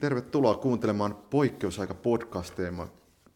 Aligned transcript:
Tervetuloa 0.00 0.54
kuuntelemaan 0.54 1.14
poikkeusaika 1.30 1.94
podcastiamme. 1.94 2.86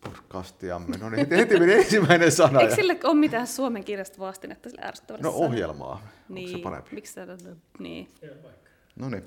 podcastiamme. 0.05 0.97
No 0.98 1.10
niin, 1.10 1.31
heti 1.31 1.59
meni 1.60 1.73
ensimmäinen 1.73 2.32
sana. 2.32 2.60
Eikö 2.60 2.75
sille 2.75 2.98
ole 3.05 3.15
mitään 3.15 3.47
suomen 3.47 3.85
kirjasta 3.85 4.19
vastinetta 4.19 4.69
sille 4.71 4.82
ärsyttävälle 4.87 5.22
No 5.22 5.30
ohjelmaa. 5.30 6.03
Niin, 6.29 6.46
Onko 6.48 6.58
se 6.58 6.62
parempi? 6.62 6.95
miksi 6.95 7.12
sä... 7.12 7.27
Niin. 7.79 8.08
No 8.96 9.08
niin. 9.08 9.24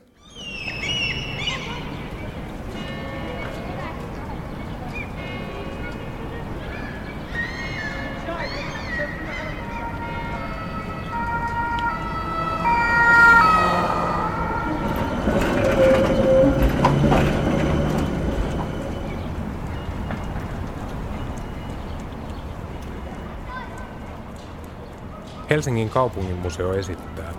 Helsingin 25.50 25.90
kaupunginmuseo 25.90 26.74
esittää 26.74 27.34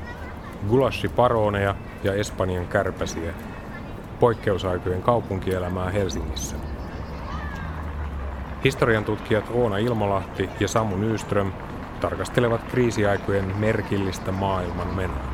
Gulashi 0.69 1.09
Paroneja 1.09 1.75
ja 2.05 2.15
Espanjan 2.15 2.67
kärpäsiä. 2.67 3.33
Poikkeusaikojen 4.21 5.03
kaupunkielämää 5.03 5.91
Helsingissä. 5.91 6.57
Historian 8.65 9.05
tutkijat 9.05 9.45
Oona 9.55 9.77
Ilmalahti 9.79 10.51
ja 10.61 10.69
Samu 10.69 10.97
Nyström 10.97 11.53
tarkastelevat 12.01 12.63
kriisiaikojen 12.63 13.57
merkillistä 13.57 14.33
maailman 14.33 14.95
menoa, 14.95 15.25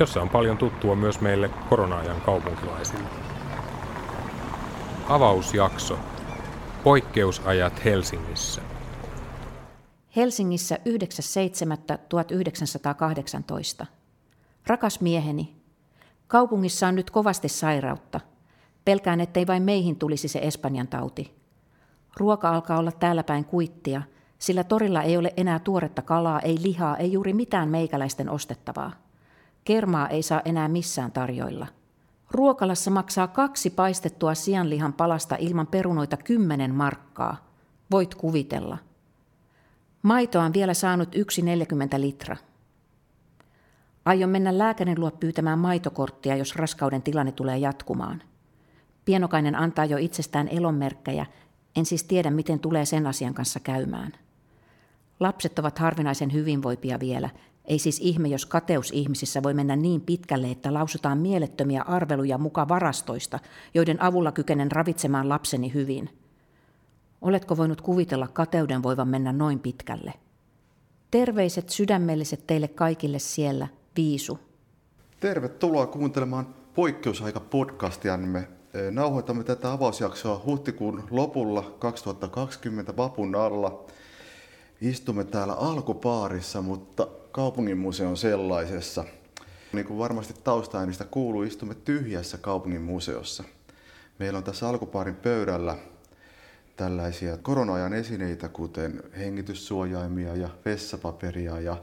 jossa 0.00 0.22
on 0.22 0.28
paljon 0.28 0.58
tuttua 0.58 0.96
myös 0.96 1.20
meille 1.20 1.50
korona-ajan 1.70 2.20
kaupunkilaisille. 2.20 3.08
Avausjakso. 5.08 5.98
Poikkeusajat 6.84 7.84
Helsingissä. 7.84 8.73
Helsingissä 10.16 10.78
9.7.1918. 13.80 13.86
Rakas 14.66 15.00
mieheni, 15.00 15.56
kaupungissa 16.26 16.88
on 16.88 16.94
nyt 16.94 17.10
kovasti 17.10 17.48
sairautta. 17.48 18.20
Pelkään, 18.84 19.20
ettei 19.20 19.46
vain 19.46 19.62
meihin 19.62 19.96
tulisi 19.96 20.28
se 20.28 20.38
Espanjan 20.42 20.88
tauti. 20.88 21.34
Ruoka 22.16 22.48
alkaa 22.48 22.78
olla 22.78 22.92
täällä 22.92 23.24
päin 23.24 23.44
kuittia, 23.44 24.02
sillä 24.38 24.64
torilla 24.64 25.02
ei 25.02 25.16
ole 25.16 25.34
enää 25.36 25.58
tuoretta 25.58 26.02
kalaa, 26.02 26.40
ei 26.40 26.58
lihaa, 26.62 26.96
ei 26.96 27.12
juuri 27.12 27.32
mitään 27.32 27.68
meikäläisten 27.68 28.30
ostettavaa. 28.30 28.92
Kermaa 29.64 30.08
ei 30.08 30.22
saa 30.22 30.42
enää 30.44 30.68
missään 30.68 31.12
tarjoilla. 31.12 31.66
Ruokalassa 32.30 32.90
maksaa 32.90 33.26
kaksi 33.26 33.70
paistettua 33.70 34.34
sianlihan 34.34 34.92
palasta 34.92 35.36
ilman 35.38 35.66
perunoita 35.66 36.16
kymmenen 36.16 36.74
markkaa. 36.74 37.48
Voit 37.90 38.14
kuvitella. 38.14 38.78
Maitoa 40.04 40.44
on 40.44 40.52
vielä 40.52 40.74
saanut 40.74 41.14
1,40 41.14 41.20
litra. 42.00 42.36
Aion 44.04 44.30
mennä 44.30 44.58
lääkärin 44.58 45.00
luo 45.00 45.10
pyytämään 45.10 45.58
maitokorttia, 45.58 46.36
jos 46.36 46.56
raskauden 46.56 47.02
tilanne 47.02 47.32
tulee 47.32 47.58
jatkumaan. 47.58 48.22
Pienokainen 49.04 49.54
antaa 49.54 49.84
jo 49.84 49.96
itsestään 49.96 50.48
elonmerkkejä, 50.48 51.26
en 51.76 51.86
siis 51.86 52.04
tiedä, 52.04 52.30
miten 52.30 52.60
tulee 52.60 52.84
sen 52.84 53.06
asian 53.06 53.34
kanssa 53.34 53.60
käymään. 53.60 54.12
Lapset 55.20 55.58
ovat 55.58 55.78
harvinaisen 55.78 56.32
hyvinvoipia 56.32 57.00
vielä, 57.00 57.30
ei 57.64 57.78
siis 57.78 58.00
ihme, 58.00 58.28
jos 58.28 58.46
kateus 58.46 58.90
ihmisissä 58.90 59.42
voi 59.42 59.54
mennä 59.54 59.76
niin 59.76 60.00
pitkälle, 60.00 60.50
että 60.50 60.74
lausutaan 60.74 61.18
mielettömiä 61.18 61.82
arveluja 61.82 62.38
muka 62.38 62.68
varastoista, 62.68 63.38
joiden 63.74 64.02
avulla 64.02 64.32
kykenen 64.32 64.72
ravitsemaan 64.72 65.28
lapseni 65.28 65.74
hyvin– 65.74 66.10
Oletko 67.24 67.56
voinut 67.56 67.80
kuvitella 67.80 68.28
kateuden 68.28 68.82
voivan 68.82 69.08
mennä 69.08 69.32
noin 69.32 69.60
pitkälle? 69.60 70.12
Terveiset 71.10 71.68
sydämelliset 71.70 72.46
teille 72.46 72.68
kaikille 72.68 73.18
siellä, 73.18 73.68
Viisu. 73.96 74.38
Tervetuloa 75.20 75.86
kuuntelemaan 75.86 76.54
poikkeusaika 76.74 77.40
podcastia. 77.40 78.16
Me 78.16 78.38
eh, 78.38 78.90
nauhoitamme 78.90 79.44
tätä 79.44 79.72
avausjaksoa 79.72 80.42
huhtikuun 80.46 81.04
lopulla 81.10 81.62
2020 81.78 82.96
vapun 82.96 83.34
alla. 83.34 83.84
Istumme 84.80 85.24
täällä 85.24 85.54
alkupaarissa, 85.54 86.62
mutta 86.62 87.08
kaupunginmuseon 87.32 88.16
sellaisessa. 88.16 89.04
Niin 89.72 89.86
kuin 89.86 89.98
varmasti 89.98 90.34
taustaäänistä 90.44 91.04
kuuluu, 91.04 91.42
istumme 91.42 91.74
tyhjässä 91.74 92.38
kaupunginmuseossa. 92.38 93.44
Meillä 94.18 94.36
on 94.36 94.44
tässä 94.44 94.68
alkupaarin 94.68 95.16
pöydällä 95.16 95.76
tällaisia 96.76 97.36
korona-ajan 97.36 97.92
esineitä, 97.92 98.48
kuten 98.48 99.02
hengityssuojaimia 99.18 100.36
ja 100.36 100.48
vessapaperia 100.64 101.60
ja 101.60 101.76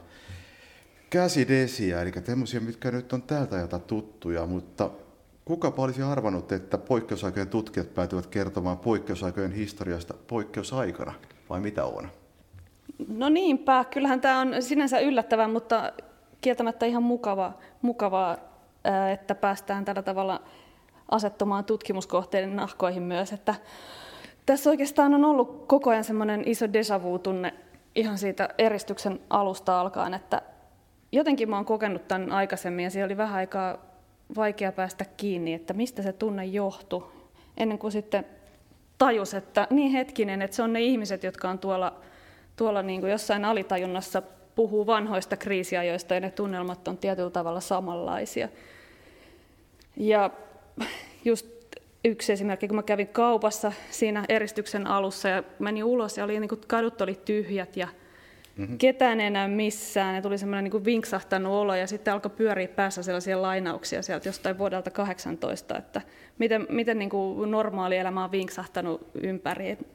käsidesiä, 1.09 2.01
eli 2.01 2.11
tämmöisiä, 2.11 2.59
mitkä 2.59 2.91
nyt 2.91 3.13
on 3.13 3.21
tältä 3.21 3.55
ajalta 3.55 3.79
tuttuja, 3.79 4.45
mutta 4.45 4.89
kuka 5.45 5.73
olisi 5.77 6.01
arvannut, 6.01 6.51
että 6.51 6.77
poikkeusaikojen 6.77 7.49
tutkijat 7.49 7.93
päätyvät 7.93 8.27
kertomaan 8.27 8.77
poikkeusaikojen 8.77 9.51
historiasta 9.51 10.13
poikkeusaikana, 10.27 11.13
vai 11.49 11.59
mitä 11.59 11.85
on? 11.85 12.09
No 13.07 13.29
niinpä, 13.29 13.85
kyllähän 13.93 14.21
tämä 14.21 14.39
on 14.39 14.53
sinänsä 14.59 14.99
yllättävää, 14.99 15.47
mutta 15.47 15.93
kieltämättä 16.41 16.85
ihan 16.85 17.03
mukava, 17.03 17.53
mukavaa, 17.81 18.37
että 19.13 19.35
päästään 19.35 19.85
tällä 19.85 20.01
tavalla 20.01 20.41
asettumaan 21.11 21.65
tutkimuskohteiden 21.65 22.55
nahkoihin 22.55 23.03
myös, 23.03 23.31
että 23.31 23.55
tässä 24.45 24.69
oikeastaan 24.69 25.13
on 25.13 25.25
ollut 25.25 25.65
koko 25.67 25.89
ajan 25.89 26.03
semmoinen 26.03 26.43
iso 26.45 26.65
déjà 26.65 27.03
vu-tunne 27.03 27.53
ihan 27.95 28.17
siitä 28.17 28.49
eristyksen 28.57 29.19
alusta 29.29 29.81
alkaen, 29.81 30.13
että 30.13 30.41
jotenkin 31.11 31.49
mä 31.49 31.55
oon 31.55 31.65
kokenut 31.65 32.07
tämän 32.07 32.31
aikaisemmin 32.31 32.83
ja 32.83 32.89
siellä 32.89 33.05
oli 33.05 33.17
vähän 33.17 33.35
aikaa 33.35 33.77
vaikea 34.35 34.71
päästä 34.71 35.05
kiinni, 35.17 35.53
että 35.53 35.73
mistä 35.73 36.01
se 36.01 36.13
tunne 36.13 36.45
johtui, 36.45 37.03
ennen 37.57 37.79
kuin 37.79 37.91
sitten 37.91 38.25
tajus, 38.97 39.33
että 39.33 39.67
niin 39.69 39.91
hetkinen, 39.91 40.41
että 40.41 40.55
se 40.55 40.63
on 40.63 40.73
ne 40.73 40.81
ihmiset, 40.81 41.23
jotka 41.23 41.49
on 41.49 41.59
tuolla, 41.59 41.93
tuolla 42.55 42.81
niin 42.81 43.01
kuin 43.01 43.11
jossain 43.11 43.45
alitajunnassa 43.45 44.21
puhuu 44.55 44.85
vanhoista 44.87 45.37
kriisiajoista 45.37 46.13
ja 46.13 46.19
ne 46.19 46.31
tunnelmat 46.31 46.87
on 46.87 46.97
tietyllä 46.97 47.29
tavalla 47.29 47.59
samanlaisia. 47.59 48.49
Ja 49.97 50.29
just 51.25 51.60
yksi 52.05 52.33
esimerkki, 52.33 52.67
kun 52.67 52.75
mä 52.75 52.83
kävin 52.83 53.07
kaupassa 53.07 53.71
siinä 53.89 54.25
eristyksen 54.29 54.87
alussa 54.87 55.29
ja 55.29 55.43
menin 55.59 55.83
ulos 55.83 56.17
ja 56.17 56.23
oli, 56.23 56.39
niin 56.39 56.49
kuin, 56.49 56.61
kadut 56.67 57.01
oli 57.01 57.19
tyhjät 57.25 57.77
ja 57.77 57.87
mm-hmm. 58.57 58.77
ketään 58.77 59.19
ei 59.19 59.29
näy 59.29 59.47
missään. 59.47 60.15
Ja 60.15 60.21
tuli 60.21 60.37
semmoinen 60.37 60.63
niin 60.63 60.71
kuin 60.71 60.85
vinksahtanut 60.85 61.53
olo 61.53 61.75
ja 61.75 61.87
sitten 61.87 62.13
alkoi 62.13 62.31
pyöriä 62.31 62.67
päässä 62.67 63.03
sellaisia 63.03 63.41
lainauksia 63.41 64.01
sieltä 64.01 64.29
jostain 64.29 64.57
vuodelta 64.57 64.91
18, 64.91 65.77
että 65.77 66.01
miten, 66.39 66.67
miten 66.69 66.99
niin 66.99 67.09
kuin 67.09 67.51
normaali 67.51 67.97
elämä 67.97 68.23
on 68.23 68.31
vinksahtanut 68.31 69.07
ympäri. 69.13 69.69
Et, 69.69 69.87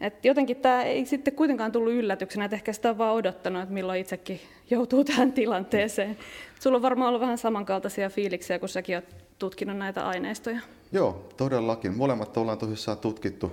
et 0.00 0.24
jotenkin 0.24 0.56
tämä 0.56 0.82
ei 0.82 1.06
sitten 1.06 1.34
kuitenkaan 1.34 1.72
tullut 1.72 1.92
yllätyksenä, 1.92 2.44
että 2.44 2.56
ehkä 2.56 2.72
sitä 2.72 2.90
on 2.90 2.98
vaan 2.98 3.14
odottanut, 3.14 3.62
että 3.62 3.74
milloin 3.74 4.00
itsekin 4.00 4.40
joutuu 4.70 5.04
tähän 5.04 5.32
tilanteeseen. 5.32 6.16
Sulla 6.60 6.76
on 6.76 6.82
varmaan 6.82 7.08
ollut 7.08 7.20
vähän 7.20 7.38
samankaltaisia 7.38 8.10
fiiliksiä, 8.10 8.58
kun 8.58 8.68
säkin 8.68 8.96
olet 8.96 9.21
tutkinut 9.42 9.76
näitä 9.76 10.06
aineistoja. 10.06 10.60
Joo, 10.92 11.28
todellakin. 11.36 11.96
Molemmat 11.96 12.36
ollaan 12.36 12.58
tosissaan 12.58 12.98
tutkittu 12.98 13.52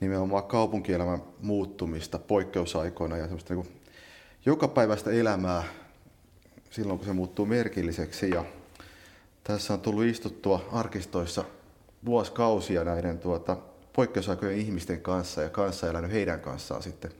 nimenomaan 0.00 0.44
kaupunkielämän 0.44 1.22
muuttumista 1.40 2.18
poikkeusaikoina 2.18 3.16
ja 3.16 3.24
semmoista 3.24 3.54
niin 3.54 3.80
jokapäiväistä 4.46 5.10
elämää 5.10 5.62
silloin, 6.70 6.98
kun 6.98 7.06
se 7.06 7.12
muuttuu 7.12 7.46
merkilliseksi. 7.46 8.30
Ja 8.30 8.44
tässä 9.44 9.74
on 9.74 9.80
tullut 9.80 10.04
istuttua 10.04 10.64
arkistoissa 10.72 11.44
vuosikausia 12.04 12.84
näiden 12.84 13.18
tuota, 13.18 13.56
poikkeusaikojen 13.92 14.58
ihmisten 14.58 15.00
kanssa 15.00 15.42
ja 15.42 15.48
kanssa 15.48 15.90
elänyt 15.90 16.12
heidän 16.12 16.40
kanssaan 16.40 16.82
sitten 16.82 17.10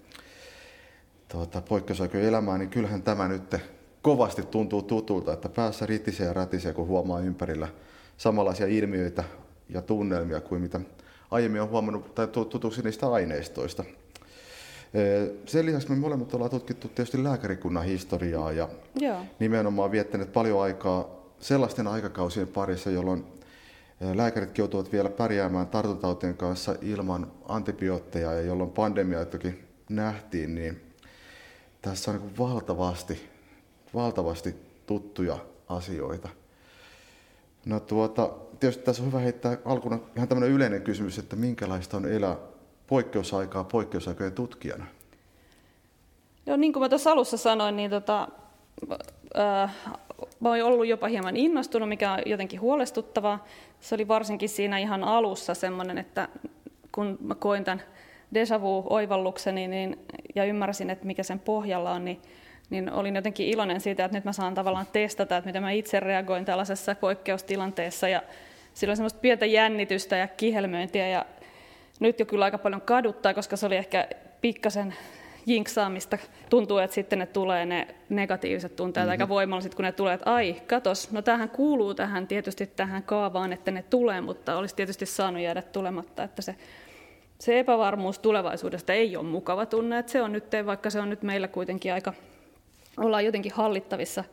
tuota, 1.29 1.63
poikkeusaikojen 1.63 2.27
elämää, 2.27 2.59
niin 2.59 2.71
kyllähän 2.71 3.03
tämä 3.03 3.29
nyt 3.29 3.55
kovasti 4.03 4.43
tuntuu 4.43 4.83
tutulta, 4.83 5.33
että 5.33 5.49
päässä 5.49 5.87
ritisee 5.87 6.27
ja 6.27 6.33
rätisee, 6.33 6.73
kun 6.73 6.87
huomaa 6.87 7.21
ympärillä 7.21 7.69
samanlaisia 8.23 8.67
ilmiöitä 8.67 9.25
ja 9.69 9.83
tunnelmia 9.83 10.41
kuin 10.41 10.61
mitä 10.61 10.81
aiemmin 11.31 11.61
on 11.61 11.69
huomannut 11.69 12.15
tai 12.15 12.27
tutuksi 12.27 12.83
niistä 12.83 13.13
aineistoista. 13.13 13.85
Sen 15.47 15.67
lisäksi 15.67 15.91
me 15.91 15.97
molemmat 15.97 16.35
ollaan 16.35 16.51
tutkittu 16.51 16.89
tietysti 16.89 17.25
lääkärikunnan 17.25 17.85
historiaa 17.85 18.53
ja 18.53 18.69
Joo. 19.01 19.21
nimenomaan 19.39 19.91
viettäneet 19.91 20.33
paljon 20.33 20.63
aikaa 20.63 21.09
sellaisten 21.41 21.87
aikakausien 21.87 22.49
parissa, 22.49 22.91
jolloin 22.91 23.25
lääkärit 24.15 24.59
joutuvat 24.59 24.93
vielä 24.93 25.11
pärjäämään 25.11 25.67
tartuntatautien 25.67 26.37
kanssa 26.37 26.77
ilman 26.83 27.33
antibiootteja 27.49 28.33
ja 28.33 28.43
jolloin 28.43 28.71
pandemia 28.71 29.25
toki 29.25 29.65
nähtiin, 29.89 30.55
niin 30.55 30.81
tässä 31.83 32.11
on 32.11 32.17
niin 32.17 32.39
valtavasti, 32.39 33.29
valtavasti 33.95 34.55
tuttuja 34.87 35.39
asioita. 35.69 36.29
No 37.67 37.81
tuota, 37.81 38.31
tietysti 38.61 38.85
tässä 38.85 39.03
on 39.03 39.09
hyvä 39.09 39.19
heittää 39.19 39.57
alkuna 39.65 39.99
ihan 40.17 40.29
tämmöinen 40.29 40.55
yleinen 40.55 40.83
kysymys, 40.83 41.19
että 41.19 41.37
minkälaista 41.37 41.97
on 41.97 42.13
elää 42.13 42.37
poikkeusaikaa 42.87 43.65
poikkeusaikojen 43.65 44.33
tutkijana? 44.33 44.87
Joo, 46.47 46.57
niin 46.57 46.73
kuin 46.73 46.83
mä 46.83 46.89
tuossa 46.89 47.13
alussa 47.13 47.37
sanoin, 47.37 47.77
niin 47.77 47.91
tota, 47.91 48.29
äh, 49.39 49.75
mä 50.41 50.49
oon 50.49 50.63
ollut 50.63 50.87
jopa 50.87 51.09
hieman 51.09 51.37
innostunut, 51.37 51.89
mikä 51.89 52.13
on 52.13 52.19
jotenkin 52.27 52.61
huolestuttavaa. 52.61 53.47
Se 53.81 53.95
oli 53.95 54.09
varsinkin 54.09 54.49
siinä 54.49 54.79
ihan 54.79 55.05
alussa 55.05 55.55
semmoinen, 55.55 55.99
että 55.99 56.29
kun 56.93 57.19
mä 57.21 57.35
koin 57.35 57.65
tämän 57.65 57.83
déjà 58.35 58.61
vu-oivallukseni 58.61 59.69
niin, 59.69 59.99
ja 60.35 60.45
ymmärsin, 60.45 60.91
että 60.91 61.07
mikä 61.07 61.23
sen 61.23 61.39
pohjalla 61.39 61.93
on, 61.93 62.05
niin, 62.05 62.23
niin 62.73 62.93
olin 62.93 63.17
jotenkin 63.17 63.47
iloinen 63.47 63.81
siitä, 63.81 64.05
että 64.05 64.17
nyt 64.17 64.25
mä 64.25 64.33
saan 64.33 64.55
tavallaan 64.55 64.87
testata, 64.93 65.37
että 65.37 65.49
miten 65.49 65.63
mä 65.63 65.71
itse 65.71 66.01
reagoin 66.01 66.45
tällaisessa 66.45 66.95
poikkeustilanteessa. 66.95 68.09
Ja 68.09 68.23
silloin 68.75 68.97
semmoista 68.97 69.21
pientä 69.21 69.47
jännitystä 69.47 70.17
ja 70.17 70.29
kihelmöintiä 70.29 71.09
ja 71.09 71.27
nyt 72.01 72.21
jo 72.21 72.27
kyllä 72.27 72.45
aika 72.45 72.59
paljon 72.59 72.81
kaduttaa, 72.81 73.35
koska 73.35 73.57
se 73.57 73.67
oli 73.67 73.77
ehkä 73.77 74.09
pikkasen 74.41 74.95
jinksaamista. 75.47 76.19
Tuntuu, 76.51 76.79
että 76.79 76.95
sitten 76.95 77.19
ne 77.19 77.27
tulee 77.27 77.67
ne 77.67 77.89
negatiiviset 78.09 78.77
tunteet 78.77 79.05
mm-hmm. 79.05 79.11
aika 79.11 79.29
voimallisesti, 79.29 79.77
kun 79.77 79.85
ne 79.85 79.93
tulee, 79.93 80.15
että 80.15 80.35
ai, 80.35 80.57
katos, 80.67 81.11
no 81.13 81.23
tähän 81.23 81.49
kuuluu 81.49 81.95
tähän 81.95 82.27
tietysti 82.27 82.67
tähän 82.67 83.03
kaavaan, 83.03 83.53
että 83.53 83.71
ne 83.71 83.83
tulee, 83.83 84.21
mutta 84.21 84.57
olisi 84.57 84.77
tietysti 84.77 85.07
saanut 85.07 85.43
jäädä 85.43 85.63
tulematta, 85.63 86.23
että 86.23 86.43
se, 86.43 86.57
se 87.39 87.59
epävarmuus 87.59 88.19
tulevaisuudesta 88.19 88.93
ei 88.93 89.17
ole 89.17 89.27
mukava 89.27 89.67
tunne, 89.67 89.99
että 89.99 90.13
se 90.13 90.23
on 90.23 90.33
nyt, 90.33 90.45
vaikka 90.67 90.91
se 90.91 91.01
on 91.01 91.11
nyt 91.11 91.23
meillä 91.23 91.49
kuitenkin 91.49 91.93
aika, 91.93 92.13
ollaan 92.97 93.25
jotenkin 93.25 93.53
hallittavissa, 93.53 94.25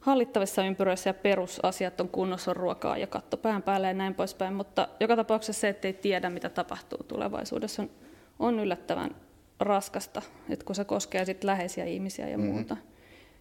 hallittavissa 0.00 0.64
ympyröissä 0.64 1.10
ja 1.10 1.14
perusasiat 1.14 2.00
on 2.00 2.08
kunnossa, 2.08 2.50
on 2.50 2.56
ruokaa 2.56 2.98
ja 2.98 3.06
katto 3.06 3.36
pään 3.36 3.62
päälle 3.62 3.86
ja 3.86 3.94
näin 3.94 4.14
poispäin, 4.14 4.54
mutta 4.54 4.88
joka 5.00 5.16
tapauksessa 5.16 5.60
se, 5.60 5.68
ettei 5.68 5.92
tiedä, 5.92 6.30
mitä 6.30 6.48
tapahtuu 6.48 6.98
tulevaisuudessa, 7.08 7.82
on, 7.82 7.90
on 8.38 8.60
yllättävän 8.60 9.10
raskasta, 9.60 10.22
että 10.50 10.64
kun 10.64 10.74
se 10.74 10.84
koskee 10.84 11.24
sit 11.24 11.44
läheisiä 11.44 11.84
ihmisiä 11.84 12.28
ja 12.28 12.38
mm-hmm. 12.38 12.52
muuta. 12.52 12.76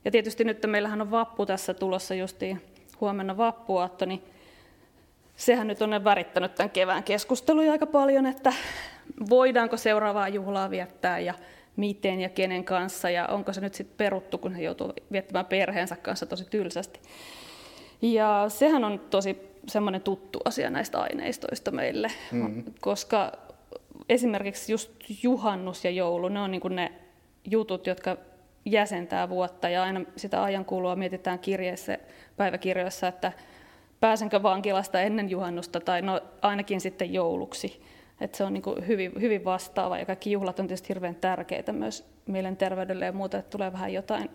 Ja 0.06 0.12
tietysti 0.12 0.44
nyt 0.44 0.66
meillähän 0.68 1.02
on 1.02 1.12
vappu 1.12 1.46
tässä 1.46 1.74
tulossa 1.74 2.16
justiin 2.16 2.62
huomenna 3.02 3.38
vappuaatto, 3.38 4.06
niin 4.06 4.24
sehän 5.36 5.68
nyt 5.68 5.82
on 5.82 6.04
värittänyt 6.04 6.56
tämän 6.56 6.70
kevään 6.70 7.04
keskusteluja 7.04 7.72
aika 7.72 7.86
paljon, 7.86 8.26
että 8.26 8.54
voidaanko 9.30 9.78
seuraavaa 9.78 10.28
juhlaa 10.28 10.70
viettää 10.70 11.20
ja 11.20 11.34
miten 11.78 12.22
ja 12.22 12.30
kenen 12.30 12.64
kanssa 12.64 13.10
ja 13.10 13.28
onko 13.28 13.54
se 13.54 13.62
nyt 13.62 13.74
sitten 13.74 13.98
peruttu, 13.98 14.38
kun 14.38 14.56
he 14.56 14.64
joutuu 14.64 14.94
viettämään 15.12 15.46
perheensä 15.46 15.96
kanssa 15.96 16.26
tosi 16.26 16.46
tylsästi. 16.50 17.00
Ja 18.02 18.46
sehän 18.48 18.84
on 18.84 19.00
tosi 19.10 19.38
semmoinen 19.68 20.02
tuttu 20.02 20.40
asia 20.46 20.70
näistä 20.70 21.00
aineistoista 21.00 21.72
meille, 21.72 22.12
mm-hmm. 22.32 22.64
koska 22.82 23.32
esimerkiksi 24.10 24.72
just 24.72 24.92
juhannus 25.24 25.86
ja 25.86 25.92
joulu, 25.92 26.28
ne 26.28 26.40
on 26.40 26.52
niin 26.52 26.62
ne 26.70 26.92
jutut, 27.52 27.88
jotka 27.88 28.18
jäsentää 28.66 29.30
vuotta 29.30 29.70
ja 29.70 29.84
aina 29.84 30.02
sitä 30.16 30.44
ajankulua 30.44 30.96
mietitään 30.96 31.40
kirjeissä, 31.40 31.98
päiväkirjoissa, 32.38 33.08
että 33.08 33.32
pääsenkö 34.00 34.44
vankilasta 34.44 35.02
ennen 35.02 35.30
juhannusta 35.30 35.80
tai 35.80 36.02
no 36.02 36.22
ainakin 36.42 36.82
sitten 36.82 37.14
jouluksi. 37.14 37.82
Että 38.22 38.38
se 38.38 38.44
on 38.44 38.54
niin 38.54 38.88
hyvin, 38.88 39.12
hyvin 39.22 39.46
vastaava 39.46 39.98
ja 39.98 40.06
kaikki 40.06 40.32
juhlat 40.32 40.60
on 40.60 40.68
tietysti 40.68 40.90
hirveän 40.90 41.16
tärkeitä 41.16 41.74
myös 41.74 42.06
mielenterveydelle 42.26 43.06
ja 43.06 43.12
muuta, 43.12 43.38
että 43.38 43.50
tulee 43.50 43.74
vähän 43.74 43.94
jotain, 43.94 44.30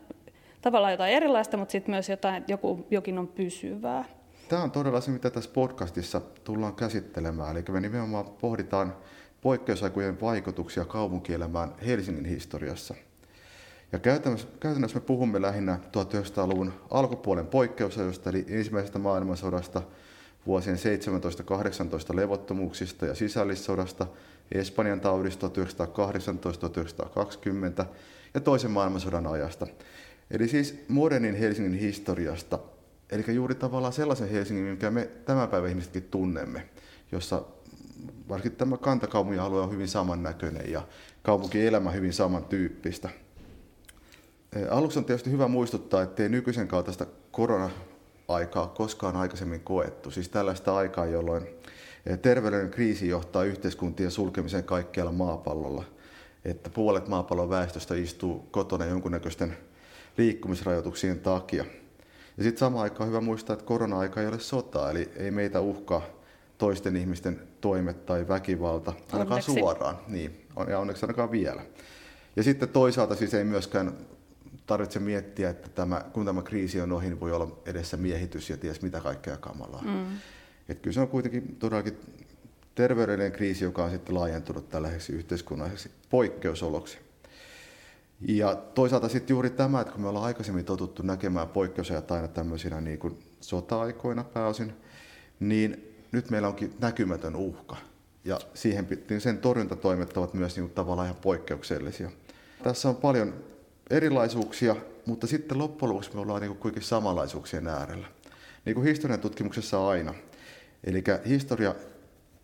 tavallaan 0.62 0.92
jotain 0.92 1.12
erilaista, 1.12 1.56
mutta 1.56 1.72
sitten 1.72 1.94
myös 1.94 2.08
jotain, 2.08 2.44
joku, 2.48 2.86
jokin 2.90 3.18
on 3.18 3.28
pysyvää. 3.28 4.04
Tämä 4.48 4.62
on 4.62 4.70
todella 4.70 5.00
se, 5.00 5.10
mitä 5.10 5.30
tässä 5.30 5.50
podcastissa 5.54 6.20
tullaan 6.44 6.74
käsittelemään. 6.74 7.56
Eli 7.56 7.64
me 7.70 7.80
nimenomaan 7.80 8.24
pohditaan 8.24 8.94
poikkeusaikojen 9.40 10.20
vaikutuksia 10.20 10.84
kaupunkielämään 10.84 11.74
Helsingin 11.86 12.24
historiassa. 12.24 12.94
Ja 13.92 13.98
käytännössä, 13.98 14.48
käytännössä 14.60 14.98
me 14.98 15.04
puhumme 15.04 15.42
lähinnä 15.42 15.78
1900-luvun 15.86 16.72
alkupuolen 16.90 17.46
poikkeusajoista, 17.46 18.30
eli 18.30 18.46
ensimmäisestä 18.48 18.98
maailmansodasta, 18.98 19.82
vuosien 20.46 20.76
17-18 22.12 22.16
levottomuuksista 22.16 23.06
ja 23.06 23.14
sisällissodasta, 23.14 24.06
Espanjan 24.52 25.00
taudista 25.00 25.50
1918-1920 27.82 27.84
ja 28.34 28.40
toisen 28.40 28.70
maailmansodan 28.70 29.26
ajasta. 29.26 29.66
Eli 30.30 30.48
siis 30.48 30.84
modernin 30.88 31.34
Helsingin 31.34 31.80
historiasta, 31.80 32.58
eli 33.10 33.24
juuri 33.34 33.54
tavallaan 33.54 33.92
sellaisen 33.92 34.28
Helsingin, 34.28 34.64
mikä 34.64 34.90
me 34.90 35.10
tämän 35.24 35.48
päivän 35.48 35.70
ihmisetkin 35.70 36.02
tunnemme, 36.02 36.68
jossa 37.12 37.42
varsinkin 38.28 38.58
tämä 38.58 38.76
kantakaupungin 38.76 39.40
alue 39.40 39.60
on 39.60 39.72
hyvin 39.72 39.88
samannäköinen 39.88 40.70
ja 40.70 40.82
kaupunkielämä 41.22 41.90
hyvin 41.90 42.12
samantyyppistä. 42.12 43.08
Aluksi 44.70 44.98
on 44.98 45.04
tietysti 45.04 45.30
hyvä 45.30 45.48
muistuttaa, 45.48 46.02
ettei 46.02 46.28
nykyisen 46.28 46.68
kaltaista 46.68 47.06
korona-aikaa 48.32 48.66
koskaan 48.66 49.16
aikaisemmin 49.16 49.60
koettu. 49.60 50.10
Siis 50.10 50.28
tällaista 50.28 50.76
aikaa, 50.76 51.06
jolloin 51.06 51.46
terveyden 52.22 52.70
kriisi 52.70 53.08
johtaa 53.08 53.44
yhteiskuntien 53.44 54.10
sulkemiseen 54.10 54.64
kaikkialla 54.64 55.12
maapallolla. 55.12 55.84
Että 56.44 56.70
puolet 56.70 57.08
maapallon 57.08 57.50
väestöstä 57.50 57.94
istuu 57.94 58.48
kotona 58.50 58.86
jonkunnäköisten 58.86 59.56
liikkumisrajoituksien 60.18 61.20
takia. 61.20 61.64
Ja 62.36 62.42
sitten 62.42 62.58
samaan 62.58 62.82
aikaan 62.82 63.02
on 63.02 63.08
hyvä 63.08 63.20
muistaa, 63.20 63.54
että 63.54 63.66
korona-aika 63.66 64.20
ei 64.20 64.26
ole 64.26 64.40
sota, 64.40 64.90
eli 64.90 65.12
ei 65.16 65.30
meitä 65.30 65.60
uhkaa 65.60 66.02
toisten 66.58 66.96
ihmisten 66.96 67.40
toimet 67.60 68.06
tai 68.06 68.28
väkivalta, 68.28 68.90
ainakaan 68.90 69.22
onneksi. 69.22 69.52
suoraan. 69.52 69.98
Niin, 70.08 70.46
ja 70.68 70.78
onneksi 70.78 71.06
ainakaan 71.06 71.30
vielä. 71.30 71.62
Ja 72.36 72.42
sitten 72.42 72.68
toisaalta 72.68 73.14
siis 73.14 73.34
ei 73.34 73.44
myöskään 73.44 73.92
tarvitse 74.72 74.98
miettiä, 74.98 75.50
että 75.50 75.68
tämä, 75.68 76.04
kun 76.12 76.26
tämä 76.26 76.42
kriisi 76.42 76.80
on 76.80 76.92
ohi, 76.92 77.08
niin 77.08 77.20
voi 77.20 77.32
olla 77.32 77.62
edessä 77.66 77.96
miehitys 77.96 78.50
ja 78.50 78.56
ties 78.56 78.82
mitä 78.82 79.00
kaikkea 79.00 79.36
kamalaa. 79.36 79.82
Mm. 79.82 80.06
Et 80.68 80.80
kyllä 80.80 80.94
se 80.94 81.00
on 81.00 81.08
kuitenkin 81.08 81.56
todellakin 81.56 81.98
terveydellinen 82.74 83.32
kriisi, 83.32 83.64
joka 83.64 83.84
on 83.84 83.90
sitten 83.90 84.14
laajentunut 84.14 84.68
tällaiseksi 84.68 85.12
yhteiskunnalliseksi 85.12 85.90
poikkeusoloksi. 86.10 86.98
Ja 88.28 88.54
toisaalta 88.54 89.08
sitten 89.08 89.34
juuri 89.34 89.50
tämä, 89.50 89.80
että 89.80 89.92
kun 89.92 90.02
me 90.02 90.08
ollaan 90.08 90.24
aikaisemmin 90.24 90.64
totuttu 90.64 91.02
näkemään 91.02 91.48
poikkeusajat 91.48 92.10
aina 92.10 92.28
tämmöisinä 92.28 92.80
niin 92.80 92.98
kuin 92.98 93.18
sota-aikoina 93.40 94.24
pääosin, 94.24 94.72
niin 95.40 95.94
nyt 96.12 96.30
meillä 96.30 96.48
onkin 96.48 96.74
näkymätön 96.80 97.36
uhka. 97.36 97.76
Ja 98.24 98.40
siihen, 98.54 98.88
sen 99.18 99.38
torjuntatoimet 99.38 100.16
ovat 100.16 100.34
myös 100.34 100.56
niin 100.56 100.70
tavallaan 100.70 101.08
ihan 101.08 101.20
poikkeuksellisia. 101.22 102.10
Tässä 102.62 102.88
on 102.88 102.96
paljon 102.96 103.34
erilaisuuksia, 103.90 104.76
mutta 105.06 105.26
sitten 105.26 105.58
loppujen 105.58 105.90
lopuksi 105.90 106.14
me 106.14 106.20
ollaan 106.20 106.42
niin 106.42 106.56
kuitenkin 106.56 106.88
samanlaisuuksien 106.88 107.66
äärellä. 107.66 108.06
Niin 108.64 108.74
kuin 108.74 108.86
historian 108.86 109.20
tutkimuksessa 109.20 109.88
aina. 109.88 110.14
Eli 110.84 111.04
historia 111.28 111.74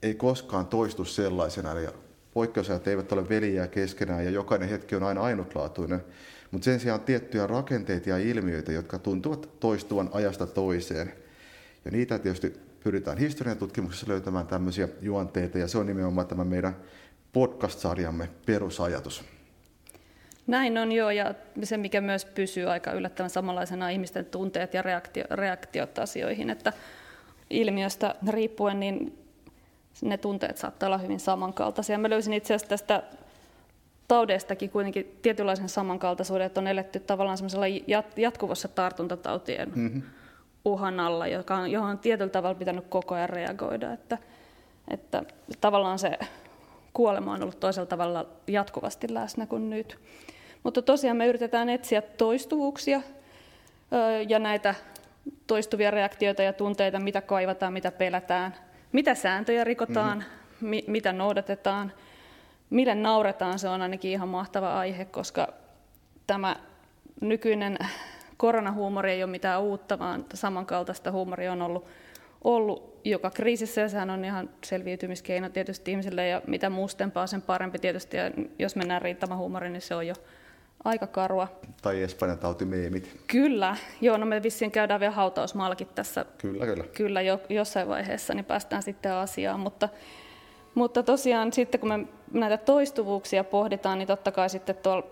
ei 0.02 0.14
koskaan 0.14 0.66
toistu 0.66 1.04
sellaisena, 1.04 1.72
eli 1.72 1.88
poikkeusajat 2.34 2.88
eivät 2.88 3.12
ole 3.12 3.28
veljiä 3.28 3.66
keskenään 3.66 4.24
ja 4.24 4.30
jokainen 4.30 4.68
hetki 4.68 4.96
on 4.96 5.02
aina 5.02 5.22
ainutlaatuinen. 5.22 6.04
Mutta 6.50 6.64
sen 6.64 6.80
sijaan 6.80 7.00
tiettyjä 7.00 7.46
rakenteita 7.46 8.08
ja 8.08 8.18
ilmiöitä, 8.18 8.72
jotka 8.72 8.98
tuntuvat 8.98 9.48
toistuvan 9.60 10.10
ajasta 10.12 10.46
toiseen. 10.46 11.12
Ja 11.84 11.90
niitä 11.90 12.18
tietysti 12.18 12.60
pyritään 12.84 13.18
historian 13.18 13.58
tutkimuksessa 13.58 14.08
löytämään 14.08 14.46
tämmöisiä 14.46 14.88
juonteita, 15.00 15.58
ja 15.58 15.68
se 15.68 15.78
on 15.78 15.86
nimenomaan 15.86 16.26
tämä 16.26 16.44
meidän 16.44 16.76
podcast-sarjamme 17.32 18.28
perusajatus. 18.46 19.24
Näin 20.48 20.78
on 20.78 20.92
joo, 20.92 21.10
ja 21.10 21.34
se 21.62 21.76
mikä 21.76 22.00
myös 22.00 22.24
pysyy 22.24 22.70
aika 22.70 22.92
yllättävän 22.92 23.30
samanlaisena 23.30 23.88
ihmisten 23.88 24.26
tunteet 24.26 24.74
ja 24.74 24.82
reaktio, 24.82 25.24
reaktiot 25.30 25.98
asioihin, 25.98 26.50
että 26.50 26.72
ilmiöstä 27.50 28.14
riippuen 28.28 28.80
niin 28.80 29.18
ne 30.02 30.18
tunteet 30.18 30.56
saattaa 30.56 30.86
olla 30.86 30.98
hyvin 30.98 31.20
samankaltaisia. 31.20 31.98
Mä 31.98 32.10
löysin 32.10 32.32
itse 32.32 32.54
asiassa 32.54 32.68
tästä 32.68 33.02
taudeistakin 34.08 34.70
kuitenkin 34.70 35.18
tietynlaisen 35.22 35.68
samankaltaisuuden, 35.68 36.46
että 36.46 36.60
on 36.60 36.66
eletty 36.66 37.00
tavallaan 37.00 37.38
semmoisella 37.38 37.66
jatkuvassa 38.16 38.68
tartuntatautien 38.68 39.72
mm-hmm 39.74 40.02
uhan 40.64 41.00
alla, 41.00 41.26
joka 41.26 41.56
on, 41.56 41.70
johon 41.70 41.90
on 41.90 41.98
tietyllä 41.98 42.30
tavalla 42.30 42.54
pitänyt 42.54 42.84
koko 42.88 43.14
ajan 43.14 43.28
reagoida. 43.28 43.92
Että, 43.92 44.18
että 44.88 45.22
tavallaan 45.60 45.98
se 45.98 46.18
kuolema 46.92 47.32
on 47.32 47.42
ollut 47.42 47.60
toisella 47.60 47.86
tavalla 47.86 48.26
jatkuvasti 48.46 49.14
läsnä 49.14 49.46
kuin 49.46 49.70
nyt. 49.70 49.98
Mutta 50.62 50.82
tosiaan 50.82 51.16
me 51.16 51.26
yritetään 51.26 51.68
etsiä 51.68 52.02
toistuvuuksia 52.02 53.02
ja 54.28 54.38
näitä 54.38 54.74
toistuvia 55.46 55.90
reaktioita 55.90 56.42
ja 56.42 56.52
tunteita, 56.52 57.00
mitä 57.00 57.20
kaivataan, 57.20 57.72
mitä 57.72 57.92
pelätään, 57.92 58.54
mitä 58.92 59.14
sääntöjä 59.14 59.64
rikotaan, 59.64 60.18
mm-hmm. 60.18 60.68
mi- 60.68 60.84
mitä 60.86 61.12
noudatetaan, 61.12 61.92
mille 62.70 62.94
nauretaan, 62.94 63.58
se 63.58 63.68
on 63.68 63.82
ainakin 63.82 64.10
ihan 64.10 64.28
mahtava 64.28 64.78
aihe, 64.78 65.04
koska 65.04 65.48
tämä 66.26 66.56
nykyinen 67.20 67.78
koronahuumori 68.36 69.12
ei 69.12 69.22
ole 69.22 69.30
mitään 69.30 69.62
uutta, 69.62 69.98
vaan 69.98 70.24
samankaltaista 70.34 71.12
huumoria 71.12 71.52
on 71.52 71.62
ollut, 71.62 71.86
ollut 72.44 73.00
joka 73.04 73.30
kriisissä 73.30 73.80
ja 73.80 73.88
sehän 73.88 74.10
on 74.10 74.24
ihan 74.24 74.50
selviytymiskeino 74.64 75.48
tietysti 75.48 75.90
ihmisille 75.90 76.28
ja 76.28 76.42
mitä 76.46 76.70
muustempaa 76.70 77.26
sen 77.26 77.42
parempi 77.42 77.78
tietysti 77.78 78.16
ja 78.16 78.22
jos 78.58 78.76
mennään 78.76 79.02
riittämähuumoriin, 79.02 79.72
niin 79.72 79.80
se 79.80 79.94
on 79.94 80.06
jo 80.06 80.14
aika 80.84 81.06
karua. 81.06 81.48
Tai 81.82 82.02
Espanjan 82.02 82.38
tautimeemit. 82.38 83.20
Kyllä, 83.26 83.76
joo, 84.00 84.16
no 84.16 84.26
me 84.26 84.42
vissiin 84.42 84.70
käydään 84.70 85.00
vielä 85.00 85.14
hautausmaallakin 85.14 85.88
tässä. 85.94 86.24
Kyllä, 86.38 86.66
kyllä. 86.66 86.84
Kyllä 86.84 87.22
jo, 87.22 87.40
jossain 87.48 87.88
vaiheessa, 87.88 88.34
niin 88.34 88.44
päästään 88.44 88.82
sitten 88.82 89.12
asiaan, 89.12 89.60
mutta, 89.60 89.88
mutta 90.74 91.02
tosiaan 91.02 91.52
sitten 91.52 91.80
kun 91.80 91.88
me 91.88 92.06
näitä 92.32 92.56
toistuvuuksia 92.56 93.44
pohditaan, 93.44 93.98
niin 93.98 94.06
totta 94.06 94.32
kai 94.32 94.50
sitten 94.50 94.76
tuolla 94.76 95.06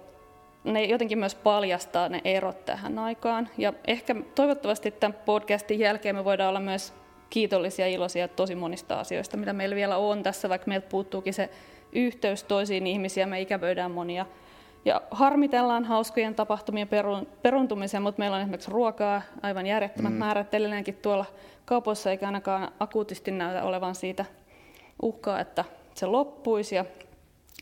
ne 0.64 0.84
jotenkin 0.84 1.18
myös 1.18 1.34
paljastaa 1.34 2.08
ne 2.08 2.20
erot 2.24 2.64
tähän 2.64 2.98
aikaan. 2.98 3.48
Ja 3.58 3.72
ehkä 3.86 4.14
toivottavasti 4.34 4.90
tämän 4.90 5.18
podcastin 5.26 5.78
jälkeen 5.78 6.16
me 6.16 6.24
voidaan 6.24 6.48
olla 6.48 6.60
myös 6.60 6.92
kiitollisia 7.30 7.86
ja 7.86 7.94
iloisia 7.94 8.28
tosi 8.28 8.54
monista 8.54 9.00
asioista, 9.00 9.36
mitä 9.36 9.52
meillä 9.52 9.76
vielä 9.76 9.96
on 9.96 10.22
tässä, 10.22 10.48
vaikka 10.48 10.68
meiltä 10.68 10.88
puuttuukin 10.88 11.34
se 11.34 11.50
yhteys 11.92 12.44
toisiin 12.44 12.86
ihmisiä, 12.86 13.26
me 13.26 13.40
ikävöidään 13.40 13.90
monia 13.90 14.26
ja 14.86 15.02
harmitellaan 15.10 15.84
hauskojen 15.84 16.34
tapahtumien 16.34 16.88
peruntumisen, 17.42 18.02
mutta 18.02 18.18
meillä 18.18 18.34
on 18.34 18.40
esimerkiksi 18.42 18.70
ruokaa 18.70 19.22
aivan 19.42 19.66
järjettömät 19.66 20.12
mm. 20.12 20.18
määrät 20.18 20.54
edelleenkin 20.54 20.94
tuolla 20.94 21.24
kaupoissa, 21.64 22.10
eikä 22.10 22.26
ainakaan 22.26 22.72
akuutisti 22.80 23.30
näytä 23.30 23.62
olevan 23.62 23.94
siitä 23.94 24.24
uhkaa, 25.02 25.40
että 25.40 25.64
se 25.94 26.06
loppuisi. 26.06 26.74
Ja 26.74 26.84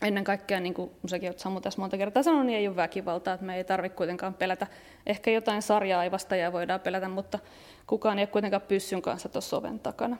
ennen 0.01 0.23
kaikkea, 0.23 0.59
niin 0.59 0.73
kuin 0.73 0.91
sekin 1.05 1.29
olet 1.29 1.39
Samu 1.39 1.61
tässä 1.61 1.81
monta 1.81 1.97
kertaa 1.97 2.23
sanonut, 2.23 2.45
niin 2.45 2.59
ei 2.59 2.67
ole 2.67 2.75
väkivaltaa, 2.75 3.33
että 3.33 3.45
me 3.45 3.57
ei 3.57 3.63
tarvitse 3.63 3.95
kuitenkaan 3.95 4.33
pelätä. 4.33 4.67
Ehkä 5.05 5.31
jotain 5.31 5.61
sarja-aivasta 5.61 6.35
voidaan 6.51 6.79
pelätä, 6.79 7.09
mutta 7.09 7.39
kukaan 7.87 8.19
ei 8.19 8.23
ole 8.23 8.27
kuitenkaan 8.27 8.61
pyssyn 8.61 9.01
kanssa 9.01 9.29
tuossa 9.29 9.57
oven 9.57 9.79
takana. 9.79 10.17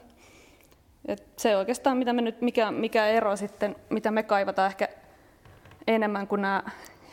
Et 1.06 1.24
se 1.38 1.58
oikeastaan, 1.58 1.98
mitä 1.98 2.14
me 2.14 2.22
nyt, 2.22 2.42
mikä, 2.42 2.72
mikä 2.72 3.08
ero 3.08 3.36
sitten, 3.36 3.76
mitä 3.90 4.12
me 4.12 4.24
kaivataan 4.24 4.68
ehkä 4.68 4.90
enemmän 5.88 6.28
kuin 6.28 6.42
nämä 6.42 6.64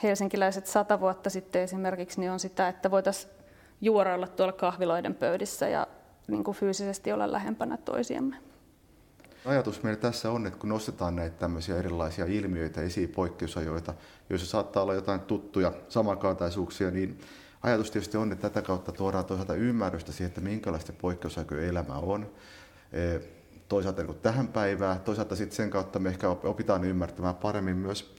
helsinkiläiset 0.03 0.67
sata 0.67 1.01
vuotta 1.01 1.31
sitten 1.31 1.63
esimerkiksi, 1.63 2.21
niin 2.21 2.33
on 2.33 2.41
sitä, 2.41 2.69
että 2.69 2.91
voitaisiin 2.91 3.33
juorailla 3.81 4.27
tuolla 4.27 4.53
kahviloiden 4.53 5.15
pöydissä 5.15 5.69
ja 5.69 5.87
niin 6.29 6.45
kuin 6.45 6.57
fyysisesti 6.57 7.13
olla 7.13 7.33
lähempänä 7.33 7.77
toisiamme. 7.77 8.37
Ajatus 9.45 9.83
meillä 9.83 10.01
tässä 10.01 10.31
on, 10.31 10.47
että 10.47 10.59
kun 10.59 10.69
nostetaan 10.69 11.17
näitä 11.17 11.37
tämmöisiä 11.39 11.77
erilaisia 11.77 12.25
ilmiöitä, 12.25 12.81
esiin 12.81 13.09
poikkeusajoita, 13.09 13.95
joissa 14.31 14.47
saattaa 14.47 14.83
olla 14.83 14.95
jotain 14.95 15.21
tuttuja 15.21 15.73
samankaltaisuuksia, 15.89 16.91
niin 16.91 17.21
ajatus 17.63 17.91
tietysti 17.91 18.17
on, 18.17 18.33
että 18.33 18.51
tätä 18.51 18.67
kautta 18.67 18.93
tuodaan 18.93 19.25
toisaalta 19.25 19.55
ymmärrystä 19.55 20.13
siihen, 20.13 20.29
että 20.29 20.41
minkälaista 20.41 20.93
poikkeusaikojen 20.93 21.69
elämä 21.69 21.95
on. 21.95 22.31
Toisaalta 23.69 24.03
niin 24.03 24.19
tähän 24.23 24.49
päivään, 24.49 25.01
toisaalta 25.01 25.37
sitten 25.37 25.57
sen 25.57 25.71
kautta 25.71 25.99
me 25.99 26.09
ehkä 26.09 26.29
opitaan 26.29 26.85
ymmärtämään 26.85 27.35
paremmin 27.35 27.77
myös 27.77 28.17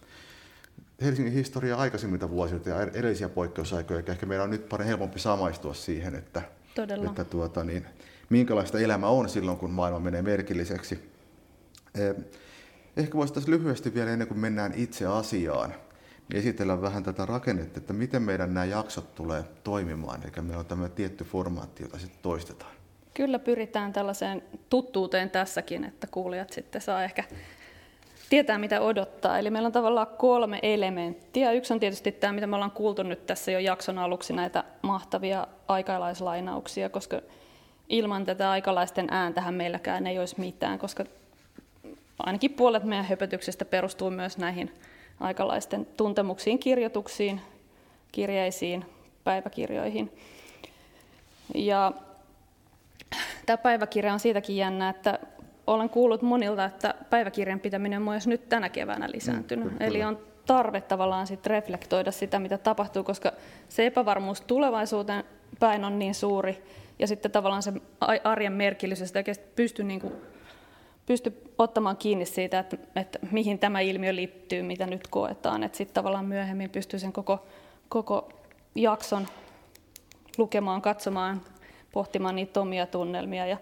Helsingin 1.04 1.34
historiaa 1.34 1.82
aikaisemmilta 1.82 2.30
vuosilta 2.30 2.70
ja 2.70 2.82
edellisiä 2.82 3.30
poikkeusaikoja, 3.30 4.04
ehkä 4.08 4.26
meidän 4.26 4.44
on 4.44 4.50
nyt 4.50 4.70
paljon 4.70 4.88
helpompi 4.88 5.20
samaistua 5.20 5.74
siihen, 5.74 6.16
että, 6.16 6.42
että 7.08 7.24
tuota, 7.24 7.64
niin, 7.64 7.86
minkälaista 8.30 8.80
elämä 8.80 9.08
on 9.08 9.30
silloin, 9.30 9.58
kun 9.58 9.72
maailma 9.72 10.00
menee 10.00 10.22
merkilliseksi. 10.22 11.14
Eh, 11.96 12.16
ehkä 12.98 13.18
voisi 13.18 13.34
tässä 13.34 13.52
lyhyesti 13.52 13.94
vielä 13.94 14.12
ennen 14.12 14.28
kuin 14.28 14.40
mennään 14.40 14.74
itse 14.76 15.06
asiaan, 15.06 15.74
niin 16.30 16.40
esitellä 16.40 16.82
vähän 16.82 17.04
tätä 17.04 17.26
rakennetta, 17.26 17.80
että 17.80 17.94
miten 17.94 18.22
meidän 18.22 18.54
nämä 18.54 18.66
jaksot 18.66 19.16
tulee 19.16 19.44
toimimaan. 19.64 20.24
Eli 20.24 20.32
meillä 20.42 20.60
on 20.60 20.66
tämä 20.66 20.90
tietty 20.90 21.24
formaatti, 21.24 21.84
jota 21.84 22.00
sitten 22.00 22.20
toistetaan. 22.22 22.72
Kyllä 23.14 23.40
pyritään 23.40 23.94
tällaiseen 23.94 24.44
tuttuuteen 24.70 25.30
tässäkin, 25.30 25.84
että 25.84 26.08
kuulijat 26.08 26.54
sitten 26.54 26.82
saa 26.82 27.04
ehkä 27.04 27.24
tietää, 28.34 28.58
mitä 28.58 28.82
odottaa. 28.82 29.40
Eli 29.40 29.50
meillä 29.50 29.66
on 29.66 29.72
tavallaan 29.72 30.08
kolme 30.18 30.60
elementtiä. 30.64 31.52
Yksi 31.52 31.74
on 31.74 31.80
tietysti 31.80 32.12
tämä, 32.12 32.34
mitä 32.34 32.48
me 32.48 32.56
ollaan 32.56 32.72
kuultu 32.72 33.04
nyt 33.04 33.26
tässä 33.26 33.52
jo 33.52 33.60
jakson 33.60 33.98
aluksi, 33.98 34.34
näitä 34.34 34.64
mahtavia 34.82 35.48
aikalaislainauksia, 35.68 36.90
koska 36.90 37.22
ilman 37.90 38.26
tätä 38.26 38.52
aikalaisten 38.52 39.08
ääntähän 39.12 39.54
meilläkään 39.54 40.08
ei 40.08 40.20
olisi 40.20 40.40
mitään, 40.40 40.80
koska 40.80 41.04
ainakin 42.20 42.54
puolet 42.54 42.84
meidän 42.84 43.06
höpötyksestä 43.06 43.66
perustuu 43.66 44.10
myös 44.10 44.38
näihin 44.38 44.74
aikalaisten 45.20 45.86
tuntemuksiin, 45.98 46.60
kirjoituksiin, 46.60 47.42
kirjeisiin, 48.12 48.86
päiväkirjoihin. 49.24 50.12
Ja 51.56 51.92
tämä 53.46 53.58
päiväkirja 53.58 54.14
on 54.14 54.20
siitäkin 54.20 54.58
jännä, 54.58 54.90
että 54.90 55.20
olen 55.68 55.90
kuullut 55.90 56.22
monilta, 56.22 56.66
että 56.66 56.94
päiväkirjan 57.10 57.60
pitäminen 57.60 57.98
on 57.98 58.04
myös 58.04 58.28
nyt 58.28 58.50
tänä 58.50 58.70
keväänä 58.70 59.10
lisääntynyt. 59.14 59.72
Mm, 59.72 59.78
Eli 59.80 60.04
on 60.04 60.20
tarve 60.46 60.82
tavallaan 60.82 61.28
sit 61.28 61.48
reflektoida 61.48 62.12
sitä, 62.12 62.40
mitä 62.40 62.58
tapahtuu, 62.58 63.04
koska 63.04 63.32
se 63.70 63.86
epävarmuus 63.86 64.42
tulevaisuuteen 64.42 65.24
päin 65.60 65.86
on 65.86 66.00
niin 66.00 66.16
suuri, 66.16 66.64
ja 67.00 67.08
sitten 67.08 67.32
tavallaan 67.32 67.64
se 67.64 67.74
arjen 68.24 68.54
merkillisyys, 68.54 69.10
että 69.10 69.20
oikeasti 69.20 69.46
pysty, 69.56 69.84
niin 69.84 70.02
kuin, 70.02 70.14
pysty 71.06 71.42
ottamaan 71.58 71.98
kiinni 71.98 72.26
siitä, 72.26 72.60
että, 72.60 72.78
että 72.96 73.20
mihin 73.32 73.60
tämä 73.60 73.80
ilmiö 73.80 74.16
liittyy, 74.16 74.64
mitä 74.64 74.88
nyt 74.88 75.08
koetaan. 75.08 75.64
Että 75.64 75.78
sitten 75.78 75.94
tavallaan 75.94 76.26
myöhemmin 76.26 76.70
pystyy 76.70 77.00
sen 77.00 77.14
koko, 77.14 77.46
koko 77.90 78.30
jakson 78.76 79.28
lukemaan, 80.38 80.82
katsomaan, 80.82 81.42
pohtimaan 81.92 82.36
niitä 82.36 82.62
omia 82.62 82.86
tunnelmia. 82.86 83.46
Ja 83.46 83.58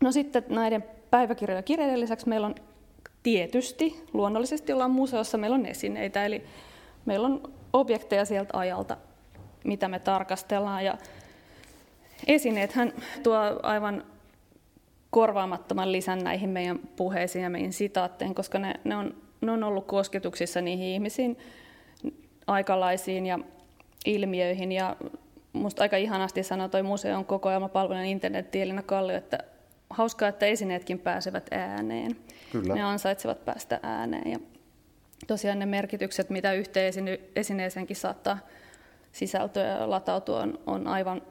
No 0.00 0.12
sitten 0.12 0.44
näiden 0.48 0.84
päiväkirjojen 1.10 1.64
kirjeiden 1.64 2.00
lisäksi 2.00 2.28
meillä 2.28 2.46
on 2.46 2.54
tietysti, 3.22 4.04
luonnollisesti 4.12 4.72
ollaan 4.72 4.90
museossa, 4.90 5.38
meillä 5.38 5.54
on 5.54 5.66
esineitä, 5.66 6.26
eli 6.26 6.44
meillä 7.04 7.26
on 7.26 7.52
objekteja 7.72 8.24
sieltä 8.24 8.58
ajalta, 8.58 8.96
mitä 9.64 9.88
me 9.88 9.98
tarkastellaan. 9.98 10.84
Ja 10.84 10.98
esineethän 12.26 12.92
tuo 13.22 13.36
aivan 13.62 14.04
korvaamattoman 15.10 15.92
lisän 15.92 16.18
näihin 16.18 16.50
meidän 16.50 16.78
puheisiin 16.96 17.42
ja 17.42 17.50
meidän 17.50 17.72
sitaatteihin, 17.72 18.34
koska 18.34 18.58
ne, 18.58 18.74
ne, 18.84 18.96
on, 18.96 19.14
ne 19.40 19.52
on 19.52 19.64
ollut 19.64 19.86
kosketuksissa 19.86 20.60
niihin 20.60 20.86
ihmisiin, 20.86 21.38
aikalaisiin 22.46 23.26
ja 23.26 23.38
ilmiöihin. 24.06 24.72
Ja 24.72 24.96
musta 25.52 25.82
aika 25.82 25.96
ihanasti 25.96 26.42
sanoi 26.42 26.68
toi 26.68 26.82
museon 26.82 27.24
kokoelmapalvelun 27.24 28.04
internetti 28.04 28.62
Elina 28.62 28.82
Kallio, 28.82 29.16
että 29.16 29.38
hauskaa, 29.92 30.28
että 30.28 30.46
esineetkin 30.46 30.98
pääsevät 30.98 31.46
ääneen. 31.50 32.16
Kyllä. 32.52 32.74
Ne 32.74 32.82
ansaitsevat 32.82 33.44
päästä 33.44 33.80
ääneen. 33.82 34.30
Ja 34.30 34.38
tosiaan 35.26 35.58
ne 35.58 35.66
merkitykset, 35.66 36.30
mitä 36.30 36.52
yhteen 36.52 36.92
esineeseenkin 37.36 37.96
saattaa 37.96 38.38
sisältöä 39.12 39.66
ja 39.66 39.90
latautua, 39.90 40.40
on, 40.40 40.58
on 40.66 40.86
aivan, 40.86 41.22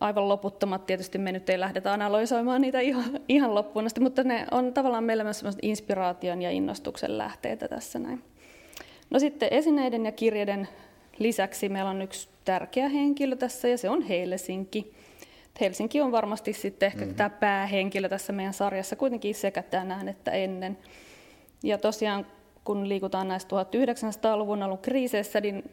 aivan 0.00 0.28
loputtomat. 0.28 0.86
Tietysti 0.86 1.18
me 1.18 1.32
nyt 1.32 1.50
ei 1.50 1.60
lähdetä 1.60 1.92
analysoimaan 1.92 2.60
niitä 2.60 2.80
ihan, 2.80 3.20
ihan 3.28 3.54
loppuun 3.54 3.86
asti, 3.86 4.00
mutta 4.00 4.24
ne 4.24 4.46
on 4.50 4.72
tavallaan 4.72 5.04
meillä 5.04 5.24
myös 5.24 5.44
inspiraation 5.62 6.42
ja 6.42 6.50
innostuksen 6.50 7.18
lähteitä 7.18 7.68
tässä 7.68 7.98
näin. 7.98 8.22
No 9.10 9.18
sitten 9.18 9.48
esineiden 9.52 10.04
ja 10.04 10.12
kirjeiden 10.12 10.68
lisäksi 11.18 11.68
meillä 11.68 11.90
on 11.90 12.02
yksi 12.02 12.28
tärkeä 12.44 12.88
henkilö 12.88 13.36
tässä 13.36 13.68
ja 13.68 13.78
se 13.78 13.90
on 13.90 14.02
Helsinki. 14.02 14.94
Helsinki 15.60 16.00
on 16.00 16.12
varmasti 16.12 16.52
sitten 16.52 16.86
ehkä 16.86 17.00
mm-hmm. 17.00 17.14
tämä 17.14 17.30
päähenkilö 17.30 18.08
tässä 18.08 18.32
meidän 18.32 18.54
sarjassa 18.54 18.96
kuitenkin 18.96 19.34
sekä 19.34 19.62
tänään 19.62 20.08
että 20.08 20.30
ennen. 20.30 20.78
Ja 21.62 21.78
tosiaan 21.78 22.26
kun 22.64 22.88
liikutaan 22.88 23.28
näissä 23.28 23.48
1900-luvun 23.48 24.62
alun 24.62 24.78
kriiseissä, 24.78 25.40
niin 25.40 25.70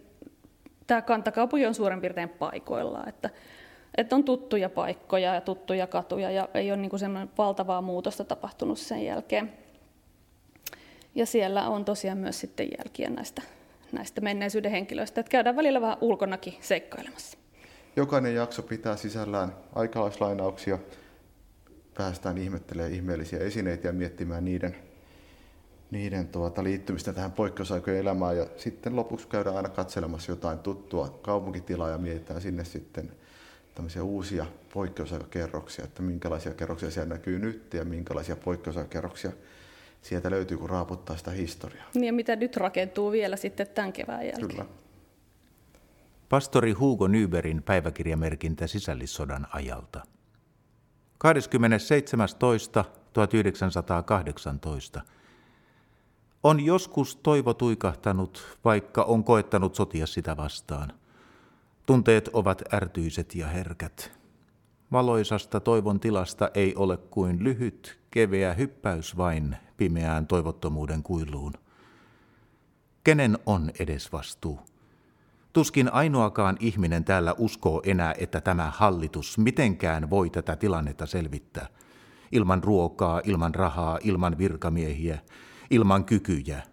tämä 0.88 1.02
kantakaupunki 1.02 1.66
on 1.66 1.74
suurin 1.74 2.02
piirtein 2.02 2.30
paikoilla. 2.30 3.04
Että, 3.08 3.30
että 3.98 4.16
on 4.16 4.24
tuttuja 4.24 4.70
paikkoja 4.70 5.34
ja 5.34 5.42
tuttuja 5.42 5.88
katuja 5.88 6.32
ja 6.32 6.50
ei 6.54 6.72
ole 6.72 6.82
niin 6.82 7.00
semmoinen 7.00 7.30
valtavaa 7.38 7.82
muutosta 7.82 8.24
tapahtunut 8.24 8.80
sen 8.80 9.06
jälkeen. 9.06 9.54
Ja 11.16 11.26
siellä 11.26 11.70
on 11.70 11.86
tosiaan 11.86 12.18
myös 12.18 12.40
sitten 12.40 12.68
jälkiä 12.78 13.10
näistä, 13.10 13.42
näistä 13.92 14.22
menneisyyden 14.22 14.72
henkilöistä, 14.72 15.22
että 15.22 15.32
käydään 15.32 15.56
välillä 15.56 15.82
vähän 15.82 15.98
ulkonakin 16.02 16.54
seikkailemassa. 16.62 17.41
Jokainen 17.96 18.36
jakso 18.36 18.62
pitää 18.62 18.96
sisällään 18.96 19.56
aikalaislainauksia. 19.76 20.80
Päästään 21.94 22.38
ihmettelemään 22.38 22.94
ihmeellisiä 22.94 23.40
esineitä 23.40 23.88
ja 23.88 23.94
miettimään 23.94 24.46
niiden, 24.46 24.76
niiden 25.92 26.28
tuota, 26.28 26.64
liittymistä 26.64 27.14
tähän 27.14 27.32
poikkeusaikojen 27.32 28.00
elämään. 28.00 28.38
Ja 28.38 28.46
sitten 28.58 28.96
lopuksi 28.96 29.28
käydään 29.28 29.56
aina 29.56 29.70
katselemassa 29.70 30.32
jotain 30.32 30.60
tuttua 30.60 31.20
kaupunkitilaa 31.22 31.90
ja 31.90 31.98
mietitään 31.98 32.42
sinne 32.42 32.64
sitten 32.66 33.12
tämmöisiä 33.76 34.04
uusia 34.04 34.46
poikkeusaikakerroksia, 34.74 35.86
että 35.86 36.02
minkälaisia 36.02 36.54
kerroksia 36.54 36.92
siellä 36.92 37.14
näkyy 37.14 37.40
nyt 37.40 37.74
ja 37.74 37.86
minkälaisia 37.86 38.36
poikkeusaikakerroksia 38.36 39.32
sieltä 40.02 40.32
löytyy, 40.32 40.58
kun 40.58 40.70
raaputtaa 40.70 41.18
sitä 41.18 41.32
historiaa. 41.32 41.86
Niin 41.94 42.06
ja 42.06 42.14
mitä 42.14 42.36
nyt 42.36 42.58
rakentuu 42.58 43.12
vielä 43.12 43.36
sitten 43.36 43.68
tämän 43.68 43.94
kevään 43.94 44.26
jälkeen. 44.26 44.48
Kyllä. 44.48 44.66
Pastori 46.32 46.72
Hugo 46.72 47.08
Nyberin 47.08 47.64
päiväkirjamerkintä 47.64 48.68
sisällissodan 48.68 49.48
ajalta. 49.54 50.04
27.1918. 55.00 55.02
On 56.44 56.60
joskus 56.60 57.16
toivo 57.16 57.54
tuikahtanut, 57.54 58.58
vaikka 58.66 59.04
on 59.04 59.24
koettanut 59.24 59.76
sotia 59.76 60.08
sitä 60.08 60.38
vastaan. 60.38 60.94
Tunteet 61.86 62.30
ovat 62.34 62.74
ärtyiset 62.74 63.36
ja 63.36 63.48
herkät. 63.48 64.12
Valoisasta 64.92 65.60
toivon 65.60 66.00
tilasta 66.00 66.52
ei 66.54 66.76
ole 66.76 66.98
kuin 66.98 67.44
lyhyt, 67.44 68.00
keveä 68.12 68.54
hyppäys 68.54 69.18
vain 69.18 69.58
pimeään 69.78 70.28
toivottomuuden 70.28 71.04
kuiluun. 71.04 71.54
Kenen 73.04 73.40
on 73.46 73.72
edes 73.80 74.12
vastuu? 74.12 74.71
Tuskin 75.54 75.94
ainoakaan 75.94 76.58
ihminen 76.60 77.06
täällä 77.06 77.36
uskoo 77.38 77.82
enää, 77.86 78.14
että 78.18 78.42
tämä 78.42 78.72
hallitus 78.76 79.38
mitenkään 79.38 80.10
voi 80.10 80.30
tätä 80.30 80.56
tilannetta 80.56 81.06
selvittää. 81.06 81.68
Ilman 82.32 82.64
ruokaa, 82.64 83.22
ilman 83.24 83.56
rahaa, 83.56 84.00
ilman 84.04 84.38
virkamiehiä, 84.38 85.20
ilman 85.70 86.06
kykyjä. 86.06 86.64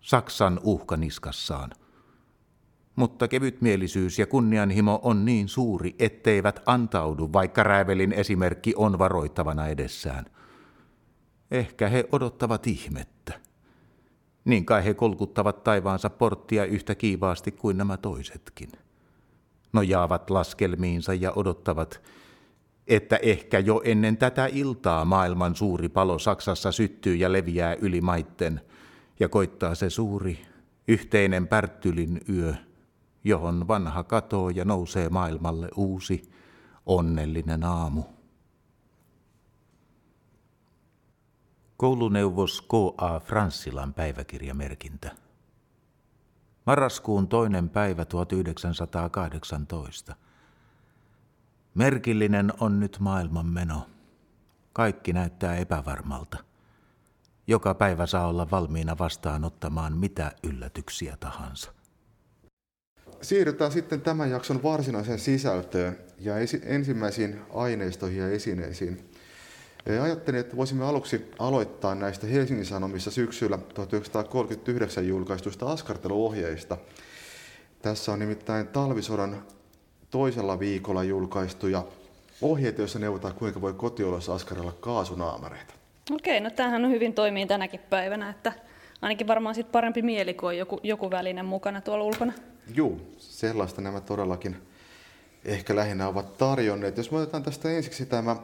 Saksan 0.00 0.60
uhka 0.62 0.96
niskassaan. 0.96 1.70
Mutta 2.96 3.28
kevytmielisyys 3.28 4.18
ja 4.18 4.26
kunnianhimo 4.26 5.00
on 5.02 5.24
niin 5.24 5.48
suuri, 5.48 5.94
etteivät 5.98 6.60
antaudu, 6.66 7.32
vaikka 7.32 7.62
Räävelin 7.62 8.12
esimerkki 8.12 8.74
on 8.76 8.98
varoittavana 8.98 9.66
edessään. 9.66 10.24
Ehkä 11.50 11.88
he 11.88 12.08
odottavat 12.12 12.66
ihmettä. 12.66 13.40
Niin 14.44 14.66
kai 14.66 14.84
he 14.84 14.94
kolkuttavat 14.94 15.64
taivaansa 15.64 16.10
porttia 16.10 16.64
yhtä 16.64 16.94
kiivaasti 16.94 17.52
kuin 17.52 17.76
nämä 17.76 17.96
toisetkin. 17.96 18.72
Nojaavat 19.72 20.30
laskelmiinsa 20.30 21.14
ja 21.14 21.32
odottavat, 21.36 22.00
että 22.86 23.16
ehkä 23.16 23.58
jo 23.58 23.80
ennen 23.84 24.16
tätä 24.16 24.46
iltaa 24.46 25.04
maailman 25.04 25.54
suuri 25.54 25.88
palo 25.88 26.18
Saksassa 26.18 26.72
syttyy 26.72 27.16
ja 27.16 27.32
leviää 27.32 27.74
yli 27.74 28.00
maitten, 28.00 28.60
ja 29.20 29.28
koittaa 29.28 29.74
se 29.74 29.90
suuri, 29.90 30.38
yhteinen 30.88 31.48
Pärttylin 31.48 32.20
yö, 32.28 32.54
johon 33.24 33.68
vanha 33.68 34.04
katoo 34.04 34.50
ja 34.50 34.64
nousee 34.64 35.08
maailmalle 35.08 35.68
uusi, 35.76 36.22
onnellinen 36.86 37.64
aamu. 37.64 38.02
Kouluneuvos 41.82 42.62
K.A. 42.62 43.20
Franssilan 43.20 43.94
päiväkirjamerkintä. 43.94 45.10
Marraskuun 46.66 47.28
toinen 47.28 47.68
päivä 47.68 48.04
1918. 48.04 50.16
Merkillinen 51.74 52.52
on 52.60 52.80
nyt 52.80 52.96
maailman 53.00 53.46
meno. 53.46 53.86
Kaikki 54.72 55.12
näyttää 55.12 55.56
epävarmalta. 55.56 56.38
Joka 57.46 57.74
päivä 57.74 58.06
saa 58.06 58.26
olla 58.26 58.50
valmiina 58.50 58.98
vastaanottamaan 58.98 59.98
mitä 59.98 60.32
yllätyksiä 60.42 61.16
tahansa. 61.20 61.72
Siirrytään 63.22 63.72
sitten 63.72 64.00
tämän 64.00 64.30
jakson 64.30 64.62
varsinaiseen 64.62 65.18
sisältöön 65.18 65.98
ja 66.18 66.34
ensimmäisiin 66.62 67.40
aineistoihin 67.54 68.20
ja 68.20 68.28
esineisiin. 68.28 69.11
Ajattelin, 70.02 70.40
että 70.40 70.56
voisimme 70.56 70.84
aluksi 70.84 71.30
aloittaa 71.38 71.94
näistä 71.94 72.26
Helsingin 72.26 72.66
Sanomissa 72.66 73.10
syksyllä 73.10 73.58
1939 73.58 75.08
julkaistuista 75.08 75.66
askarteluohjeista. 75.72 76.76
Tässä 77.82 78.12
on 78.12 78.18
nimittäin 78.18 78.66
talvisodan 78.66 79.42
toisella 80.10 80.58
viikolla 80.58 81.04
julkaistuja 81.04 81.84
ohjeita, 82.42 82.80
joissa 82.80 82.98
neuvotaan, 82.98 83.34
kuinka 83.34 83.60
voi 83.60 83.72
kotiolossa 83.72 84.34
askarella 84.34 84.72
kaasunaamareita. 84.80 85.74
Okei, 86.10 86.40
no 86.40 86.50
tämähän 86.50 86.84
on 86.84 86.90
hyvin 86.90 87.14
toimii 87.14 87.46
tänäkin 87.46 87.80
päivänä, 87.90 88.30
että 88.30 88.52
ainakin 89.02 89.26
varmaan 89.26 89.54
sit 89.54 89.72
parempi 89.72 90.02
mieli, 90.02 90.34
kun 90.34 90.48
on 90.48 90.58
joku, 90.58 90.80
joku 90.82 91.10
väline 91.10 91.42
mukana 91.42 91.80
tuolla 91.80 92.04
ulkona. 92.04 92.32
Joo, 92.74 92.96
sellaista 93.18 93.80
nämä 93.80 94.00
todellakin 94.00 94.56
ehkä 95.44 95.76
lähinnä 95.76 96.08
ovat 96.08 96.38
tarjonneet. 96.38 96.96
Jos 96.96 97.10
me 97.10 97.18
otetaan 97.18 97.42
tästä 97.42 97.70
ensiksi 97.70 98.06
tämä 98.06 98.36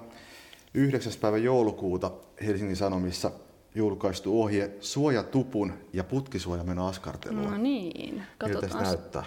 9. 0.78 1.12
päivä 1.20 1.38
joulukuuta 1.38 2.10
Helsingin 2.46 2.76
Sanomissa 2.76 3.30
julkaistu 3.74 4.42
ohje 4.42 4.70
suojatupun 4.80 5.72
ja 5.92 6.04
putkisuojamen 6.04 6.78
askartelua. 6.78 7.50
No 7.50 7.56
niin, 7.56 8.14
Miltä 8.14 8.26
katsotaan. 8.38 8.70
se 8.70 8.78
näyttää? 8.90 9.24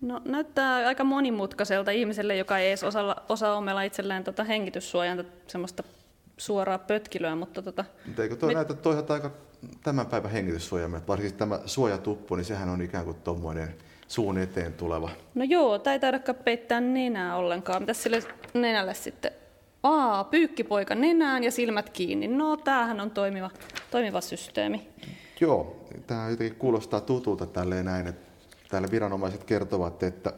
No, 0.00 0.20
näyttää 0.24 0.86
aika 0.86 1.04
monimutkaiselta 1.04 1.90
ihmiselle, 1.90 2.36
joka 2.36 2.58
ei 2.58 2.68
edes 2.68 2.84
osaa, 2.84 3.24
osaa 3.28 3.54
omella 3.56 3.82
itselleen 3.82 4.24
tota 4.24 4.44
hengityssuojanta 4.44 5.24
semmoista 5.46 5.82
suoraa 6.36 6.78
pötkilyä, 6.78 7.34
mutta 7.34 7.62
tota, 7.62 7.84
Mutta 8.06 8.22
eikö 8.22 8.36
toi 8.36 8.48
Me- 8.48 8.54
näytä 8.54 8.74
toisaalta 8.74 9.14
aika 9.14 9.30
tämän 9.82 10.06
päivän 10.06 10.30
hengityssuojamme, 10.30 11.00
varsinkin 11.08 11.38
tämä 11.38 11.60
suojatuppu, 11.66 12.34
niin 12.36 12.44
sehän 12.44 12.68
on 12.68 12.82
ikään 12.82 13.04
kuin 13.04 13.16
tuommoinen 13.24 13.74
suun 14.08 14.38
eteen 14.38 14.72
tuleva. 14.72 15.10
no 15.34 15.44
joo, 15.44 15.78
tämä 15.78 15.92
ei 15.94 16.00
taidakaan 16.00 16.38
peittää 16.44 16.80
nenää 16.80 17.36
ollenkaan. 17.36 17.82
Mitäs 17.82 18.02
sille 18.02 18.22
nenälle 18.54 18.94
sitten? 18.94 19.32
Aa, 19.84 20.24
pyykkipoika 20.24 20.94
nenään 20.94 21.44
ja 21.44 21.50
silmät 21.50 21.90
kiinni. 21.90 22.28
No, 22.28 22.56
tämähän 22.56 23.00
on 23.00 23.10
toimiva, 23.10 23.50
toimiva 23.90 24.20
systeemi. 24.20 24.88
Joo, 25.40 25.76
tämä 26.06 26.28
jotenkin 26.28 26.58
kuulostaa 26.58 27.00
tutulta 27.00 27.46
tälleen 27.46 27.84
näin, 27.84 28.06
että 28.06 28.30
täällä 28.68 28.88
viranomaiset 28.90 29.44
kertovat, 29.44 30.02
että 30.02 30.32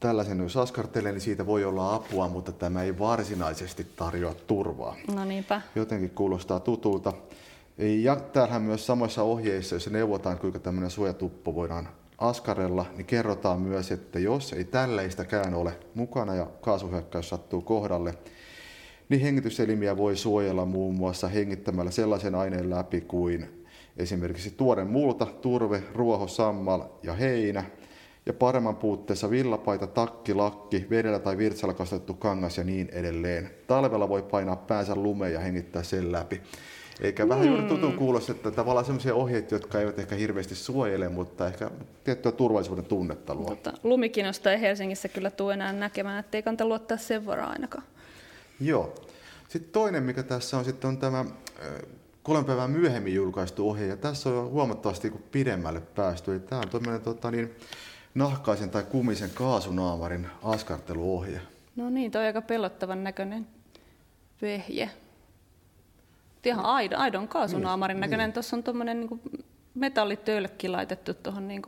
tällaisen 0.00 0.40
jos 0.40 0.56
askartelee, 0.56 1.12
niin 1.12 1.20
siitä 1.20 1.46
voi 1.46 1.64
olla 1.64 1.94
apua, 1.94 2.28
mutta 2.28 2.52
tämä 2.52 2.82
ei 2.82 2.98
varsinaisesti 2.98 3.86
tarjoa 3.96 4.34
turvaa. 4.34 4.96
No 5.14 5.24
niinpä. 5.24 5.60
Jotenkin 5.74 6.10
kuulostaa 6.10 6.60
tutulta. 6.60 7.12
Ja 7.78 8.16
täällähän 8.16 8.62
myös 8.62 8.86
samoissa 8.86 9.22
ohjeissa, 9.22 9.74
joissa 9.74 9.90
neuvotaan, 9.90 10.38
kuinka 10.38 10.58
tämmöinen 10.58 10.90
suojatuppo 10.90 11.54
voidaan 11.54 11.88
askarella, 12.18 12.86
niin 12.96 13.06
kerrotaan 13.06 13.60
myös, 13.60 13.92
että 13.92 14.18
jos 14.18 14.52
ei 14.52 14.64
tälleistäkään 14.64 15.54
ole 15.54 15.78
mukana 15.94 16.34
ja 16.34 16.46
kaasuhyökkäys 16.60 17.28
sattuu 17.28 17.60
kohdalle, 17.60 18.14
niin 19.08 19.20
hengityselimiä 19.20 19.96
voi 19.96 20.16
suojella 20.16 20.64
muun 20.64 20.94
muassa 20.94 21.28
hengittämällä 21.28 21.90
sellaisen 21.90 22.34
aineen 22.34 22.70
läpi 22.70 23.00
kuin 23.00 23.64
esimerkiksi 23.96 24.50
tuore 24.50 24.84
multa, 24.84 25.26
turve, 25.26 25.82
ruoho, 25.94 26.26
sammal 26.28 26.82
ja 27.02 27.12
heinä, 27.12 27.64
ja 28.26 28.32
paremman 28.32 28.76
puutteessa 28.76 29.30
villapaita, 29.30 29.86
takki, 29.86 30.34
lakki, 30.34 30.86
vedellä 30.90 31.18
tai 31.18 31.38
virtsalla 31.38 31.74
kastettu 31.74 32.14
kangas 32.14 32.58
ja 32.58 32.64
niin 32.64 32.88
edelleen. 32.92 33.50
Talvella 33.66 34.08
voi 34.08 34.22
painaa 34.22 34.56
päänsä 34.56 34.94
lumeen 34.94 35.32
ja 35.32 35.40
hengittää 35.40 35.82
sen 35.82 36.12
läpi. 36.12 36.40
Eikä 37.00 37.28
vähän 37.28 37.46
juuri 37.46 37.62
tutun 37.62 37.92
kuulosta, 37.92 38.32
että 38.32 38.50
tavallaan 38.50 38.86
sellaisia 38.86 39.14
ohjeita, 39.14 39.54
jotka 39.54 39.80
eivät 39.80 39.98
ehkä 39.98 40.14
hirveästi 40.14 40.54
suojele, 40.54 41.08
mutta 41.08 41.46
ehkä 41.46 41.70
tiettyä 42.04 42.32
turvallisuuden 42.32 42.84
tunnetta 42.84 43.34
luo. 43.34 43.48
Mutta 43.48 43.72
lumikinosta 43.82 44.52
ei 44.52 44.60
Helsingissä 44.60 45.08
kyllä 45.08 45.30
tule 45.30 45.54
enää 45.54 45.72
näkemään, 45.72 46.20
ettei 46.20 46.42
kannata 46.42 46.66
luottaa 46.66 46.96
sen 46.96 47.26
varaan 47.26 47.52
ainakaan. 47.52 47.84
Joo. 48.60 48.94
Sitten 49.48 49.72
toinen, 49.72 50.02
mikä 50.02 50.22
tässä 50.22 50.58
on, 50.58 50.64
sitten 50.64 50.88
on 50.88 50.98
tämä 50.98 51.20
äh, 51.20 51.26
kolme 52.22 52.44
päivää 52.44 52.68
myöhemmin 52.68 53.14
julkaistu 53.14 53.70
ohje, 53.70 53.86
ja 53.86 53.96
tässä 53.96 54.28
on 54.30 54.50
huomattavasti 54.50 55.10
niin 55.10 55.22
pidemmälle 55.32 55.80
päästy. 55.80 56.32
Eli 56.32 56.40
tämä 56.40 56.60
on 56.60 56.68
tämmöinen 56.68 57.00
tota, 57.00 57.30
niin, 57.30 57.54
nahkaisen 58.14 58.70
tai 58.70 58.82
kumisen 58.82 59.30
kaasunaamarin 59.34 60.26
askarteluohje. 60.42 61.40
No 61.76 61.90
niin, 61.90 62.10
toi 62.10 62.22
on 62.22 62.26
aika 62.26 62.42
pelottavan 62.42 63.04
näköinen 63.04 63.46
vehje. 64.42 64.90
Ihan 66.44 66.64
aidon, 66.64 66.98
aidon 66.98 67.28
kaasunaamarin 67.28 67.94
Niin, 67.94 68.00
näköinen. 68.00 68.26
niin. 68.28 68.32
Tuossa 68.34 68.56
on 68.56 68.62
tuommoinen 68.62 69.00
niin 69.00 69.20
metallitölkki 69.74 70.68
laitettu 70.68 71.14
tuohon. 71.14 71.48
Niin 71.48 71.62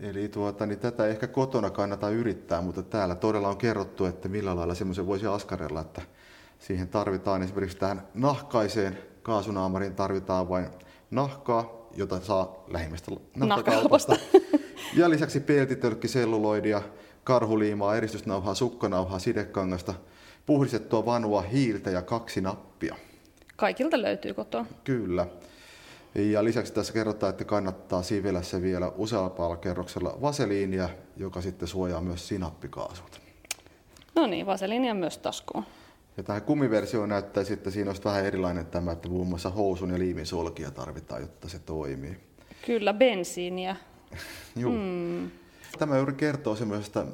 Eli 0.00 0.28
tuota, 0.28 0.66
niin 0.66 0.78
tätä 0.78 1.06
ehkä 1.06 1.26
kotona 1.26 1.70
kannata 1.70 2.10
yrittää, 2.10 2.60
mutta 2.60 2.82
täällä 2.82 3.14
todella 3.14 3.48
on 3.48 3.56
kerrottu, 3.56 4.04
että 4.04 4.28
millä 4.28 4.56
lailla 4.56 4.74
semmoisen 4.74 5.06
voisi 5.06 5.26
askarella, 5.26 5.80
että 5.80 6.02
siihen 6.58 6.88
tarvitaan 6.88 7.42
esimerkiksi 7.42 7.78
tähän 7.78 8.02
nahkaiseen 8.14 8.98
kaasunaamariin 9.22 9.94
tarvitaan 9.94 10.48
vain 10.48 10.66
nahkaa, 11.10 11.88
jota 11.96 12.20
saa 12.20 12.64
lähimmästä. 12.68 13.12
Nahkakaupasta. 13.36 14.16
Ja 14.96 15.10
lisäksi 15.10 15.40
peltitölkki, 15.40 16.08
selluloidia, 16.08 16.82
karhuliimaa, 17.24 17.96
eristysnauhaa, 17.96 18.54
sukkanauhaa, 18.54 19.18
sidekangasta, 19.18 19.94
puhdistettua 20.46 21.06
vanua 21.06 21.42
hiiltä 21.42 21.90
ja 21.90 22.02
kaksi 22.02 22.40
nappia. 22.40 22.96
kaikilta 23.56 24.02
löytyy 24.02 24.34
kotoa. 24.34 24.66
Kyllä. 24.84 25.26
Ja 26.14 26.44
lisäksi 26.44 26.72
tässä 26.72 26.92
kerrotaan, 26.92 27.30
että 27.30 27.44
kannattaa 27.44 28.02
se 28.02 28.22
vielä 28.62 28.92
useampalla 28.96 29.56
kerroksella 29.56 30.18
vaseliinia, 30.22 30.88
joka 31.16 31.40
sitten 31.40 31.68
suojaa 31.68 32.00
myös 32.00 32.28
sinappikaasut. 32.28 33.20
No 34.14 34.26
niin, 34.26 34.46
vaseliinia 34.46 34.94
myös 34.94 35.18
taskuun. 35.18 35.64
Ja 36.16 36.22
tähän 36.22 36.42
kumiversioon 36.42 37.08
näyttäisi, 37.08 37.52
että 37.52 37.70
siinä 37.70 37.90
olisi 37.90 38.04
vähän 38.04 38.24
erilainen 38.24 38.66
tämä, 38.66 38.92
että 38.92 39.08
muun 39.08 39.26
muassa 39.26 39.50
housun 39.50 39.90
ja 39.90 39.98
liimin 39.98 40.26
solkia 40.26 40.70
tarvitaan, 40.70 41.20
jotta 41.20 41.48
se 41.48 41.58
toimii. 41.58 42.16
Kyllä, 42.66 42.94
bensiiniä. 42.94 43.76
Juu. 44.56 44.72
Mm. 44.72 45.30
Tämä 45.78 45.96
juuri 45.96 46.12
kertoo 46.12 46.56
semmoisesta 46.56 47.06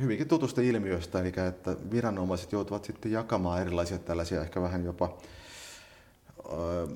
hyvinkin 0.00 0.28
tutusta 0.28 0.60
ilmiöstä, 0.60 1.20
eli 1.20 1.32
että 1.48 1.76
viranomaiset 1.90 2.52
joutuvat 2.52 2.84
sitten 2.84 3.12
jakamaan 3.12 3.60
erilaisia 3.60 3.98
tällaisia 3.98 4.42
ehkä 4.42 4.62
vähän 4.62 4.84
jopa 4.84 5.18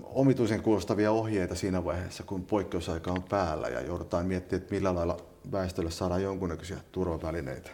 omituisen 0.03 0.63
kuulostavia 0.63 1.13
ohjeita 1.13 1.55
siinä 1.55 1.85
vaiheessa, 1.85 2.23
kun 2.23 2.45
poikkeusaika 2.45 3.11
on 3.11 3.23
päällä 3.23 3.69
ja 3.69 3.81
joudutaan 3.81 4.27
miettimään, 4.27 4.63
että 4.63 4.75
millä 4.75 4.95
lailla 4.95 5.17
väestölle 5.53 5.91
saadaan 5.91 6.23
jonkunnäköisiä 6.23 6.77
turvavälineitä. 6.93 7.71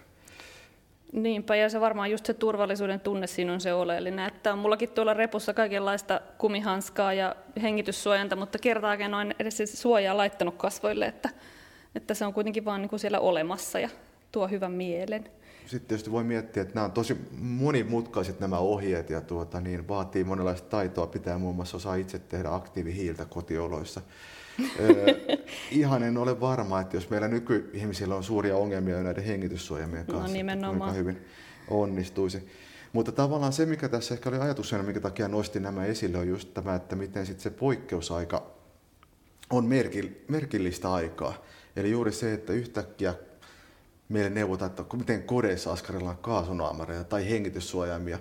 Niinpä, 1.13 1.57
ja 1.57 1.69
se 1.69 1.81
varmaan 1.81 2.11
just 2.11 2.27
se 2.27 2.35
turvallisuuden 2.35 3.01
tunne 3.01 3.27
siinä 3.27 3.53
on 3.53 3.61
se 3.61 3.73
oleellinen, 3.73 4.27
että 4.27 4.53
on 4.53 4.59
mullakin 4.59 4.89
tuolla 4.89 5.15
repussa 5.15 5.55
kaikenlaista 5.55 6.21
kumihanskaa 6.39 7.13
ja 7.13 7.37
hengityssuojanta, 7.63 8.37
mutta 8.37 8.59
kertaakin 8.59 9.11
noin 9.11 9.35
edes 9.39 9.57
siis 9.57 9.83
suojaa 9.83 10.17
laittanut 10.17 10.55
kasvoille, 10.57 11.07
että, 11.07 11.31
että 11.95 12.15
se 12.15 12.27
on 12.27 12.35
kuitenkin 12.35 12.65
vaan 12.65 12.83
niin 12.83 12.91
kuin 12.91 13.01
siellä 13.01 13.21
olemassa 13.21 13.79
ja 13.79 13.89
tuo 14.33 14.49
hyvän 14.49 14.73
mielen. 14.73 15.31
Sitten 15.67 15.89
tietysti 15.89 16.13
voi 16.13 16.25
miettiä, 16.25 16.63
että 16.63 16.75
nämä 16.75 16.85
on 16.85 16.93
tosi 16.93 17.17
monimutkaiset 17.39 18.41
nämä 18.41 18.59
ohjeet 18.59 19.11
ja 19.11 19.21
tuota, 19.21 19.61
niin 19.61 19.89
vaatii 19.89 20.25
monenlaista 20.25 20.69
taitoa. 20.69 21.07
Pitää 21.07 21.39
muun 21.39 21.57
muassa 21.57 21.77
osaa 21.77 21.95
itse 21.95 22.19
tehdä 22.19 22.55
aktiivihiiltä 22.55 23.25
kotioloissa. 23.25 24.01
ihan 25.71 26.03
en 26.03 26.19
ole 26.19 26.41
varma, 26.41 26.81
että 26.81 26.97
jos 26.97 27.11
meillä 27.11 27.29
nykyihmisillä 27.29 28.15
on 28.15 28.25
suuria 28.25 28.57
ongelmia 28.57 29.03
näiden 29.03 29.25
hengityssuojamien 29.25 30.05
no 30.07 30.15
kanssa, 30.15 30.39
no, 30.43 30.69
kuinka 30.69 30.93
hyvin 30.93 31.25
onnistuisi. 31.69 32.49
Mutta 32.93 33.13
tavallaan 33.13 33.53
se, 33.53 33.67
mikä 33.67 33.89
tässä 33.89 34.15
ehkä 34.15 34.29
oli 34.29 34.39
ajatuksena, 34.39 34.83
minkä 34.83 35.01
takia 35.01 35.29
nostin 35.29 35.63
nämä 35.63 35.85
esille, 35.85 36.19
on 36.19 36.29
just 36.29 36.55
tämä, 36.55 36.75
että 36.75 36.97
miten 36.97 37.27
sitten 37.27 37.43
se 37.43 37.51
poikkeusaika 37.51 38.47
on 39.51 39.69
merkillistä 40.29 40.93
aikaa. 40.93 41.35
Eli 41.77 41.91
juuri 41.91 42.13
se, 42.13 42.33
että 42.33 42.53
yhtäkkiä 42.53 43.15
meille 44.09 44.31
neuvotaan, 44.31 44.71
että 44.71 44.97
miten 44.97 45.23
kodeissa 45.23 45.73
askarellaan 45.73 46.17
kaasunaamareja 46.17 47.05
tai 47.05 47.31
hengityssuojaimia. 47.31 48.19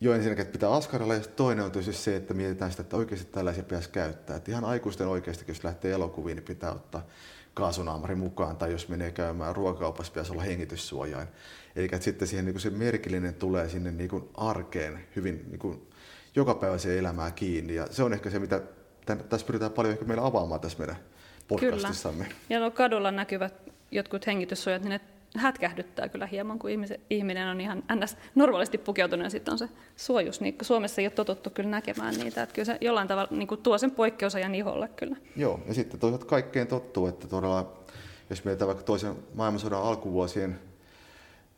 Jo 0.00 0.12
ensinnäkin, 0.12 0.42
että 0.42 0.52
pitää 0.52 0.72
askarella, 0.72 1.14
ja 1.14 1.20
toinen 1.20 1.64
on 1.64 1.72
tietysti 1.72 2.02
se, 2.02 2.16
että 2.16 2.34
mietitään 2.34 2.70
sitä, 2.70 2.80
että 2.80 2.96
oikeasti 2.96 3.32
tällaisia 3.32 3.62
pitäisi 3.62 3.90
käyttää. 3.90 4.36
Että 4.36 4.50
ihan 4.50 4.64
aikuisten 4.64 5.06
oikeasti, 5.08 5.44
jos 5.48 5.64
lähtee 5.64 5.92
elokuviin, 5.92 6.36
niin 6.36 6.44
pitää 6.44 6.72
ottaa 6.72 7.06
kaasunaamari 7.54 8.14
mukaan, 8.14 8.56
tai 8.56 8.72
jos 8.72 8.88
menee 8.88 9.10
käymään 9.10 9.56
ruokakaupassa, 9.56 10.12
pitäisi 10.12 10.32
olla 10.32 10.42
hengityssuojain. 10.42 11.28
Eli 11.76 11.84
että 11.84 11.98
sitten 12.00 12.28
siihen 12.28 12.44
niin 12.44 12.54
kuin 12.54 12.60
se 12.60 12.70
merkillinen 12.70 13.34
tulee 13.34 13.68
sinne 13.68 13.90
niin 13.90 14.10
kuin 14.10 14.28
arkeen 14.34 15.04
hyvin 15.16 15.46
niin 15.48 15.58
kuin 15.58 15.88
jokapäiväiseen 16.34 16.98
elämään 16.98 17.32
kiinni. 17.32 17.74
Ja 17.74 17.86
se 17.90 18.02
on 18.02 18.12
ehkä 18.12 18.30
se, 18.30 18.38
mitä 18.38 18.60
tässä 19.28 19.46
pyritään 19.46 19.72
paljon 19.72 19.92
ehkä 19.92 20.04
meillä 20.04 20.26
avaamaan 20.26 20.60
tässä 20.60 20.78
meidän 20.78 20.96
podcastissamme. 21.48 22.24
Kyllä. 22.24 22.36
Ja 22.50 22.60
no 22.60 22.70
kadulla 22.70 23.10
näkyvät 23.10 23.54
jotkut 23.92 24.26
hengityssuojat, 24.26 24.82
niin 24.82 24.90
ne 24.90 25.00
hätkähdyttää 25.36 26.08
kyllä 26.08 26.26
hieman, 26.26 26.58
kun 26.58 26.70
ihminen 27.10 27.48
on 27.48 27.60
ihan 27.60 27.82
ns. 27.94 28.16
normaalisti 28.34 28.78
pukeutunut 28.78 29.24
ja 29.24 29.30
sitten 29.30 29.52
on 29.52 29.58
se 29.58 29.68
suojus. 29.96 30.40
Niin 30.40 30.56
Suomessa 30.62 31.00
ei 31.00 31.06
ole 31.06 31.12
totuttu 31.12 31.50
kyllä 31.50 31.70
näkemään 31.70 32.14
niitä, 32.14 32.42
että 32.42 32.54
kyllä 32.54 32.66
se 32.66 32.78
jollain 32.80 33.08
tavalla 33.08 33.28
niin 33.30 33.48
kuin 33.48 33.62
tuo 33.62 33.78
sen 33.78 33.90
poikkeusajan 33.90 34.54
iholle 34.54 34.88
kyllä. 34.88 35.16
Joo, 35.36 35.60
ja 35.66 35.74
sitten 35.74 36.00
toisaalta 36.00 36.26
kaikkeen 36.26 36.66
tottuu, 36.66 37.06
että 37.06 37.28
todella, 37.28 37.72
jos 38.30 38.44
mietitään 38.44 38.66
vaikka 38.66 38.84
toisen 38.84 39.14
maailmansodan 39.34 39.82
alkuvuosien 39.82 40.58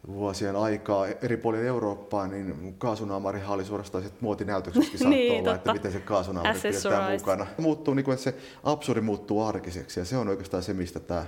vuosien 0.08 0.56
aikaa 0.56 1.06
eri 1.06 1.36
puolilla 1.36 1.64
Eurooppaa, 1.64 2.26
niin 2.26 2.74
kaasunaamarihan 2.78 3.54
oli 3.54 3.64
suorastaan 3.64 4.04
muotinäytöksessäkin 4.20 4.98
saattoi 4.98 5.18
niin, 5.18 5.32
olla, 5.32 5.42
totta. 5.42 5.54
että 5.54 5.72
miten 5.72 5.92
se 5.92 6.00
kaasunaamari 6.00 6.60
pidetään 6.60 7.12
mukana. 7.12 7.46
Muuttuu 7.58 7.94
niin 7.94 8.04
kuin, 8.04 8.12
että 8.12 8.24
se 8.24 8.34
absurdi 8.64 9.00
muuttuu 9.00 9.42
arkiseksi 9.42 10.00
ja 10.00 10.04
se 10.04 10.16
on 10.16 10.28
oikeastaan 10.28 10.62
se, 10.62 10.74
mistä 10.74 11.00
tämä 11.00 11.26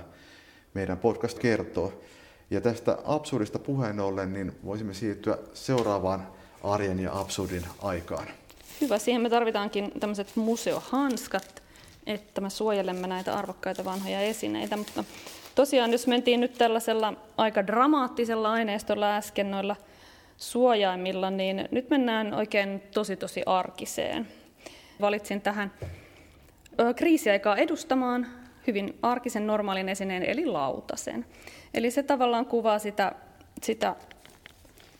meidän 0.77 0.97
podcast 0.97 1.39
kertoo. 1.39 1.93
Ja 2.51 2.61
tästä 2.61 2.97
absurdista 3.05 3.59
puheen 3.59 3.99
ollen, 3.99 4.33
niin 4.33 4.51
voisimme 4.65 4.93
siirtyä 4.93 5.37
seuraavaan 5.53 6.27
arjen 6.63 6.99
ja 6.99 7.19
absurdin 7.19 7.65
aikaan. 7.81 8.27
Hyvä, 8.81 8.97
siihen 8.97 9.21
me 9.21 9.29
tarvitaankin 9.29 9.91
tämmöiset 9.99 10.27
museohanskat, 10.35 11.63
että 12.05 12.41
me 12.41 12.49
suojelemme 12.49 13.07
näitä 13.07 13.33
arvokkaita 13.33 13.85
vanhoja 13.85 14.21
esineitä. 14.21 14.77
Mutta 14.77 15.03
tosiaan, 15.55 15.91
jos 15.91 16.07
mentiin 16.07 16.39
nyt 16.39 16.53
tällaisella 16.57 17.13
aika 17.37 17.67
dramaattisella 17.67 18.51
aineistolla 18.51 19.15
äsken 19.15 19.51
noilla 19.51 19.75
suojaimilla, 20.37 21.29
niin 21.29 21.67
nyt 21.71 21.89
mennään 21.89 22.33
oikein 22.33 22.81
tosi 22.93 23.15
tosi 23.15 23.43
arkiseen. 23.45 24.27
Valitsin 25.01 25.41
tähän 25.41 25.71
kriisiaikaa 26.95 27.57
edustamaan 27.57 28.27
hyvin 28.67 28.97
arkisen 29.01 29.47
normaalin 29.47 29.89
esineen, 29.89 30.23
eli 30.23 30.45
lautasen. 30.45 31.25
Eli 31.73 31.91
se 31.91 32.03
tavallaan 32.03 32.45
kuvaa 32.45 32.79
sitä, 32.79 33.11
sitä 33.63 33.95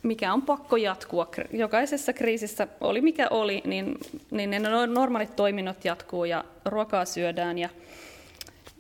mikä 0.04 0.34
on 0.34 0.42
pakko 0.42 0.78
jatkua. 0.78 1.28
Jokaisessa 1.52 2.14
kriisissä, 2.14 2.68
oli 2.82 3.02
mikä 3.02 3.28
oli, 3.30 3.62
niin, 3.66 3.98
niin 4.32 4.50
ne 4.50 4.60
normaalit 4.88 5.36
toiminnot 5.36 5.86
jatkuu 5.86 6.26
ja 6.26 6.44
ruokaa 6.66 7.06
syödään 7.06 7.58
ja, 7.58 7.70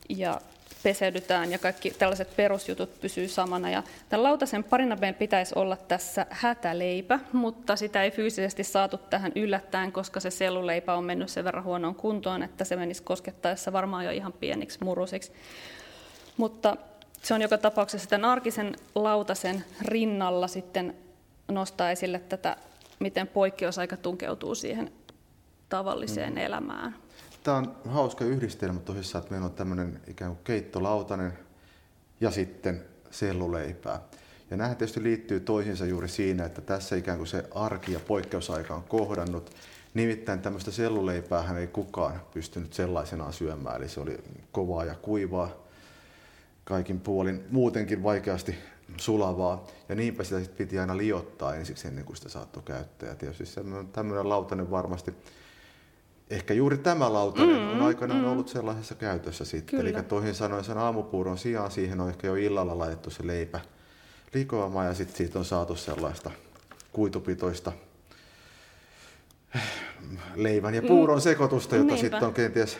ja 0.09 0.41
peseydytään 0.83 1.51
ja 1.51 1.59
kaikki 1.59 1.91
tällaiset 1.91 2.35
perusjutut 2.35 3.01
pysyy 3.01 3.27
samana. 3.27 3.69
Ja 3.69 3.83
tämän 4.09 4.23
lautasen 4.23 4.63
parina 4.63 4.95
meidän 4.95 5.15
pitäisi 5.15 5.53
olla 5.55 5.75
tässä 5.75 6.25
hätäleipä, 6.29 7.19
mutta 7.33 7.75
sitä 7.75 8.03
ei 8.03 8.11
fyysisesti 8.11 8.63
saatu 8.63 8.97
tähän 8.97 9.31
yllättäen, 9.35 9.91
koska 9.91 10.19
se 10.19 10.29
selluleipä 10.29 10.93
on 10.93 11.03
mennyt 11.03 11.29
sen 11.29 11.43
verran 11.43 11.63
huonoon 11.63 11.95
kuntoon, 11.95 12.43
että 12.43 12.63
se 12.63 12.75
menisi 12.75 13.03
koskettaessa 13.03 13.73
varmaan 13.73 14.05
jo 14.05 14.11
ihan 14.11 14.33
pieniksi 14.33 14.83
murusiksi. 14.83 15.31
Mutta 16.37 16.77
se 17.21 17.33
on 17.33 17.41
joka 17.41 17.57
tapauksessa 17.57 18.09
tämän 18.09 18.29
arkisen 18.29 18.75
lautasen 18.95 19.65
rinnalla 19.81 20.47
sitten 20.47 20.95
nostaa 21.47 21.91
esille 21.91 22.19
tätä, 22.19 22.55
miten 22.99 23.27
poikkeusaika 23.27 23.97
tunkeutuu 23.97 24.55
siihen 24.55 24.91
tavalliseen 25.69 26.33
mm. 26.33 26.37
elämään. 26.37 26.95
Tämä 27.47 27.57
on 27.57 27.75
hauska 27.85 28.25
yhdistelmä 28.25 28.79
tosissaan, 28.79 29.21
että 29.21 29.31
meillä 29.31 29.45
on 29.45 29.53
tämmöinen 29.53 30.01
ikään 30.07 30.31
kuin 30.31 30.43
keittolautanen 30.43 31.33
ja 32.21 32.31
sitten 32.31 32.85
selluleipää. 33.11 34.01
Ja 34.51 34.57
nämä 34.57 34.75
tietysti 34.75 35.03
liittyy 35.03 35.39
toisiinsa 35.39 35.85
juuri 35.85 36.07
siinä, 36.07 36.45
että 36.45 36.61
tässä 36.61 36.95
ikään 36.95 37.17
kuin 37.17 37.27
se 37.27 37.43
arki 37.55 37.93
ja 37.93 37.99
poikkeusaika 37.99 38.75
on 38.75 38.83
kohdannut. 38.83 39.55
Nimittäin 39.93 40.39
tämmöistä 40.39 40.71
selluleipää 40.71 41.41
hän 41.41 41.57
ei 41.57 41.67
kukaan 41.67 42.21
pystynyt 42.33 42.73
sellaisenaan 42.73 43.33
syömään, 43.33 43.77
eli 43.77 43.89
se 43.89 43.99
oli 43.99 44.17
kovaa 44.51 44.85
ja 44.85 44.95
kuivaa, 44.95 45.49
kaikin 46.63 46.99
puolin 46.99 47.43
muutenkin 47.51 48.03
vaikeasti 48.03 48.55
sulavaa. 48.97 49.67
Ja 49.89 49.95
niinpä 49.95 50.23
sitä 50.23 50.39
sitten 50.39 50.57
piti 50.57 50.79
aina 50.79 50.97
liottaa 50.97 51.55
ensiksi 51.55 51.87
ennen 51.87 52.05
kuin 52.05 52.17
sitä 52.17 52.29
saattoi 52.29 52.63
käyttää. 52.63 53.09
Ja 53.09 53.15
tietysti 53.15 53.61
tämmöinen 53.93 54.29
lautanen 54.29 54.71
varmasti 54.71 55.13
ehkä 56.29 56.53
juuri 56.53 56.77
tämä 56.77 57.13
lautanen 57.13 57.61
mm, 57.61 57.71
on 57.71 57.81
aikanaan 57.81 58.21
mm. 58.21 58.31
ollut 58.31 58.47
sellaisessa 58.47 58.95
käytössä 58.95 59.45
sitten. 59.45 59.79
Kyllä. 59.79 59.99
Eli 59.99 60.03
toisin 60.03 60.35
sanoen 60.35 60.63
sen 60.63 60.77
aamupuuron 60.77 61.37
sijaan 61.37 61.71
siihen 61.71 62.01
on 62.01 62.09
ehkä 62.09 62.27
jo 62.27 62.35
illalla 62.35 62.77
laitettu 62.77 63.09
se 63.09 63.27
leipä 63.27 63.59
likoamaan 64.33 64.87
ja 64.87 64.93
sitten 64.93 65.17
siitä 65.17 65.39
on 65.39 65.45
saatu 65.45 65.75
sellaista 65.75 66.31
kuitupitoista 66.93 67.71
leivän 70.35 70.75
ja 70.75 70.81
puuron 70.81 71.21
sekoitusta, 71.21 71.75
jota 71.75 71.87
Niinpä. 71.87 72.01
sitten 72.01 72.23
on 72.23 72.33
kenties 72.33 72.79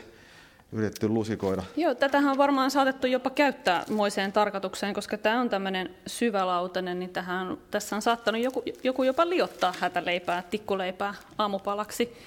yritetty 0.72 1.08
lusikoida. 1.08 1.64
Joo, 1.76 1.96
tätähän 1.96 2.32
on 2.32 2.38
varmaan 2.38 2.72
saatettu 2.72 3.08
jopa 3.08 3.30
käyttää 3.30 3.84
moiseen 3.90 4.32
tarkoitukseen, 4.32 4.94
koska 4.94 5.18
tämä 5.18 5.42
on 5.42 5.50
tämmöinen 5.50 5.96
syvälautainen, 6.08 7.00
niin 7.00 7.10
tähän, 7.10 7.58
tässä 7.72 7.96
on 7.96 8.02
saattanut 8.02 8.42
joku, 8.42 8.64
joku 8.84 9.04
jopa 9.04 9.30
liottaa 9.30 9.74
hätäleipää, 9.80 10.44
tikkuleipää 10.50 11.14
aamupalaksi. 11.38 12.18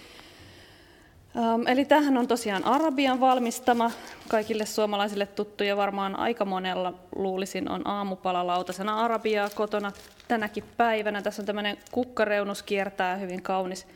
Eli 1.67 1.85
tähän 1.85 2.19
on 2.19 2.29
tosiaan 2.29 2.65
Arabian 2.65 3.21
valmistama, 3.21 3.91
kaikille 4.29 4.67
suomalaisille 4.67 5.27
tuttu 5.27 5.65
ja 5.65 5.77
varmaan 5.77 6.17
aika 6.17 6.45
monella 6.45 6.95
luulisin 7.17 7.71
on 7.71 7.87
aamupalalautasena 7.87 9.01
Arabiaa 9.01 9.51
kotona 9.51 9.93
tänäkin 10.29 10.65
päivänä. 10.77 11.23
Tässä 11.23 11.43
on 11.43 11.47
tämmöinen 11.47 11.79
kukkareunus 11.93 12.63
kiertää 12.63 13.17
hyvin 13.17 13.43
kaunis 13.43 13.87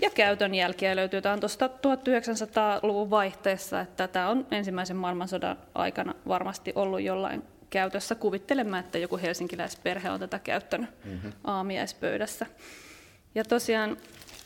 ja 0.00 0.10
käytön 0.10 0.54
jälkiä 0.54 0.96
löytyy. 0.96 1.22
Tämä 1.22 1.32
on 1.32 1.40
tuosta 1.40 1.66
1900-luvun 1.66 3.10
vaihteessa, 3.10 3.80
että 3.80 4.08
tämä 4.08 4.28
on 4.28 4.46
ensimmäisen 4.50 4.96
maailmansodan 4.96 5.56
aikana 5.74 6.14
varmasti 6.28 6.72
ollut 6.74 7.00
jollain 7.00 7.42
käytössä. 7.70 8.14
Kuvittelemme, 8.14 8.78
että 8.78 8.98
joku 8.98 9.16
helsinkiläisperhe 9.16 10.10
on 10.10 10.20
tätä 10.20 10.38
käyttänyt 10.38 10.90
mm-hmm. 11.04 11.32
aamiaispöydässä. 11.44 12.46
Ja 13.34 13.44
tosiaan 13.44 13.96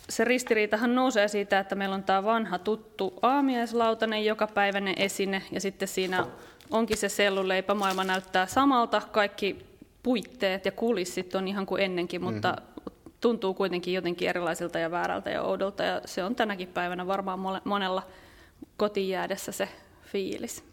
se 0.08 0.24
ristiriitahan 0.24 0.94
nousee 0.94 1.28
siitä, 1.28 1.58
että 1.58 1.74
meillä 1.74 1.94
on 1.94 2.04
tämä 2.04 2.24
vanha 2.24 2.58
tuttu 2.58 3.18
aamiaislautainen 3.22 4.24
jokapäiväinen 4.24 4.94
esine 4.98 5.42
ja 5.52 5.60
sitten 5.60 5.88
siinä 5.88 6.26
onkin 6.70 6.96
se 6.96 7.08
selluleipä. 7.08 7.74
Maailma 7.74 8.04
näyttää 8.04 8.46
samalta, 8.46 9.02
kaikki 9.12 9.66
puitteet 10.02 10.64
ja 10.64 10.72
kulissit 10.72 11.34
on 11.34 11.48
ihan 11.48 11.66
kuin 11.66 11.82
ennenkin, 11.82 12.22
mutta 12.22 12.52
mm-hmm. 12.52 12.92
tuntuu 13.20 13.54
kuitenkin 13.54 13.94
jotenkin 13.94 14.28
erilaisilta 14.28 14.78
ja 14.78 14.90
väärältä 14.90 15.30
ja 15.30 15.42
oudolta 15.42 15.82
ja 15.82 16.00
se 16.04 16.24
on 16.24 16.34
tänäkin 16.34 16.68
päivänä 16.68 17.06
varmaan 17.06 17.62
monella 17.64 18.02
kotiin 18.76 19.08
jäädessä 19.08 19.52
se 19.52 19.68
fiilis. 20.02 20.64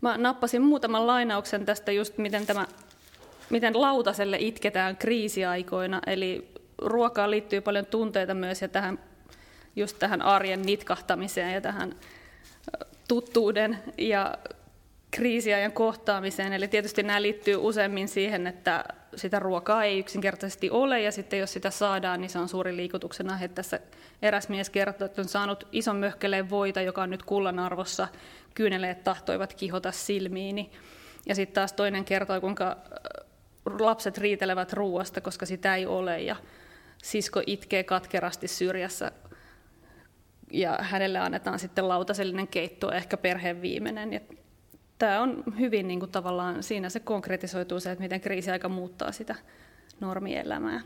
Mä 0.00 0.18
nappasin 0.18 0.62
muutaman 0.62 1.06
lainauksen 1.06 1.66
tästä 1.66 1.92
just, 1.92 2.18
miten, 2.18 2.46
tämä, 2.46 2.66
miten 3.50 3.80
lautaselle 3.80 4.36
itketään 4.40 4.96
kriisiaikoina. 4.96 6.00
Eli 6.06 6.53
ruokaan 6.84 7.30
liittyy 7.30 7.60
paljon 7.60 7.86
tunteita 7.86 8.34
myös 8.34 8.62
ja 8.62 8.68
tähän, 8.68 8.98
just 9.76 9.98
tähän 9.98 10.22
arjen 10.22 10.62
nitkahtamiseen 10.62 11.54
ja 11.54 11.60
tähän 11.60 11.94
tuttuuden 13.08 13.78
ja 13.98 14.38
kriisiajan 15.10 15.72
kohtaamiseen. 15.72 16.52
Eli 16.52 16.68
tietysti 16.68 17.02
nämä 17.02 17.22
liittyy 17.22 17.56
useimmin 17.56 18.08
siihen, 18.08 18.46
että 18.46 18.84
sitä 19.16 19.38
ruokaa 19.38 19.84
ei 19.84 19.98
yksinkertaisesti 19.98 20.70
ole, 20.70 21.00
ja 21.00 21.12
sitten 21.12 21.38
jos 21.38 21.52
sitä 21.52 21.70
saadaan, 21.70 22.20
niin 22.20 22.30
se 22.30 22.38
on 22.38 22.48
suuri 22.48 22.76
liikutuksen 22.76 23.30
aihe. 23.30 23.48
Tässä 23.48 23.80
eräs 24.22 24.48
mies 24.48 24.70
kertoi, 24.70 25.06
että 25.06 25.22
on 25.22 25.28
saanut 25.28 25.68
ison 25.72 25.96
möhkeleen 25.96 26.50
voita, 26.50 26.80
joka 26.80 27.02
on 27.02 27.10
nyt 27.10 27.22
kullan 27.22 27.58
arvossa. 27.58 28.08
Kyyneleet 28.54 29.04
tahtoivat 29.04 29.54
kihota 29.54 29.92
silmiini. 29.92 30.70
Ja 31.26 31.34
sitten 31.34 31.54
taas 31.54 31.72
toinen 31.72 32.04
kertoi, 32.04 32.40
kuinka 32.40 32.76
lapset 33.78 34.18
riitelevät 34.18 34.72
ruoasta, 34.72 35.20
koska 35.20 35.46
sitä 35.46 35.76
ei 35.76 35.86
ole, 35.86 36.20
ja 36.20 36.36
sisko 37.04 37.42
itkee 37.46 37.84
katkerasti 37.84 38.48
syrjässä 38.48 39.12
ja 40.50 40.78
hänelle 40.80 41.18
annetaan 41.18 41.58
sitten 41.58 41.88
lautasellinen 41.88 42.48
keitto, 42.48 42.92
ehkä 42.92 43.16
perheen 43.16 43.62
viimeinen. 43.62 44.12
Ja 44.12 44.20
tämä 44.98 45.20
on 45.20 45.44
hyvin 45.58 45.88
niin 45.88 46.00
kuin 46.00 46.10
tavallaan, 46.10 46.62
siinä 46.62 46.88
se 46.88 47.00
konkretisoituu 47.00 47.80
se, 47.80 47.90
että 47.92 48.02
miten 48.02 48.20
kriisiaika 48.20 48.68
muuttaa 48.68 49.12
sitä 49.12 49.34
normielämää. 50.00 50.80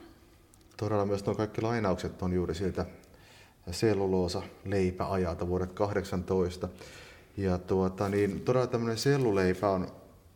Todella 0.77 1.07
myös 1.07 1.27
nuo 1.27 1.35
kaikki 1.35 1.63
lainaukset 1.63 2.23
on 2.23 2.33
juuri 2.33 2.55
siltä 2.55 2.87
selluloosa 3.71 4.43
leipäajalta 4.65 5.49
vuodet 5.49 5.73
18. 5.73 6.69
Ja 7.37 7.59
tuota, 7.59 8.09
niin 8.09 8.41
todella 8.41 8.67
tämmöinen 8.67 8.99
selluleipä 8.99 9.69
on 9.71 9.89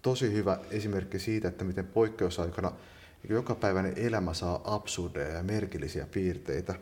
tosi 0.03 0.33
hyvä 0.33 0.59
esimerkki 0.71 1.19
siitä, 1.19 1.49
että 1.49 1.65
miten 1.65 1.87
poikkeusaikana 1.87 2.73
jokapäiväinen 3.29 3.93
elämä 3.97 4.35
saa 4.35 4.61
absurdeja 4.65 5.29
ja 5.37 5.43
merkillisiä 5.43 6.07
piirteitä. 6.07 6.75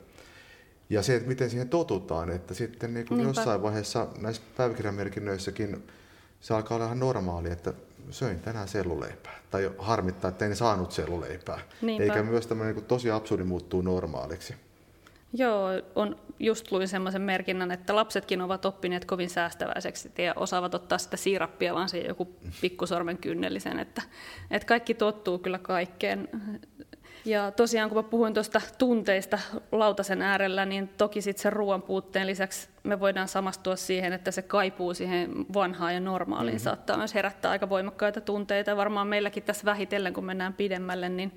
Ja 0.91 1.03
se, 1.03 1.15
että 1.15 1.29
miten 1.29 1.51
siihen 1.51 1.69
totutaan, 1.69 2.31
että 2.31 2.55
sitten 2.55 2.95
niin 2.95 3.07
kuin 3.07 3.21
jossain 3.21 3.63
vaiheessa 3.63 4.09
näissä 4.19 4.43
päiväkirjamerkinnöissäkin 4.57 5.87
se 6.41 6.55
alkaa 6.55 6.75
olla 6.75 6.85
ihan 6.87 6.99
normaali, 6.99 7.51
että 7.51 7.73
söin 8.11 8.41
tänään 8.41 8.69
selluleipää. 8.69 9.39
Tai 9.51 9.71
harmittaa, 9.79 10.29
että 10.29 10.47
en 10.47 10.57
saanut 10.57 10.93
selluleipää. 10.93 11.61
Niinpä. 11.83 12.05
Eikä 12.05 12.23
myös 12.23 12.47
tämmöinen 12.47 12.75
niin 12.77 12.85
tosi 12.85 13.11
absurdi 13.11 13.45
muuttuu 13.45 13.83
normaaliksi. 13.83 14.55
Joo, 15.33 15.69
on 15.95 16.17
just 16.39 16.73
luin 16.73 16.89
semmoisen 16.89 17.23
merkinnän, 17.23 17.71
että 17.71 17.97
lapsetkin 17.97 18.41
ovat 18.41 18.65
oppineet 18.65 19.05
kovin 19.05 19.31
säästäväiseksi 19.31 20.13
ja 20.19 20.33
osaavat 20.37 20.75
ottaa 20.75 20.99
sitä 20.99 21.17
siirappia, 21.17 21.75
vaan 21.75 21.89
se 21.89 21.99
joku 21.99 22.37
pikkusormen 22.61 23.19
kynnellisen, 23.19 23.79
että, 23.79 24.03
että 24.51 24.67
kaikki 24.67 24.95
tottuu 24.95 25.39
kyllä 25.39 25.59
kaikkeen 25.59 26.29
ja 27.25 27.51
tosiaan 27.51 27.91
kun 27.91 27.99
mä 27.99 28.03
puhuin 28.03 28.35
tuosta 28.35 28.61
tunteista 28.79 29.39
lautasen 29.73 30.23
äärellä, 30.23 30.67
niin 30.67 30.89
toki 30.89 31.23
sitten 31.23 31.43
sen 31.43 31.53
ruoan 31.53 31.83
puutteen 31.83 32.27
lisäksi 32.27 32.69
me 32.83 33.01
voidaan 33.01 33.29
samastua 33.29 33.77
siihen, 33.77 34.13
että 34.13 34.31
se 34.31 34.43
kaipuu 34.43 34.95
siihen 34.95 35.31
vanhaan 35.55 35.95
ja 35.95 36.01
normaaliin 36.01 36.55
mm-hmm. 36.55 36.65
saattaa 36.65 36.97
myös 36.97 37.15
herättää 37.15 37.51
aika 37.51 37.69
voimakkaita 37.69 38.21
tunteita. 38.21 38.77
Varmaan 38.77 39.07
meilläkin 39.07 39.43
tässä 39.43 39.65
vähitellen, 39.65 40.13
kun 40.13 40.25
mennään 40.25 40.55
pidemmälle, 40.55 41.09
niin 41.09 41.33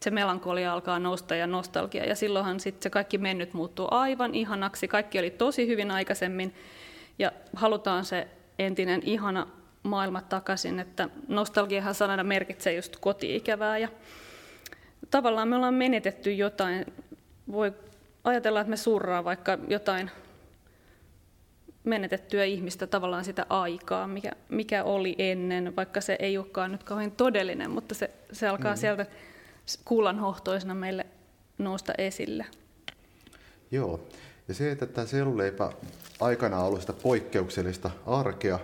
se 0.00 0.10
melankolia 0.10 0.72
alkaa 0.72 0.98
nousta 0.98 1.34
ja 1.34 1.46
nostalgia. 1.46 2.04
Ja 2.04 2.14
silloinhan 2.14 2.60
sitten 2.60 2.82
se 2.82 2.90
kaikki 2.90 3.18
mennyt 3.18 3.54
muuttuu 3.54 3.88
aivan 3.90 4.34
ihanaksi. 4.34 4.88
Kaikki 4.88 5.18
oli 5.18 5.30
tosi 5.30 5.66
hyvin 5.66 5.90
aikaisemmin 5.90 6.54
ja 7.18 7.32
halutaan 7.56 8.04
se 8.04 8.28
entinen 8.58 9.02
ihana 9.04 9.46
maailma 9.82 10.20
takaisin. 10.20 10.80
Että 10.80 11.08
nostalgiahan 11.28 11.94
sanana 11.94 12.24
merkitsee 12.24 12.74
just 12.74 12.96
koti-ikävää 12.96 13.78
ja 13.78 13.88
tavallaan 15.10 15.48
me 15.48 15.56
ollaan 15.56 15.74
menetetty 15.74 16.32
jotain. 16.32 16.86
Voi 17.52 17.72
ajatella, 18.24 18.60
että 18.60 18.70
me 18.70 18.76
surraa 18.76 19.24
vaikka 19.24 19.58
jotain 19.68 20.10
menetettyä 21.84 22.44
ihmistä, 22.44 22.86
tavallaan 22.86 23.24
sitä 23.24 23.46
aikaa, 23.48 24.06
mikä, 24.06 24.30
mikä 24.48 24.84
oli 24.84 25.14
ennen, 25.18 25.76
vaikka 25.76 26.00
se 26.00 26.16
ei 26.18 26.38
olekaan 26.38 26.72
nyt 26.72 26.84
kauhean 26.84 27.10
todellinen, 27.10 27.70
mutta 27.70 27.94
se, 27.94 28.10
se 28.32 28.48
alkaa 28.48 28.72
mm. 28.72 28.78
sieltä 28.78 29.06
kuulanhohtoisena 29.84 30.74
meille 30.74 31.06
nousta 31.58 31.92
esille. 31.98 32.46
Joo, 33.70 34.00
ja 34.48 34.54
se, 34.54 34.70
että 34.70 34.86
tämä 34.86 35.06
selluleipä 35.06 35.72
aikana 36.20 36.58
on 36.58 36.66
ollut 36.66 36.80
sitä 36.80 36.92
poikkeuksellista 36.92 37.90
arkea, 38.06 38.58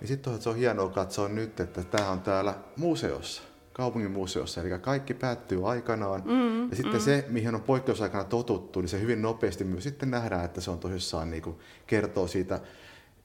niin 0.00 0.08
sitten 0.08 0.42
se 0.42 0.48
on 0.48 0.56
hienoa 0.56 0.88
katsoa 0.88 1.28
nyt, 1.28 1.60
että 1.60 1.82
tämä 1.82 2.10
on 2.10 2.20
täällä 2.20 2.54
museossa 2.76 3.42
kaupungin 3.74 4.10
museossa. 4.10 4.60
Eli 4.60 4.78
kaikki 4.80 5.14
päättyy 5.14 5.70
aikanaan. 5.70 6.22
Mm, 6.24 6.70
ja 6.70 6.76
sitten 6.76 6.94
mm. 6.94 7.00
se, 7.00 7.24
mihin 7.28 7.54
on 7.54 7.62
poikkeusaikana 7.62 8.24
totuttu, 8.24 8.80
niin 8.80 8.88
se 8.88 9.00
hyvin 9.00 9.22
nopeasti 9.22 9.64
myös 9.64 9.84
sitten 9.84 10.10
nähdään, 10.10 10.44
että 10.44 10.60
se 10.60 10.70
on 10.70 10.78
tosissaan 10.78 11.30
niin 11.30 11.42
kuin 11.42 11.56
kertoo 11.86 12.26
siitä 12.26 12.60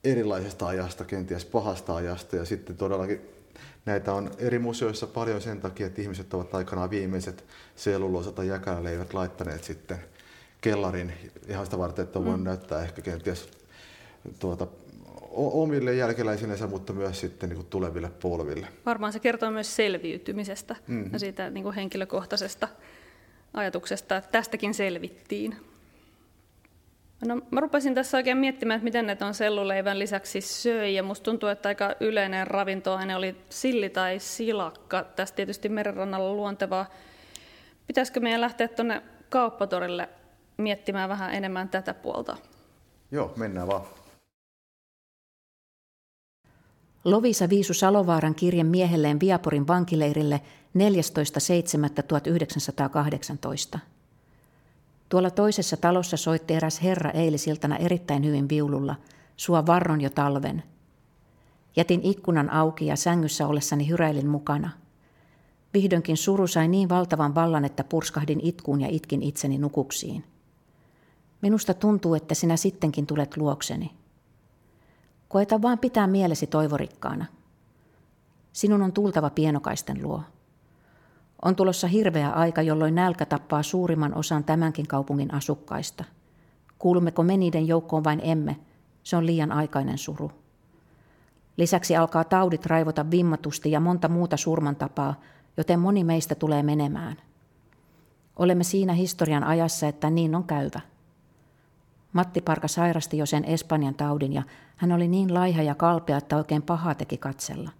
erilaisesta 0.04 0.66
ajasta, 0.66 1.04
kenties 1.04 1.44
pahasta 1.44 1.94
ajasta. 1.94 2.36
Ja 2.36 2.44
sitten 2.44 2.76
todellakin 2.76 3.20
näitä 3.84 4.12
on 4.12 4.30
eri 4.38 4.58
museoissa 4.58 5.06
paljon 5.06 5.40
sen 5.40 5.60
takia, 5.60 5.86
että 5.86 6.02
ihmiset 6.02 6.34
ovat 6.34 6.54
aikanaan 6.54 6.90
viimeiset 6.90 7.44
selluloosa- 7.76 8.32
tai 8.32 8.48
jäkäleivät 8.48 9.14
laittaneet 9.14 9.64
sitten 9.64 9.98
kellarin 10.60 11.12
ihan 11.48 11.64
sitä 11.64 11.78
varten, 11.78 12.02
että 12.02 12.18
on 12.18 12.24
voinut 12.24 12.40
mm. 12.40 12.44
näyttää 12.44 12.82
ehkä 12.82 13.02
kenties 13.02 13.48
tuota, 14.38 14.66
omille 15.34 15.94
jälkeläisillensä, 15.94 16.66
mutta 16.66 16.92
myös 16.92 17.20
sitten 17.20 17.48
niin 17.48 17.56
kuin 17.56 17.66
tuleville 17.66 18.10
polville. 18.22 18.66
Varmaan 18.86 19.12
se 19.12 19.18
kertoo 19.18 19.50
myös 19.50 19.76
selviytymisestä 19.76 20.76
mm-hmm. 20.86 21.12
ja 21.12 21.18
siitä 21.18 21.50
niin 21.50 21.64
kuin 21.64 21.74
henkilökohtaisesta 21.74 22.68
ajatuksesta, 23.54 24.16
että 24.16 24.30
tästäkin 24.30 24.74
selvittiin. 24.74 25.56
No, 27.26 27.40
mä 27.50 27.60
rupesin 27.60 27.94
tässä 27.94 28.16
oikein 28.16 28.38
miettimään, 28.38 28.76
että 28.78 28.84
miten 28.84 29.06
ne 29.06 29.16
on 29.20 29.34
selluleivän 29.34 29.98
lisäksi 29.98 30.40
söi, 30.40 30.94
ja 30.94 31.02
musta 31.02 31.24
tuntuu, 31.24 31.48
että 31.48 31.68
aika 31.68 31.94
yleinen 32.00 32.46
ravintoaine 32.46 33.16
oli 33.16 33.36
silli 33.48 33.90
tai 33.90 34.18
silakka. 34.18 35.04
Tässä 35.04 35.34
tietysti 35.34 35.68
merenrannalla 35.68 36.34
luontevaa. 36.34 36.86
Pitäisikö 37.86 38.20
meidän 38.20 38.40
lähteä 38.40 38.68
tuonne 38.68 39.02
kauppatorille 39.28 40.08
miettimään 40.56 41.08
vähän 41.08 41.34
enemmän 41.34 41.68
tätä 41.68 41.94
puolta? 41.94 42.36
Joo, 43.10 43.32
mennään 43.36 43.68
vaan. 43.68 43.82
Lovisa 47.04 47.48
viisu 47.48 47.74
Salovaaran 47.74 48.34
kirje 48.34 48.64
miehelleen 48.64 49.20
Viaporin 49.20 49.66
vankileirille 49.66 50.40
14.7.1918. 53.74 53.78
Tuolla 55.10 55.30
toisessa 55.30 55.76
talossa 55.76 56.16
soitti 56.16 56.54
eräs 56.54 56.82
herra 56.82 57.10
eilisiltana 57.10 57.76
erittäin 57.76 58.24
hyvin 58.24 58.48
viululla, 58.48 58.96
sua 59.36 59.66
varron 59.66 60.00
jo 60.00 60.10
talven. 60.10 60.62
Jätin 61.76 62.00
ikkunan 62.02 62.50
auki 62.50 62.86
ja 62.86 62.96
sängyssä 62.96 63.46
ollessani 63.46 63.88
hyräilin 63.88 64.28
mukana. 64.28 64.70
Vihdoinkin 65.74 66.16
suru 66.16 66.46
sai 66.46 66.68
niin 66.68 66.88
valtavan 66.88 67.34
vallan, 67.34 67.64
että 67.64 67.84
purskahdin 67.84 68.40
itkuun 68.42 68.80
ja 68.80 68.88
itkin 68.90 69.22
itseni 69.22 69.58
nukuksiin. 69.58 70.24
Minusta 71.42 71.74
tuntuu, 71.74 72.14
että 72.14 72.34
sinä 72.34 72.56
sittenkin 72.56 73.06
tulet 73.06 73.36
luokseni. 73.36 73.90
Koeta 75.28 75.62
vaan 75.62 75.78
pitää 75.78 76.06
mielesi 76.06 76.46
toivorikkaana. 76.46 77.26
Sinun 78.52 78.82
on 78.82 78.92
tultava 78.92 79.30
pienokaisten 79.30 80.02
luo. 80.02 80.22
On 81.44 81.56
tulossa 81.56 81.86
hirveä 81.86 82.30
aika, 82.30 82.62
jolloin 82.62 82.94
nälkä 82.94 83.26
tappaa 83.26 83.62
suurimman 83.62 84.14
osan 84.14 84.44
tämänkin 84.44 84.86
kaupungin 84.86 85.34
asukkaista. 85.34 86.04
Kuulummeko 86.78 87.22
me 87.22 87.36
niiden 87.36 87.68
joukkoon 87.68 88.04
vain 88.04 88.20
emme, 88.22 88.56
se 89.02 89.16
on 89.16 89.26
liian 89.26 89.52
aikainen 89.52 89.98
suru. 89.98 90.32
Lisäksi 91.56 91.96
alkaa 91.96 92.24
taudit 92.24 92.66
raivota 92.66 93.10
vimmatusti 93.10 93.70
ja 93.70 93.80
monta 93.80 94.08
muuta 94.08 94.36
surmantapaa, 94.36 95.20
joten 95.56 95.80
moni 95.80 96.04
meistä 96.04 96.34
tulee 96.34 96.62
menemään. 96.62 97.16
Olemme 98.36 98.64
siinä 98.64 98.92
historian 98.92 99.44
ajassa, 99.44 99.88
että 99.88 100.10
niin 100.10 100.34
on 100.34 100.44
käyvä. 100.44 100.80
Matti 102.12 102.40
Parka 102.40 102.68
sairasti 102.68 103.18
jo 103.18 103.26
sen 103.26 103.44
Espanjan 103.44 103.94
taudin 103.94 104.32
ja 104.32 104.42
hän 104.76 104.92
oli 104.92 105.08
niin 105.08 105.34
laiha 105.34 105.62
ja 105.62 105.74
kalpea, 105.74 106.16
että 106.16 106.36
oikein 106.36 106.62
paha 106.62 106.94
teki 106.94 107.16
katsella. 107.16 107.70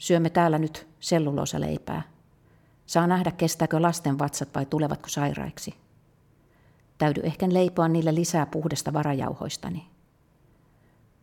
Syömme 0.00 0.30
täällä 0.30 0.58
nyt 0.58 0.88
leipää. 1.58 2.02
Saa 2.86 3.06
nähdä, 3.06 3.30
kestääkö 3.30 3.82
lasten 3.82 4.18
vatsat 4.18 4.48
vai 4.54 4.66
tulevatko 4.66 5.08
sairaiksi. 5.08 5.74
Täydy 6.98 7.20
ehkä 7.24 7.46
leipoa 7.50 7.88
niille 7.88 8.14
lisää 8.14 8.46
puhdasta 8.46 8.92
varajauhoistani. 8.92 9.86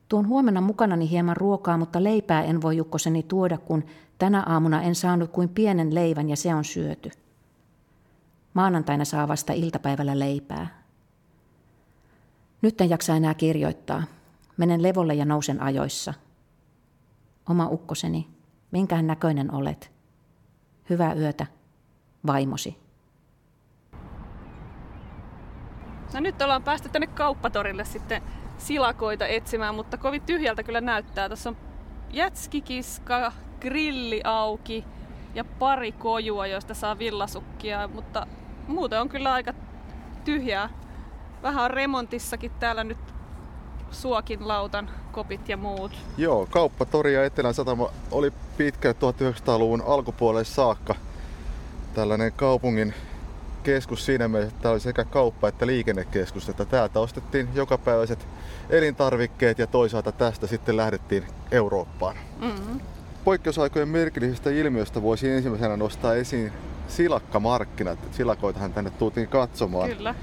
Tuon 0.09 0.27
huomenna 0.27 0.61
mukanani 0.61 1.09
hieman 1.09 1.37
ruokaa, 1.37 1.77
mutta 1.77 2.03
leipää 2.03 2.43
en 2.43 2.61
voi 2.61 2.77
Jukkoseni 2.77 3.23
tuoda, 3.23 3.57
kun 3.57 3.85
tänä 4.17 4.43
aamuna 4.43 4.81
en 4.81 4.95
saanut 4.95 5.31
kuin 5.31 5.49
pienen 5.49 5.95
leivän 5.95 6.29
ja 6.29 6.35
se 6.35 6.55
on 6.55 6.65
syöty. 6.65 7.11
Maanantaina 8.53 9.05
saa 9.05 9.27
vasta 9.27 9.53
iltapäivällä 9.53 10.19
leipää. 10.19 10.83
Nyt 12.61 12.81
en 12.81 12.89
jaksa 12.89 13.15
enää 13.15 13.33
kirjoittaa. 13.33 14.03
Menen 14.57 14.83
levolle 14.83 15.13
ja 15.13 15.25
nousen 15.25 15.61
ajoissa. 15.61 16.13
oma 17.49 17.67
ukkoseni, 17.67 18.36
minkään 18.71 19.07
näköinen 19.07 19.53
olet. 19.53 19.91
Hyvää 20.89 21.13
yötä, 21.13 21.45
vaimosi. 22.27 22.77
No 26.13 26.19
nyt 26.19 26.41
ollaan 26.41 26.63
päästy 26.63 26.89
tänne 26.89 27.07
kauppatorille 27.07 27.85
sitten 27.85 28.21
silakoita 28.57 29.27
etsimään, 29.27 29.75
mutta 29.75 29.97
kovin 29.97 30.21
tyhjältä 30.21 30.63
kyllä 30.63 30.81
näyttää. 30.81 31.29
Tässä 31.29 31.49
on 31.49 31.57
jätskikiska, 32.13 33.31
grilli 33.61 34.21
auki 34.23 34.85
ja 35.35 35.45
pari 35.45 35.91
kojua, 35.91 36.47
joista 36.47 36.73
saa 36.73 36.99
villasukkia, 36.99 37.87
mutta 37.87 38.27
muuten 38.67 39.01
on 39.01 39.09
kyllä 39.09 39.33
aika 39.33 39.53
tyhjää. 40.25 40.69
Vähän 41.43 41.63
on 41.63 41.71
remontissakin 41.71 42.51
täällä 42.51 42.83
nyt 42.83 43.13
suokin 43.91 44.47
lautan 44.47 44.89
kopit 45.17 45.49
ja 45.49 45.57
muut. 45.57 45.91
Joo, 46.17 46.47
kauppatori 46.49 47.13
ja 47.13 47.25
Etelän 47.25 47.53
satama 47.53 47.89
oli 48.11 48.31
pitkä 48.57 48.91
1900-luvun 48.91 49.83
alkupuolelle 49.85 50.43
saakka 50.43 50.95
tällainen 51.93 52.31
kaupungin 52.31 52.93
keskus 53.63 54.05
siinä 54.05 54.27
mielessä, 54.27 54.49
että 54.49 54.61
tämä 54.61 54.71
oli 54.71 54.79
sekä 54.79 55.05
kauppa- 55.05 55.47
että 55.47 55.67
liikennekeskus, 55.67 56.49
että 56.49 56.65
täältä 56.65 56.99
ostettiin 56.99 57.49
jokapäiväiset 57.53 58.27
elintarvikkeet 58.69 59.59
ja 59.59 59.67
toisaalta 59.67 60.11
tästä 60.11 60.47
sitten 60.47 60.77
lähdettiin 60.77 61.23
Eurooppaan. 61.51 62.15
Mm-hmm. 62.41 62.79
Poikkeusaikojen 63.23 63.89
merkillisestä 63.89 64.49
ilmiöstä 64.49 65.01
voisi 65.01 65.29
ensimmäisenä 65.29 65.77
nostaa 65.77 66.15
esiin 66.15 66.51
silakkamarkkinat. 66.87 67.99
Silakoitahan 68.11 68.73
tänne 68.73 68.89
tultiin 68.89 69.27
katsomaan. 69.27 69.89
Kyllä. 69.89 70.15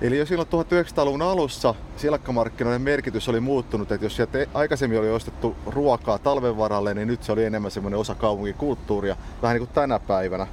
Eli 0.00 0.18
jo 0.18 0.26
silloin 0.26 0.48
1900-luvun 0.48 1.22
alussa 1.22 1.74
silakkamarkkinoiden 1.96 2.82
merkitys 2.82 3.28
oli 3.28 3.40
muuttunut, 3.40 3.92
että 3.92 4.06
jos 4.06 4.16
sieltä 4.16 4.46
aikaisemmin 4.54 4.98
oli 4.98 5.10
ostettu 5.10 5.56
ruokaa 5.66 6.18
talven 6.18 6.58
varalle, 6.58 6.94
niin 6.94 7.08
nyt 7.08 7.22
se 7.22 7.32
oli 7.32 7.44
enemmän 7.44 7.70
semmoinen 7.70 8.00
osa 8.00 8.14
kaupunkikulttuuria, 8.14 9.16
vähän 9.42 9.54
niin 9.54 9.66
kuin 9.66 9.74
tänä 9.74 9.98
päivänä. 9.98 10.46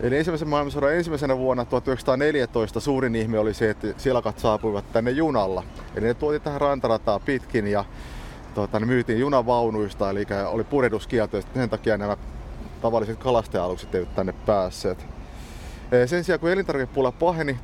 Eli 0.00 0.16
ensimmäisen 0.16 0.48
maailmansodan 0.48 0.94
ensimmäisenä 0.94 1.38
vuonna 1.38 1.64
1914 1.64 2.80
suurin 2.80 3.16
ihme 3.16 3.38
oli 3.38 3.54
se, 3.54 3.70
että 3.70 3.86
silakat 3.96 4.38
saapuivat 4.38 4.92
tänne 4.92 5.10
junalla. 5.10 5.64
Eli 5.96 6.06
ne 6.06 6.14
tuotiin 6.14 6.42
tähän 6.42 6.60
rantarataa 6.60 7.20
pitkin 7.20 7.66
ja 7.66 7.84
tuota, 8.54 8.80
ne 8.80 8.86
myytiin 8.86 9.20
junavaunuista, 9.20 10.10
eli 10.10 10.26
oli 10.46 10.64
purehduskielto 10.64 11.36
ja 11.36 11.42
sen 11.54 11.70
takia 11.70 11.98
nämä 11.98 12.16
tavalliset 12.82 13.18
kalastajalukset 13.18 13.94
eivät 13.94 14.14
tänne 14.14 14.34
päässeet. 14.46 15.19
Sen 16.06 16.24
sijaan 16.24 16.40
kun 16.40 16.50
elintarvikepula 16.50 17.12
paheni 17.12 17.58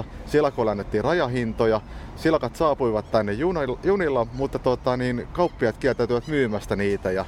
1915-1916, 0.00 0.04
silakoille 0.26 0.70
annettiin 0.70 1.04
rajahintoja. 1.04 1.80
Silakat 2.16 2.56
saapuivat 2.56 3.10
tänne 3.10 3.32
junilla, 3.84 4.26
mutta 4.32 4.58
tota, 4.58 4.96
niin, 4.96 5.28
kauppiat 5.32 5.78
kieltäytyivät 5.78 6.26
myymästä 6.26 6.76
niitä. 6.76 7.10
Ja 7.10 7.24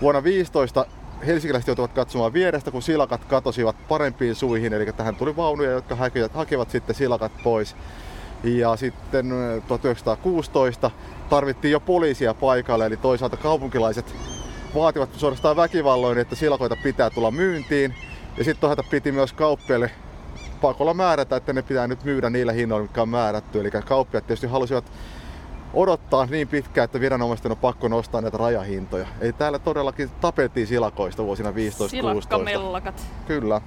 vuonna 0.00 0.24
15 0.24 0.86
helsinkiläiset 1.26 1.68
joutuvat 1.68 1.92
katsomaan 1.92 2.32
vierestä, 2.32 2.70
kun 2.70 2.82
silakat 2.82 3.24
katosivat 3.24 3.76
parempiin 3.88 4.34
suihin, 4.34 4.72
eli 4.72 4.92
tähän 4.92 5.16
tuli 5.16 5.36
vaunuja, 5.36 5.70
jotka 5.70 5.96
hakivat, 5.96 6.34
hakevat 6.34 6.70
sitten 6.70 6.96
silakat 6.96 7.32
pois. 7.42 7.76
Ja 8.44 8.76
sitten 8.76 9.28
1916 9.68 10.90
tarvittiin 11.30 11.72
jo 11.72 11.80
poliisia 11.80 12.34
paikalle, 12.34 12.86
eli 12.86 12.96
toisaalta 12.96 13.36
kaupunkilaiset 13.36 14.14
vaativat 14.74 15.14
suorastaan 15.16 15.56
väkivalloin, 15.56 16.18
että 16.18 16.34
silakoita 16.34 16.76
pitää 16.82 17.10
tulla 17.10 17.30
myyntiin. 17.30 17.94
Ja 18.36 18.44
sitten 18.44 18.60
toisaalta 18.60 18.90
piti 18.90 19.12
myös 19.12 19.32
kauppiaille 19.32 19.90
pakolla 20.60 20.94
määrätä, 20.94 21.36
että 21.36 21.52
ne 21.52 21.62
pitää 21.62 21.86
nyt 21.86 22.04
myydä 22.04 22.30
niillä 22.30 22.52
hinnoilla, 22.52 22.82
mitkä 22.82 23.02
on 23.02 23.08
määrätty. 23.08 23.60
Eli 23.60 23.70
kauppiat 23.70 24.26
tietysti 24.26 24.46
halusivat 24.46 24.84
odottaa 25.74 26.26
niin 26.26 26.48
pitkään, 26.48 26.84
että 26.84 27.00
viranomaisten 27.00 27.52
on 27.52 27.58
pakko 27.58 27.88
nostaa 27.88 28.20
näitä 28.20 28.38
rajahintoja. 28.38 29.06
Ei 29.20 29.32
täällä 29.32 29.58
todellakin 29.58 30.10
tapeltiin 30.20 30.66
silakoista 30.66 31.24
vuosina 31.24 31.50
15-16. 31.50 31.54
Silakkamellakat. 31.88 33.02
Kyllä. 33.26 33.60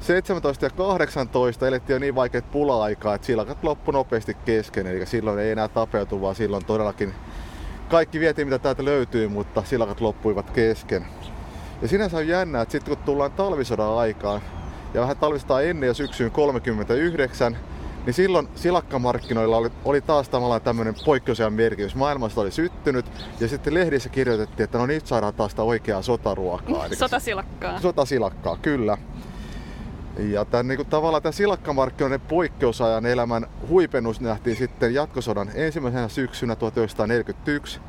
17 0.00 0.66
ja 0.66 0.70
18 0.70 1.68
elettiin 1.68 1.94
jo 1.94 1.98
niin 1.98 2.14
vaikeat 2.14 2.50
pula-aikaa, 2.50 3.14
että 3.14 3.26
silakat 3.26 3.64
loppu 3.64 3.90
nopeasti 3.90 4.34
kesken, 4.34 4.86
eli 4.86 5.06
silloin 5.06 5.38
ei 5.38 5.50
enää 5.50 5.68
tapeltu, 5.68 6.20
vaan 6.20 6.34
silloin 6.34 6.64
todellakin 6.64 7.14
kaikki 7.88 8.20
vietiin 8.20 8.46
mitä 8.46 8.58
täältä 8.58 8.84
löytyy, 8.84 9.28
mutta 9.28 9.62
silakat 9.62 10.00
loppuivat 10.00 10.50
kesken. 10.50 11.06
Ja 11.82 11.88
sinänsä 11.88 12.16
on 12.16 12.28
jännä, 12.28 12.60
että 12.60 12.72
sitten 12.72 12.96
kun 12.96 13.04
tullaan 13.04 13.32
talvisodan 13.32 13.98
aikaan, 13.98 14.40
ja 14.94 15.00
vähän 15.00 15.16
talvistaa 15.16 15.60
ennen 15.60 15.86
jo 15.86 15.94
syksyyn 15.94 16.30
39, 16.30 17.56
niin 18.06 18.14
silloin 18.14 18.48
silakkamarkkinoilla 18.54 19.56
oli, 19.56 19.70
oli 19.84 20.00
taas 20.00 20.28
tavallaan 20.28 20.60
tämmöinen 20.60 20.94
poikkeusajan 21.04 21.52
merkitys. 21.52 21.94
Maailmasta 21.94 22.40
oli 22.40 22.50
syttynyt 22.50 23.06
ja 23.40 23.48
sitten 23.48 23.74
lehdissä 23.74 24.08
kirjoitettiin, 24.08 24.64
että 24.64 24.78
no 24.78 24.86
nyt 24.86 25.06
saadaan 25.06 25.34
taas 25.34 25.50
sitä 25.52 25.62
oikeaa 25.62 26.02
sotaruokaa. 26.02 26.88
Sotasilakkaa. 26.94 27.80
Sotasilakkaa, 27.80 28.56
kyllä. 28.56 28.98
Ja 30.18 30.44
tämän, 30.44 30.68
niin 30.68 30.76
kuin, 30.76 30.88
tavallaan 30.88 31.22
tämän 31.22 31.32
silakkamarkkinoiden 31.32 32.20
poikkeusajan 32.20 33.06
elämän 33.06 33.46
huipennus 33.68 34.20
nähtiin 34.20 34.56
sitten 34.56 34.94
jatkosodan 34.94 35.50
ensimmäisenä 35.54 36.08
syksynä 36.08 36.56
1941. 36.56 37.80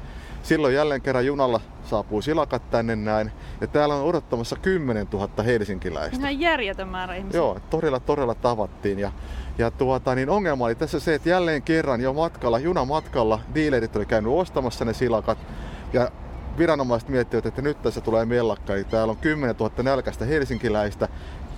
Silloin 0.43 0.75
jälleen 0.75 1.01
kerran 1.01 1.25
junalla 1.25 1.61
saapuu 1.85 2.21
silakat 2.21 2.69
tänne 2.71 2.95
näin. 2.95 3.31
Ja 3.61 3.67
täällä 3.67 3.95
on 3.95 4.03
odottamassa 4.03 4.55
10 4.55 5.07
000 5.13 5.43
helsinkiläistä. 5.43 6.17
Ihan 6.17 6.39
järjetön 6.39 6.87
määrä 6.87 7.15
ihmisiä. 7.15 7.39
Joo, 7.39 7.59
todella 7.69 7.99
todella 7.99 8.35
tavattiin. 8.35 8.99
Ja, 8.99 9.11
ja 9.57 9.71
tuota, 9.71 10.15
niin 10.15 10.29
ongelma 10.29 10.65
oli 10.65 10.75
tässä 10.75 10.99
se, 10.99 11.15
että 11.15 11.29
jälleen 11.29 11.61
kerran 11.61 12.01
jo 12.01 12.13
matkalla, 12.13 12.59
junamatkalla, 12.59 13.39
diilerit 13.55 13.95
oli 13.95 14.05
käynyt 14.05 14.33
ostamassa 14.33 14.85
ne 14.85 14.93
silakat. 14.93 15.37
Ja 15.93 16.11
viranomaiset 16.57 17.09
miettivät, 17.09 17.45
että 17.45 17.61
nyt 17.61 17.81
tässä 17.81 18.01
tulee 18.01 18.25
mellakka. 18.25 18.75
Eli 18.75 18.83
täällä 18.83 19.11
on 19.11 19.17
10 19.17 19.55
000 19.59 19.83
nälkäistä 19.83 20.25
helsinkiläistä, 20.25 21.07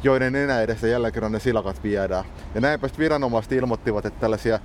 joiden 0.05 0.35
enää 0.35 0.61
edessä 0.61 0.87
jälleen 0.87 1.13
kerran 1.13 1.31
ne 1.31 1.39
silakat 1.39 1.83
viedään. 1.83 2.25
Ja 2.55 2.61
näinpä 2.61 2.89
viranomaiset 2.99 3.51
ilmoittivat, 3.51 4.05
että 4.05 4.19
tällaisia 4.19 4.59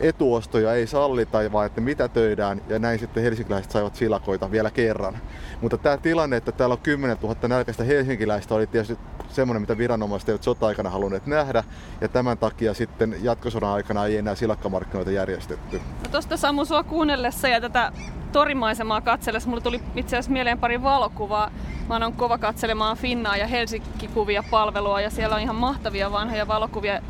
etuostoja 0.00 0.74
ei 0.74 0.86
sallita, 0.86 1.38
vaan 1.52 1.66
että 1.66 1.80
mitä 1.80 2.08
töidään, 2.08 2.62
ja 2.68 2.78
näin 2.78 2.98
sitten 2.98 3.22
helsinkiläiset 3.22 3.70
saivat 3.70 3.94
silakoita 3.94 4.50
vielä 4.50 4.70
kerran. 4.70 5.18
Mutta 5.60 5.78
tämä 5.78 5.96
tilanne, 5.96 6.36
että 6.36 6.52
täällä 6.52 6.72
on 6.72 6.80
10 6.80 7.16
000 7.22 7.48
nälkäistä 7.48 7.84
helsinkiläistä, 7.84 8.54
oli 8.54 8.66
tietysti 8.66 8.98
semmoinen, 9.28 9.62
mitä 9.62 9.78
viranomaiset 9.78 10.28
eivät 10.28 10.42
sota-aikana 10.42 10.90
halunneet 10.90 11.26
nähdä, 11.26 11.64
ja 12.00 12.08
tämän 12.08 12.38
takia 12.38 12.74
sitten 12.74 13.16
jatkosodan 13.22 13.70
aikana 13.70 14.06
ei 14.06 14.16
enää 14.16 14.34
silakkamarkkinoita 14.34 15.10
järjestetty. 15.10 15.76
No 15.76 16.10
tuosta 16.10 16.36
Samu 16.36 16.64
sua 16.64 16.82
kuunnellessa 16.82 17.48
ja 17.48 17.60
tätä 17.60 17.92
torimaisemaa 18.32 19.00
katsellessa, 19.00 19.48
mulle 19.48 19.62
tuli 19.62 19.82
itse 19.96 20.16
asiassa 20.16 20.32
mieleen 20.32 20.58
pari 20.58 20.82
valokuvaa. 20.82 21.50
Mä 21.88 21.98
oon 22.02 22.12
kova 22.12 22.38
katselemaan 22.38 22.96
Finnaa 22.96 23.36
ja 23.36 23.46
Helsinki-kuvia 23.46 24.44
palvelua 24.50 25.00
ja 25.00 25.10
siellä 25.10 25.36
on 25.36 25.42
ihan 25.42 25.56
mahtavia 25.56 26.12
vanhoja 26.12 26.48
valokuvia, 26.48 27.00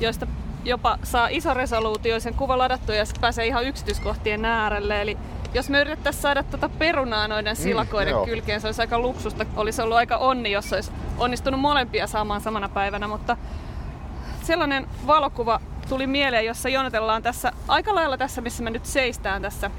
joista 0.00 0.26
jopa 0.64 0.98
saa 1.02 1.28
iso 1.28 1.54
resoluutio 1.54 2.20
sen 2.20 2.34
kuva 2.34 2.58
ladattua 2.58 2.94
ja 2.94 3.04
sitten 3.04 3.20
pääsee 3.20 3.46
ihan 3.46 3.64
yksityiskohtien 3.64 4.44
äärelle. 4.44 5.02
Eli 5.02 5.18
jos 5.54 5.70
me 5.70 5.80
yritettäisiin 5.80 6.22
saada 6.22 6.42
tuota 6.42 6.68
perunaa 6.68 7.28
noiden 7.28 7.56
mm, 7.56 7.62
silakoiden 7.62 8.14
mm, 8.14 8.24
kylkeen, 8.24 8.60
se 8.60 8.68
olisi 8.68 8.80
aika 8.80 8.98
luksusta. 8.98 9.46
Olisi 9.56 9.82
ollut 9.82 9.96
aika 9.96 10.16
onni, 10.16 10.52
jos 10.52 10.72
olisi 10.72 10.92
onnistunut 11.18 11.60
molempia 11.60 12.06
saamaan 12.06 12.40
samana 12.40 12.68
päivänä, 12.68 13.08
mutta 13.08 13.36
sellainen 14.42 14.86
valokuva 15.06 15.60
tuli 15.88 16.06
mieleen, 16.06 16.46
jossa 16.46 16.68
jonotellaan 16.68 17.22
tässä 17.22 17.52
aika 17.68 17.94
lailla 17.94 18.16
tässä, 18.16 18.40
missä 18.40 18.62
me 18.62 18.70
nyt 18.70 18.86
seistään 18.86 19.42
tässä 19.42 19.70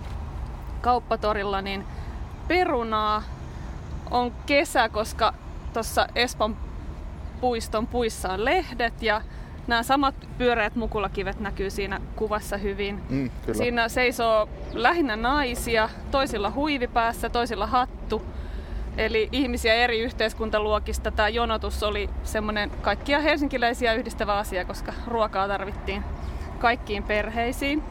kauppatorilla, 0.82 1.62
niin 1.62 1.84
perunaa 2.48 3.24
on 4.12 4.32
kesä, 4.46 4.90
koska 4.90 5.34
tuossa 5.74 6.08
Espan 6.16 6.58
puiston 7.42 7.88
puissa 7.88 8.30
on 8.30 8.46
lehdet 8.46 9.02
ja 9.02 9.22
nämä 9.68 9.84
samat 9.84 10.16
pyöreät 10.38 10.76
mukulakivet 10.76 11.40
näkyy 11.40 11.70
siinä 11.70 12.02
kuvassa 12.16 12.58
hyvin. 12.58 13.02
Mm, 13.10 13.30
kyllä. 13.46 13.58
Siinä 13.58 13.90
seisoo 13.90 14.50
lähinnä 14.74 15.16
naisia, 15.16 15.90
toisilla 16.12 16.52
huivi 16.52 16.88
päässä, 16.88 17.30
toisilla 17.30 17.68
hattu. 17.68 18.22
Eli 18.98 19.30
ihmisiä 19.32 19.74
eri 19.74 20.00
yhteiskuntaluokista. 20.00 21.12
Tämä 21.12 21.30
jonotus 21.30 21.84
oli 21.84 22.10
semmoinen 22.24 22.72
kaikkia 22.82 23.20
helsinkiläisiä 23.20 23.94
yhdistävä 23.94 24.38
asia, 24.38 24.66
koska 24.66 24.94
ruokaa 25.08 25.48
tarvittiin 25.48 26.04
kaikkiin 26.60 27.04
perheisiin. 27.04 27.84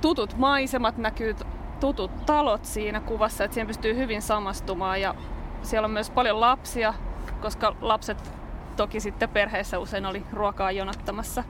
Tutut 0.00 0.36
maisemat 0.38 0.96
näkyy, 0.96 1.36
tutut 1.80 2.26
talot 2.26 2.64
siinä 2.64 3.00
kuvassa, 3.00 3.44
että 3.44 3.54
siihen 3.54 3.66
pystyy 3.66 3.96
hyvin 3.96 4.22
samastumaan. 4.22 5.00
Ja 5.00 5.14
siellä 5.62 5.86
on 5.86 5.90
myös 5.90 6.10
paljon 6.10 6.40
lapsia, 6.40 6.94
koska 7.40 7.76
lapset 7.80 8.32
toki 8.76 9.00
sitten 9.00 9.28
perheessä 9.28 9.78
usein 9.78 10.06
oli 10.06 10.22
ruokaa 10.32 10.72
jonottamassa. 10.72 11.44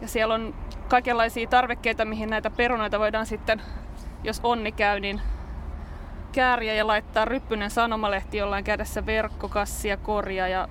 Ja 0.00 0.08
siellä 0.08 0.34
on 0.34 0.54
kaikenlaisia 0.88 1.48
tarvikkeita, 1.48 2.04
mihin 2.04 2.30
näitä 2.30 2.50
perunoita 2.50 2.98
voidaan 2.98 3.26
sitten, 3.26 3.62
jos 4.24 4.40
onni 4.42 4.72
käy, 4.72 5.00
niin 5.00 5.20
kääriä 6.32 6.74
ja 6.74 6.86
laittaa 6.86 7.24
ryppynen 7.24 7.70
sanomalehti 7.70 8.36
jollain 8.36 8.64
kädessä 8.64 9.06
verkkokassia, 9.06 9.96
korja 9.96 10.48
ja 10.48 10.68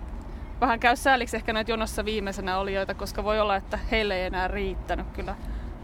vähän 0.61 0.79
käy 0.79 0.95
sääliksi 0.95 1.37
ehkä 1.37 1.53
näitä 1.53 1.71
jonossa 1.71 2.05
viimeisenä 2.05 2.57
olijoita, 2.57 2.93
koska 2.93 3.23
voi 3.23 3.39
olla, 3.39 3.55
että 3.55 3.79
heille 3.91 4.15
ei 4.15 4.25
enää 4.25 4.47
riittänyt 4.47 5.07
kyllä 5.13 5.35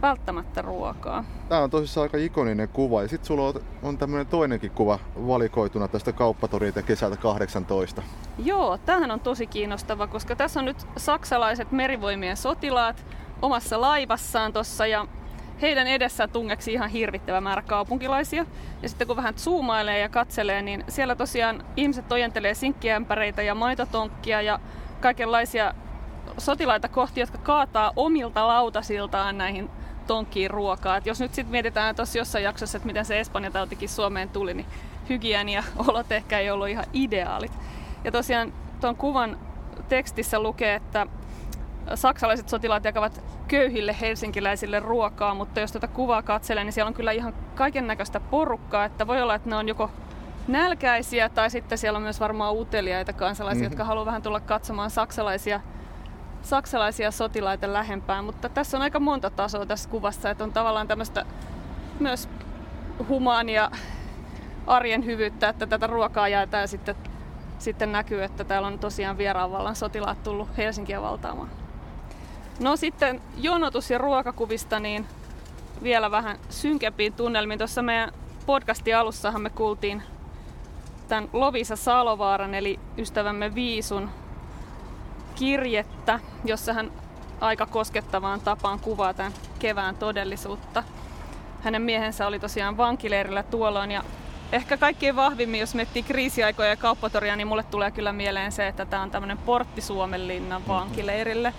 välttämättä 0.03 0.61
ruokaa. 0.61 1.23
Tämä 1.49 1.61
on 1.61 1.69
tosissaan 1.69 2.05
aika 2.05 2.17
ikoninen 2.17 2.69
kuva. 2.69 3.01
Ja 3.01 3.07
sitten 3.07 3.27
sulla 3.27 3.47
on, 3.47 3.53
on 3.83 3.97
tämmöinen 3.97 4.27
toinenkin 4.27 4.71
kuva 4.71 4.99
valikoituna 5.27 5.87
tästä 5.87 6.11
kauppatorilta 6.11 6.81
kesältä 6.81 7.17
18. 7.17 8.01
Joo, 8.37 8.77
tämähän 8.77 9.11
on 9.11 9.19
tosi 9.19 9.47
kiinnostava, 9.47 10.07
koska 10.07 10.35
tässä 10.35 10.59
on 10.59 10.65
nyt 10.65 10.87
saksalaiset 10.97 11.71
merivoimien 11.71 12.37
sotilaat 12.37 13.05
omassa 13.41 13.81
laivassaan 13.81 14.53
tuossa 14.53 14.87
ja 14.87 15.07
heidän 15.61 15.87
edessään 15.87 16.29
tungeksi 16.29 16.73
ihan 16.73 16.89
hirvittävä 16.89 17.41
määrä 17.41 17.61
kaupunkilaisia. 17.61 18.45
Ja 18.81 18.89
sitten 18.89 19.07
kun 19.07 19.17
vähän 19.17 19.37
zoomailee 19.37 19.99
ja 19.99 20.09
katselee, 20.09 20.61
niin 20.61 20.83
siellä 20.87 21.15
tosiaan 21.15 21.65
ihmiset 21.75 22.11
ojentelee 22.11 22.53
sinkkiämpäreitä 22.53 23.41
ja 23.41 23.55
maitotonkkia 23.55 24.41
ja 24.41 24.59
kaikenlaisia 25.01 25.73
sotilaita 26.37 26.87
kohti, 26.87 27.19
jotka 27.19 27.37
kaataa 27.37 27.93
omilta 27.95 28.47
lautasiltaan 28.47 29.37
näihin 29.37 29.69
tonkkiin 30.03 30.51
ruokaa. 30.51 30.97
Et 30.97 31.05
jos 31.05 31.19
nyt 31.19 31.33
sitten 31.33 31.51
mietitään 31.51 31.95
tuossa 31.95 32.17
jossain 32.17 32.43
jaksossa, 32.43 32.77
että 32.77 32.87
miten 32.87 33.05
se 33.05 33.19
Espanjan 33.19 33.53
tautikin 33.53 33.89
Suomeen 33.89 34.29
tuli, 34.29 34.53
niin 34.53 34.65
hygienia-olot 35.09 36.11
ehkä 36.17 36.39
ei 36.39 36.51
ollut 36.51 36.67
ihan 36.67 36.85
ideaalit. 36.93 37.51
Ja 38.03 38.11
tosiaan 38.11 38.53
tuon 38.81 38.95
kuvan 38.95 39.37
tekstissä 39.89 40.39
lukee, 40.39 40.75
että 40.75 41.07
saksalaiset 41.95 42.49
sotilaat 42.49 42.85
jakavat 42.85 43.23
köyhille 43.47 43.95
helsinkiläisille 44.01 44.79
ruokaa, 44.79 45.33
mutta 45.33 45.59
jos 45.59 45.71
tätä 45.71 45.87
kuvaa 45.87 46.21
katselee, 46.21 46.63
niin 46.63 46.73
siellä 46.73 46.87
on 46.87 46.93
kyllä 46.93 47.11
ihan 47.11 47.33
kaiken 47.55 47.87
näköistä 47.87 48.19
porukkaa, 48.19 48.85
että 48.85 49.07
voi 49.07 49.21
olla, 49.21 49.35
että 49.35 49.49
ne 49.49 49.55
on 49.55 49.67
joko 49.67 49.89
nälkäisiä 50.47 51.29
tai 51.29 51.49
sitten 51.49 51.77
siellä 51.77 51.97
on 51.97 52.03
myös 52.03 52.19
varmaan 52.19 52.55
uteliaita 52.55 53.13
kansalaisia, 53.13 53.61
mm-hmm. 53.61 53.71
jotka 53.71 53.83
haluaa 53.83 54.05
vähän 54.05 54.21
tulla 54.21 54.39
katsomaan 54.39 54.89
saksalaisia, 54.89 55.61
saksalaisia 56.43 57.11
sotilaita 57.11 57.73
lähempään, 57.73 58.25
mutta 58.25 58.49
tässä 58.49 58.77
on 58.77 58.83
aika 58.83 58.99
monta 58.99 59.29
tasoa 59.29 59.65
tässä 59.65 59.89
kuvassa, 59.89 60.29
että 60.29 60.43
on 60.43 60.53
tavallaan 60.53 60.87
tämmöistä 60.87 61.25
myös 61.99 62.29
humaania 63.09 63.71
arjen 64.67 65.05
hyvyyttä, 65.05 65.49
että 65.49 65.67
tätä 65.67 65.87
ruokaa 65.87 66.27
jaetaan 66.27 66.61
ja 66.61 66.67
sitten, 66.67 66.95
sitten 67.59 67.91
näkyy, 67.91 68.23
että 68.23 68.43
täällä 68.43 68.67
on 68.67 68.79
tosiaan 68.79 69.17
vieraanvallan 69.17 69.75
sotilaat 69.75 70.23
tullut 70.23 70.49
Helsinkiä 70.57 71.01
valtaamaan. 71.01 71.49
No 72.59 72.75
sitten 72.75 73.21
jonotus- 73.37 73.91
ja 73.91 73.97
ruokakuvista, 73.97 74.79
niin 74.79 75.05
vielä 75.83 76.11
vähän 76.11 76.39
synkempiin 76.49 77.13
tunnelmiin. 77.13 77.57
Tuossa 77.57 77.81
meidän 77.81 78.11
podcastin 78.45 78.97
alussahan 78.97 79.41
me 79.41 79.49
kuultiin 79.49 80.03
tämän 81.07 81.29
Lovisa 81.33 81.75
Salovaaran, 81.75 82.53
eli 82.53 82.79
ystävämme 82.97 83.55
Viisun 83.55 84.09
kirjettä, 85.43 86.19
jossa 86.45 86.73
hän 86.73 86.91
aika 87.41 87.65
koskettavaan 87.65 88.41
tapaan 88.41 88.79
kuvaa 88.79 89.13
tämän 89.13 89.33
kevään 89.59 89.95
todellisuutta. 89.95 90.83
Hänen 91.61 91.81
miehensä 91.81 92.27
oli 92.27 92.39
tosiaan 92.39 92.77
vankileirillä 92.77 93.43
tuolloin 93.43 93.91
ja 93.91 94.03
ehkä 94.51 94.77
kaikkein 94.77 95.15
vahvimmin, 95.15 95.59
jos 95.59 95.75
miettii 95.75 96.03
kriisiaikoja 96.03 96.69
ja 96.69 96.75
kauppatoria, 96.75 97.35
niin 97.35 97.47
mulle 97.47 97.63
tulee 97.63 97.91
kyllä 97.91 98.13
mieleen 98.13 98.51
se, 98.51 98.67
että 98.67 98.85
tämä 98.85 99.01
on 99.01 99.11
tämmöinen 99.11 99.37
portti 99.37 99.81
Suomenlinnan 99.81 100.67
vankileirille. 100.67 101.53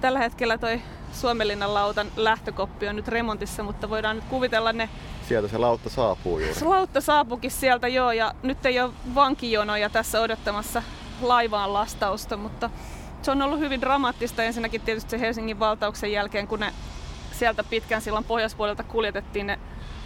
Tällä 0.00 0.18
hetkellä 0.18 0.58
toi 0.58 0.82
Suomenlinnan 1.12 1.74
lautan 1.74 2.06
lähtökoppi 2.16 2.88
on 2.88 2.96
nyt 2.96 3.08
remontissa, 3.08 3.62
mutta 3.62 3.90
voidaan 3.90 4.16
nyt 4.16 4.24
kuvitella 4.24 4.72
ne... 4.72 4.88
Sieltä 5.28 5.48
se 5.48 5.58
lautta 5.58 5.90
saapuu 5.90 6.38
juuri. 6.38 6.54
Se 6.54 6.64
lautta 6.64 7.00
saapukin 7.00 7.50
sieltä 7.50 7.88
joo, 7.88 8.12
ja 8.12 8.34
nyt 8.42 8.66
ei 8.66 8.80
ole 8.80 8.92
vankijonoja 9.14 9.90
tässä 9.90 10.20
odottamassa 10.20 10.82
laivaan 11.20 11.72
lastausta, 11.72 12.36
mutta 12.36 12.70
se 13.22 13.30
on 13.30 13.42
ollut 13.42 13.60
hyvin 13.60 13.80
dramaattista 13.80 14.42
ensinnäkin 14.42 14.80
tietysti 14.80 15.10
se 15.10 15.20
Helsingin 15.20 15.58
valtauksen 15.58 16.12
jälkeen, 16.12 16.48
kun 16.48 16.60
ne 16.60 16.72
sieltä 17.32 17.64
pitkän 17.64 18.02
sillan 18.02 18.24
pohjoispuolelta 18.24 18.82
kuljetettiin 18.82 19.46
ne 19.46 19.58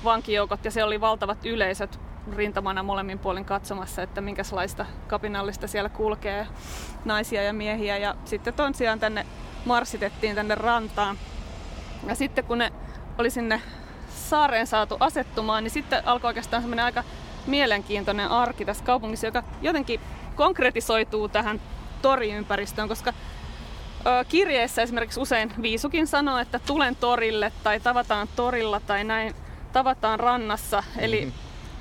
vankijoukot 0.04 0.64
ja 0.64 0.70
se 0.70 0.84
oli 0.84 1.00
valtavat 1.00 1.46
yleisöt 1.46 2.00
rintamana 2.36 2.82
molemmin 2.82 3.18
puolin 3.18 3.44
katsomassa, 3.44 4.02
että 4.02 4.20
minkälaista 4.20 4.86
kapinallista 5.06 5.68
siellä 5.68 5.88
kulkee 5.88 6.46
naisia 7.04 7.42
ja 7.42 7.52
miehiä. 7.52 7.98
Ja 7.98 8.14
sitten 8.24 8.54
tosiaan 8.54 9.00
tänne 9.00 9.26
marssitettiin 9.64 10.34
tänne 10.34 10.54
rantaan. 10.54 11.18
Ja 12.06 12.14
sitten 12.14 12.44
kun 12.44 12.58
ne 12.58 12.72
oli 13.18 13.30
sinne 13.30 13.62
saareen 14.08 14.66
saatu 14.66 14.96
asettumaan, 15.00 15.64
niin 15.64 15.70
sitten 15.70 16.08
alkoi 16.08 16.28
oikeastaan 16.28 16.62
semmoinen 16.62 16.84
aika 16.84 17.04
mielenkiintoinen 17.46 18.28
arki 18.28 18.64
tässä 18.64 18.84
kaupungissa, 18.84 19.26
joka 19.26 19.42
jotenkin 19.62 20.00
konkretisoituu 20.34 21.28
tähän 21.28 21.60
toriympäristöön, 22.04 22.88
koska 22.88 23.12
kirjeessä 24.28 24.82
esimerkiksi 24.82 25.20
usein 25.20 25.52
Viisukin 25.62 26.06
sanoo, 26.06 26.38
että 26.38 26.58
tulen 26.58 26.96
torille 26.96 27.52
tai 27.62 27.80
tavataan 27.80 28.28
torilla 28.36 28.80
tai 28.80 29.04
näin 29.04 29.34
tavataan 29.72 30.20
rannassa. 30.20 30.82
Eli 30.98 31.20
mm-hmm. 31.20 31.32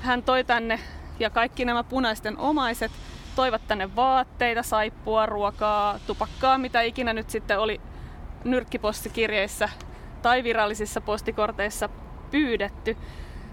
hän 0.02 0.22
toi 0.22 0.44
tänne 0.44 0.80
ja 1.18 1.30
kaikki 1.30 1.64
nämä 1.64 1.84
punaisten 1.84 2.38
omaiset 2.38 2.92
toivat 3.36 3.66
tänne 3.68 3.96
vaatteita, 3.96 4.62
saippua, 4.62 5.26
ruokaa, 5.26 5.98
tupakkaa, 6.06 6.58
mitä 6.58 6.82
ikinä 6.82 7.12
nyt 7.12 7.30
sitten 7.30 7.58
oli 7.58 7.80
nyrkkipostikirjeissä 8.44 9.68
tai 10.22 10.44
virallisissa 10.44 11.00
postikorteissa 11.00 11.88
pyydetty. 12.30 12.96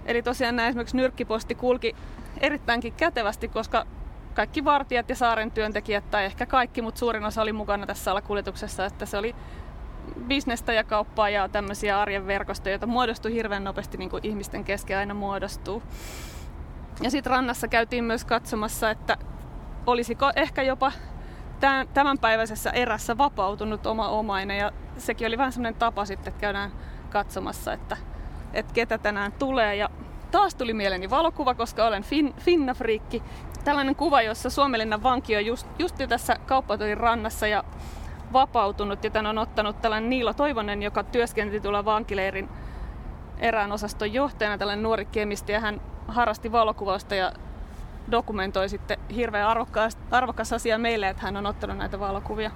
Eli 0.05 0.21
tosiaan 0.21 0.55
nämä 0.55 0.67
esimerkiksi 0.67 0.97
nyrkkiposti 0.97 1.55
kulki 1.55 1.95
erittäinkin 2.39 2.93
kätevästi, 2.93 3.47
koska 3.47 3.85
kaikki 4.33 4.65
vartijat 4.65 5.09
ja 5.09 5.15
saaren 5.15 5.51
työntekijät, 5.51 6.11
tai 6.11 6.25
ehkä 6.25 6.45
kaikki, 6.45 6.81
mutta 6.81 6.99
suurin 6.99 7.23
osa 7.23 7.41
oli 7.41 7.53
mukana 7.53 7.85
tässä 7.85 8.03
salakuljetuksessa, 8.03 8.85
että 8.85 9.05
se 9.05 9.17
oli 9.17 9.35
bisnestä 10.27 10.73
ja 10.73 10.83
kauppaa 10.83 11.29
ja 11.29 11.49
tämmöisiä 11.49 12.01
arjen 12.01 12.27
verkostoja, 12.27 12.73
joita 12.73 12.87
muodostui 12.87 13.33
hirveän 13.33 13.63
nopeasti 13.63 13.97
niin 13.97 14.09
kuin 14.09 14.25
ihmisten 14.25 14.63
kesken 14.63 14.97
aina 14.97 15.13
muodostuu. 15.13 15.83
Ja 17.01 17.11
sitten 17.11 17.31
rannassa 17.31 17.67
käytiin 17.67 18.03
myös 18.03 18.25
katsomassa, 18.25 18.89
että 18.89 19.17
olisiko 19.87 20.31
ehkä 20.35 20.61
jopa 20.61 20.91
tämänpäiväisessä 21.93 22.69
erässä 22.69 23.17
vapautunut 23.17 23.85
oma 23.85 24.09
omainen. 24.09 24.57
Ja 24.57 24.71
sekin 24.97 25.27
oli 25.27 25.37
vähän 25.37 25.51
semmoinen 25.51 25.79
tapa 25.79 26.05
sitten, 26.05 26.31
että 26.31 26.41
käydään 26.41 26.71
katsomassa, 27.09 27.73
että, 27.73 27.97
että 28.53 28.73
ketä 28.73 28.97
tänään 28.97 29.31
tulee. 29.31 29.75
Ja 29.75 29.89
taas 30.31 30.55
tuli 30.55 30.73
mieleeni 30.73 31.09
valokuva, 31.09 31.53
koska 31.53 31.85
olen 31.85 32.03
fin, 32.03 32.33
finnafriikki. 32.33 33.23
Tällainen 33.63 33.95
kuva, 33.95 34.21
jossa 34.21 34.49
Suomelinnan 34.49 35.03
vanki 35.03 35.35
on 35.35 35.45
just, 35.45 35.67
just 35.79 35.95
tässä 36.09 36.35
kauppatorin 36.45 36.97
rannassa 36.97 37.47
ja 37.47 37.63
vapautunut. 38.33 39.03
Ja 39.03 39.09
tämän 39.09 39.25
on 39.25 39.37
ottanut 39.37 39.81
tällainen 39.81 40.09
Niilo 40.09 40.33
Toivonen, 40.33 40.83
joka 40.83 41.03
työskenteli 41.03 41.59
tuolla 41.59 41.85
vankileirin 41.85 42.49
erään 43.39 43.71
osaston 43.71 44.13
johtajana, 44.13 44.57
tällainen 44.57 44.83
nuori 44.83 45.05
kemisti. 45.05 45.51
Ja 45.51 45.59
hän 45.59 45.81
harrasti 46.07 46.51
valokuvausta 46.51 47.15
ja 47.15 47.31
dokumentoi 48.11 48.69
sitten 48.69 48.97
hirveän 49.15 49.47
arvokas, 49.47 49.97
arvokas 50.11 50.53
asia 50.53 50.77
meille, 50.77 51.09
että 51.09 51.23
hän 51.23 51.37
on 51.37 51.45
ottanut 51.45 51.77
näitä 51.77 51.99
valokuvia. 51.99 52.51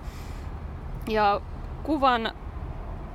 Ja 1.07 1.41
kuvan 1.83 2.31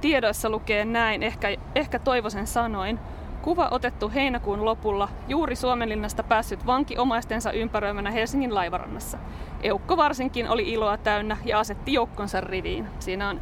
tiedoissa 0.01 0.51
lukee 0.51 0.85
näin, 0.85 1.23
ehkä, 1.23 1.49
ehkä 1.75 1.99
Toivosen 1.99 2.47
sanoin. 2.47 3.01
Kuva 3.43 3.69
otettu 3.71 4.11
heinäkuun 4.15 4.65
lopulla, 4.65 5.09
juuri 5.29 5.57
Suomenlinnasta 5.57 6.23
päässyt 6.23 6.67
vanki 6.67 6.99
omaistensa 6.99 7.53
ympäröimänä 7.53 8.11
Helsingin 8.11 8.55
laivarannassa. 8.55 9.19
Eukko 9.63 9.97
varsinkin 9.97 10.49
oli 10.49 10.73
iloa 10.73 10.97
täynnä 10.97 11.37
ja 11.45 11.61
asetti 11.61 11.93
joukkonsa 11.93 12.41
riviin. 12.41 12.87
Siinä 12.99 13.29
on 13.29 13.41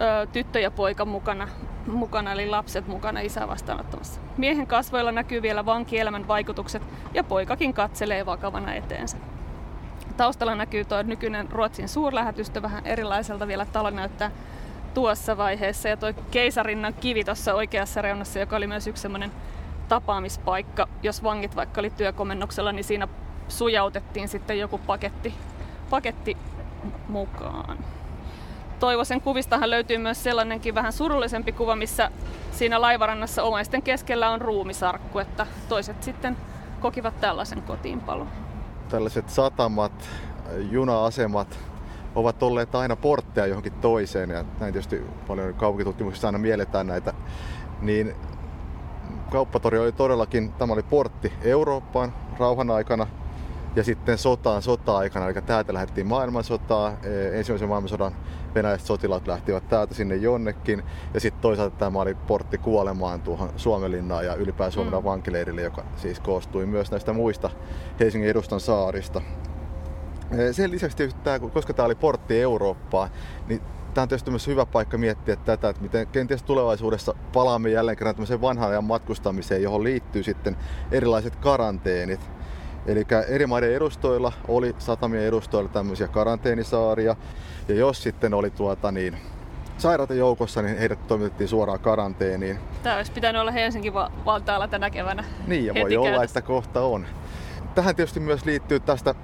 ö, 0.00 0.26
tyttö 0.32 0.60
ja 0.60 0.70
poika 0.70 1.04
mukana, 1.04 1.48
mukana, 1.86 2.32
eli 2.32 2.48
lapset 2.48 2.86
mukana 2.86 3.20
isää 3.20 3.48
vastaanottamassa. 3.48 4.20
Miehen 4.36 4.66
kasvoilla 4.66 5.12
näkyy 5.12 5.42
vielä 5.42 5.66
vankielämän 5.66 6.28
vaikutukset 6.28 6.82
ja 7.14 7.24
poikakin 7.24 7.74
katselee 7.74 8.26
vakavana 8.26 8.74
eteensä. 8.74 9.16
Taustalla 10.16 10.54
näkyy 10.54 10.84
tuo 10.84 11.02
nykyinen 11.02 11.52
Ruotsin 11.52 11.88
suurlähetystö, 11.88 12.62
vähän 12.62 12.86
erilaiselta 12.86 13.48
vielä 13.48 13.66
talo 13.66 13.90
näyttää 13.90 14.30
tuossa 14.98 15.36
vaiheessa. 15.36 15.88
Ja 15.88 15.96
tuo 15.96 16.12
keisarinnan 16.30 16.94
kivi 16.94 17.24
tuossa 17.24 17.54
oikeassa 17.54 18.02
reunassa, 18.02 18.38
joka 18.38 18.56
oli 18.56 18.66
myös 18.66 18.86
yksi 18.86 19.02
semmoinen 19.02 19.32
tapaamispaikka. 19.88 20.88
Jos 21.02 21.22
vangit 21.22 21.56
vaikka 21.56 21.80
oli 21.80 21.90
työkomennuksella, 21.90 22.72
niin 22.72 22.84
siinä 22.84 23.08
sujautettiin 23.48 24.28
sitten 24.28 24.58
joku 24.58 24.78
paketti, 24.78 25.34
paketti 25.90 26.36
mukaan. 27.08 27.78
Toivosen 28.80 29.20
kuvistahan 29.20 29.70
löytyy 29.70 29.98
myös 29.98 30.22
sellainenkin 30.22 30.74
vähän 30.74 30.92
surullisempi 30.92 31.52
kuva, 31.52 31.76
missä 31.76 32.10
siinä 32.52 32.80
laivarannassa 32.80 33.42
omaisten 33.42 33.82
keskellä 33.82 34.30
on 34.30 34.40
ruumisarkku, 34.40 35.18
että 35.18 35.46
toiset 35.68 36.02
sitten 36.02 36.36
kokivat 36.80 37.20
tällaisen 37.20 37.62
kotiinpalon. 37.62 38.28
Tällaiset 38.88 39.30
satamat, 39.30 40.08
juna-asemat 40.70 41.58
ovat 42.18 42.42
olleet 42.42 42.74
aina 42.74 42.96
portteja 42.96 43.46
johonkin 43.46 43.72
toiseen 43.72 44.30
ja 44.30 44.44
näin 44.60 44.72
tietysti 44.72 45.02
paljon 45.28 45.54
kaupunkitutkimuksissa 45.54 46.28
aina 46.28 46.38
mielletään 46.38 46.86
näitä, 46.86 47.14
niin 47.82 48.14
kauppatori 49.30 49.78
oli 49.78 49.92
todellakin, 49.92 50.52
tämä 50.52 50.72
oli 50.72 50.82
portti 50.82 51.32
Eurooppaan 51.42 52.12
rauhan 52.38 52.70
aikana 52.70 53.06
ja 53.76 53.84
sitten 53.84 54.18
sotaan 54.18 54.62
sota-aikana, 54.62 55.28
eli 55.28 55.42
täältä 55.42 55.74
lähdettiin 55.74 56.06
maailmansotaa. 56.06 56.92
E, 57.02 57.38
ensimmäisen 57.38 57.68
maailmansodan 57.68 58.12
venäläiset 58.54 58.86
sotilaat 58.86 59.26
lähtivät 59.26 59.68
täältä 59.68 59.94
sinne 59.94 60.16
jonnekin. 60.16 60.82
Ja 61.14 61.20
sitten 61.20 61.42
toisaalta 61.42 61.76
tämä 61.76 62.00
oli 62.00 62.14
portti 62.14 62.58
kuolemaan 62.58 63.20
tuohon 63.20 63.50
Suomenlinnaan 63.56 64.24
ja 64.24 64.34
ylipäätään 64.34 64.72
Suomen 64.72 64.94
mm. 64.94 65.04
vankileirille, 65.04 65.62
joka 65.62 65.84
siis 65.96 66.20
koostui 66.20 66.66
myös 66.66 66.90
näistä 66.90 67.12
muista 67.12 67.50
Helsingin 68.00 68.30
edustan 68.30 68.60
saarista. 68.60 69.22
Sen 70.52 70.70
lisäksi 70.70 70.96
tietysti 70.96 71.20
tämä, 71.24 71.38
koska 71.38 71.72
tämä 71.72 71.86
oli 71.86 71.94
portti 71.94 72.40
Eurooppaan, 72.40 73.10
niin 73.48 73.60
tämä 73.94 74.02
on 74.02 74.08
tietysti 74.08 74.30
myös 74.30 74.46
hyvä 74.46 74.66
paikka 74.66 74.98
miettiä 74.98 75.36
tätä, 75.36 75.68
että 75.68 75.82
miten 75.82 76.06
kenties 76.06 76.42
tulevaisuudessa 76.42 77.14
palaamme 77.32 77.70
jälleen 77.70 77.96
kerran 77.96 78.14
tämmöiseen 78.14 78.40
vanhan 78.40 78.70
ajan 78.70 78.84
matkustamiseen, 78.84 79.62
johon 79.62 79.84
liittyy 79.84 80.22
sitten 80.22 80.56
erilaiset 80.92 81.36
karanteenit. 81.36 82.20
Eli 82.86 83.06
eri 83.28 83.46
maiden 83.46 83.74
edustoilla 83.74 84.32
oli 84.48 84.74
satamien 84.78 85.24
edustoilla 85.24 85.70
tämmöisiä 85.70 86.08
karanteenisaaria. 86.08 87.16
Ja 87.68 87.74
jos 87.74 88.02
sitten 88.02 88.34
oli 88.34 88.50
tuota 88.50 88.92
niin, 88.92 89.16
sairaita 89.78 90.14
joukossa, 90.14 90.62
niin 90.62 90.78
heidät 90.78 91.06
toimitettiin 91.06 91.48
suoraan 91.48 91.80
karanteeniin. 91.80 92.58
Tämä 92.82 92.96
olisi 92.96 93.12
pitänyt 93.12 93.40
olla 93.40 93.50
Helsinki 93.50 93.92
Vantaalla 94.24 94.68
tänä 94.68 94.90
keväänä. 94.90 95.24
Niin, 95.46 95.66
ja 95.66 95.74
voi 95.74 95.96
olla, 95.96 96.24
että 96.24 96.42
kohta 96.42 96.80
on. 96.80 97.06
Tähän 97.74 97.96
tietysti 97.96 98.20
myös 98.20 98.44
liittyy 98.44 98.80
tästä 98.80 99.14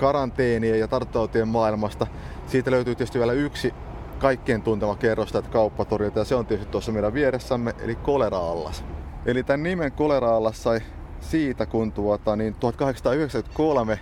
karanteenien 0.00 0.80
ja 0.80 0.88
tartuttautien 0.88 1.48
maailmasta. 1.48 2.06
Siitä 2.46 2.70
löytyy 2.70 2.94
tietysti 2.94 3.18
vielä 3.18 3.32
yksi 3.32 3.74
kaikkien 4.18 4.62
tuntema 4.62 4.96
kerrosta, 4.96 5.38
että 5.38 5.50
kauppatorilta, 5.50 6.18
ja 6.18 6.24
se 6.24 6.34
on 6.34 6.46
tietysti 6.46 6.72
tuossa 6.72 6.92
meidän 6.92 7.14
vieressämme, 7.14 7.74
eli 7.80 7.94
kolera-allas. 7.94 8.84
Eli 9.26 9.42
tämän 9.42 9.62
nimen 9.62 9.92
kolera-allas 9.92 10.62
sai 10.62 10.80
siitä, 11.20 11.66
kun 11.66 11.92
tuota, 11.92 12.36
niin 12.36 12.54
1893 12.54 14.00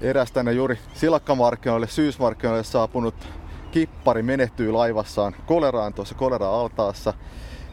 eräs 0.00 0.32
tänne 0.32 0.52
juuri 0.52 0.78
silakkamarkkinoille, 0.94 1.88
syysmarkkinoille 1.88 2.64
saapunut 2.64 3.14
kippari 3.70 4.22
menehtyy 4.22 4.72
laivassaan 4.72 5.34
koleraan 5.46 5.94
tuossa 5.94 6.14
kolera-altaassa. 6.14 7.14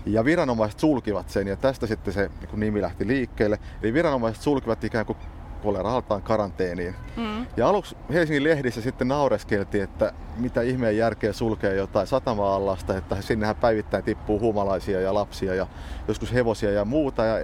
Ja 0.05 0.25
viranomaiset 0.25 0.79
sulkivat 0.79 1.29
sen 1.29 1.47
ja 1.47 1.55
tästä 1.55 1.87
sitten 1.87 2.13
se 2.13 2.29
niin 2.41 2.59
nimi 2.59 2.81
lähti 2.81 3.07
liikkeelle. 3.07 3.59
Eli 3.83 3.93
viranomaiset 3.93 4.43
sulkivat 4.43 4.83
ikään 4.83 5.05
kuin 5.05 5.17
kolera-altaan 5.59 6.21
karanteeniin. 6.21 6.95
Mm. 7.17 7.45
Ja 7.57 7.69
aluksi 7.69 7.97
Helsingin 8.13 8.43
lehdissä 8.43 8.81
sitten 8.81 9.07
naureskeltiin, 9.07 9.83
että 9.83 10.13
mitä 10.37 10.61
ihmeen 10.61 10.97
järkeä 10.97 11.33
sulkee 11.33 11.75
jotain 11.75 12.07
satama-allasta, 12.07 12.97
että 12.97 13.21
sinnehän 13.21 13.55
päivittäin 13.55 14.03
tippuu 14.03 14.39
humalaisia 14.39 15.01
ja 15.01 15.13
lapsia 15.13 15.55
ja 15.55 15.67
joskus 16.07 16.33
hevosia 16.33 16.71
ja 16.71 16.85
muuta. 16.85 17.25
Ja 17.25 17.35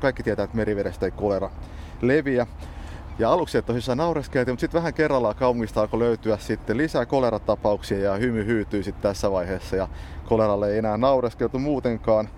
kaikki 0.00 0.22
tietää, 0.22 0.44
että 0.44 0.56
merivedestä 0.56 1.06
ei 1.06 1.12
kolera 1.12 1.50
leviä. 2.00 2.46
Ja 3.18 3.32
aluksi 3.32 3.62
tosissaan 3.62 3.98
naureskeltiin, 3.98 4.52
mutta 4.52 4.60
sitten 4.60 4.78
vähän 4.78 4.94
kerrallaan 4.94 5.34
kaupungista 5.34 5.80
alkoi 5.80 5.98
löytyä 5.98 6.38
sitten 6.38 6.76
lisää 6.76 7.06
koleratapauksia 7.06 7.98
ja 7.98 8.14
hymy 8.14 8.46
hyytyi 8.46 8.82
sitten 8.82 9.02
tässä 9.02 9.30
vaiheessa 9.30 9.76
ja 9.76 9.88
koleralle 10.24 10.72
ei 10.72 10.78
enää 10.78 10.96
naureskeltu 10.96 11.58
muutenkaan. 11.58 12.28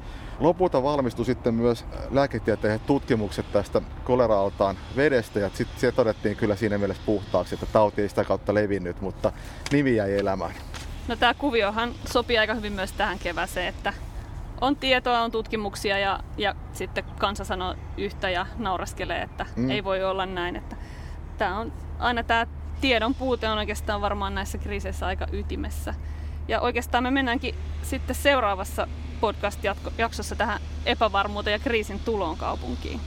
Lopulta 0.41 0.82
valmistui 0.82 1.24
sitten 1.24 1.55
myös 1.55 1.84
lääketieteen 2.11 2.80
tutkimukset 2.80 3.53
tästä 3.53 3.82
koleraaltaan 4.05 4.76
vedestä 4.97 5.41
ja 5.41 5.51
sitten 5.55 5.80
se 5.80 5.93
todettiin 5.93 6.36
kyllä 6.36 6.57
siinä 6.57 6.78
mielessä 6.78 7.03
puhtaaksi, 7.07 7.55
että 7.55 7.66
tauti 7.66 8.03
ei 8.03 8.09
sitä 8.09 8.24
kautta 8.24 8.55
levinnyt, 8.55 9.01
mutta 9.01 9.32
nimi 9.72 9.97
jäi 9.97 10.18
elämään. 10.18 10.55
No 11.09 11.16
tämä 11.16 11.34
kuviohan 11.34 11.93
sopii 12.05 12.39
aika 12.39 12.55
hyvin 12.55 12.72
myös 12.72 12.93
tähän 12.93 13.18
kevääseen, 13.18 13.66
että 13.68 13.93
on 14.61 14.76
tietoa, 14.76 15.20
on 15.20 15.30
tutkimuksia 15.30 15.99
ja, 15.99 16.20
ja 16.36 16.55
sitten 16.72 17.05
kansa 17.18 17.45
sanoo 17.45 17.74
yhtä 17.97 18.30
ja 18.30 18.47
nauraskelee, 18.59 19.22
että 19.22 19.47
mm. 19.57 19.70
ei 19.70 19.84
voi 19.84 20.05
olla 20.05 20.26
näin. 20.26 20.57
Että 20.57 20.76
tämä 21.39 21.59
on 21.59 21.72
aina 21.99 22.22
tämä 22.22 22.47
tiedon 22.80 23.14
puute 23.14 23.49
on 23.49 23.59
oikeastaan 23.59 24.01
varmaan 24.01 24.34
näissä 24.34 24.59
kriiseissä 24.59 25.07
aika 25.07 25.26
ytimessä. 25.32 25.95
Ja 26.49 26.61
oikeastaan 26.61 27.05
me 27.05 27.11
mennäänkin 27.11 27.55
sitten 27.82 28.16
seuraavassa 28.16 28.89
podcast-jaksossa 29.21 30.37
tähän 30.37 30.61
epävarmuuteen 30.87 31.53
ja 31.53 31.59
kriisin 31.59 32.01
tuloon 32.01 32.37
kaupunkiin. 32.37 33.01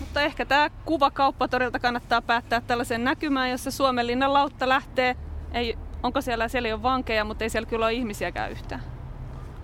Mutta 0.00 0.20
ehkä 0.20 0.46
tämä 0.46 0.70
kuva 0.84 1.10
kauppatorilta 1.10 1.78
kannattaa 1.78 2.22
päättää 2.22 2.60
tällaisen 2.60 3.04
näkymään, 3.04 3.50
jossa 3.50 3.70
Suomenlinnan 3.70 4.32
lautta 4.32 4.68
lähtee. 4.68 5.16
Ei, 5.52 5.78
onko 6.02 6.20
siellä, 6.20 6.48
siellä 6.48 6.66
ei 6.66 6.72
ole 6.72 6.82
vankeja, 6.82 7.24
mutta 7.24 7.44
ei 7.44 7.50
siellä 7.50 7.68
kyllä 7.68 7.86
ole 7.86 7.92
ihmisiäkään 7.92 8.50
yhtään. 8.50 8.82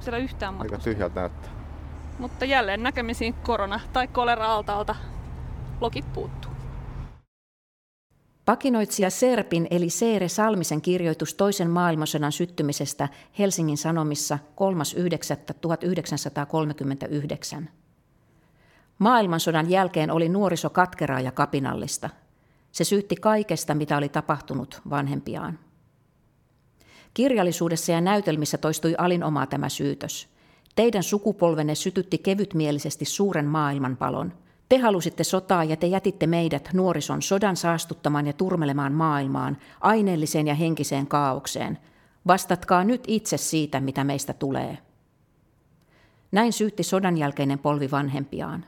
Siellä 0.01 0.19
yhtään 0.19 0.61
Aika 0.61 0.79
tyhjältä 0.79 1.21
näyttää. 1.21 1.51
Mutta 2.19 2.45
jälleen 2.45 2.83
näkemisiin 2.83 3.35
korona- 3.35 3.81
tai 3.93 4.09
kolera-altalta 4.09 4.95
lokit 5.81 6.13
puuttuu. 6.13 6.56
Pakinoitsija 8.47 9.11
Serpin 9.11 9.67
eli 9.71 9.91
Seere 9.91 10.29
Salmisen 10.29 10.83
kirjoitus 10.83 11.35
toisen 11.35 11.71
maailmansodan 11.71 12.33
syttymisestä 12.33 13.09
Helsingin 13.39 13.79
Sanomissa 13.79 14.39
3.9.1939. 17.61 17.65
Maailmansodan 18.99 19.71
jälkeen 19.71 20.11
oli 20.11 20.29
nuoriso 20.29 20.71
katkeraa 20.71 21.21
ja 21.21 21.33
kapinallista. 21.33 22.11
Se 22.73 22.85
syytti 22.85 23.17
kaikesta, 23.17 23.75
mitä 23.75 23.97
oli 23.97 24.09
tapahtunut 24.09 24.81
vanhempiaan. 24.91 25.59
Kirjallisuudessa 27.15 27.93
ja 27.93 28.01
näytelmissä 28.01 28.59
toistui 28.59 28.95
alinomaa 28.99 29.47
tämä 29.47 29.69
syytös. 29.69 30.29
Teidän 30.75 31.03
sukupolvenne 31.03 31.75
sytytti 31.75 32.19
kevytmielisesti 32.19 33.05
suuren 33.05 33.47
maailmanpalon– 33.47 34.33
te 34.69 34.79
halusitte 34.79 35.25
sotaa 35.25 35.65
ja 35.65 35.77
te 35.77 35.87
jätitte 35.87 36.27
meidät 36.27 36.69
nuorison 36.73 37.23
sodan 37.23 37.57
saastuttamaan 37.57 38.27
ja 38.27 38.33
turmelemaan 38.33 38.93
maailmaan, 38.93 39.57
aineelliseen 39.81 40.47
ja 40.47 40.55
henkiseen 40.55 41.07
kaaukseen. 41.07 41.79
Vastatkaa 42.27 42.85
nyt 42.85 43.05
itse 43.07 43.37
siitä, 43.37 43.81
mitä 43.81 44.05
meistä 44.05 44.33
tulee. 44.33 44.79
Näin 46.33 46.53
syytti 46.53 46.83
sodan 46.83 47.19
jälkeinen 47.19 47.59
polvi 47.59 47.91
vanhempiaan. 47.91 48.65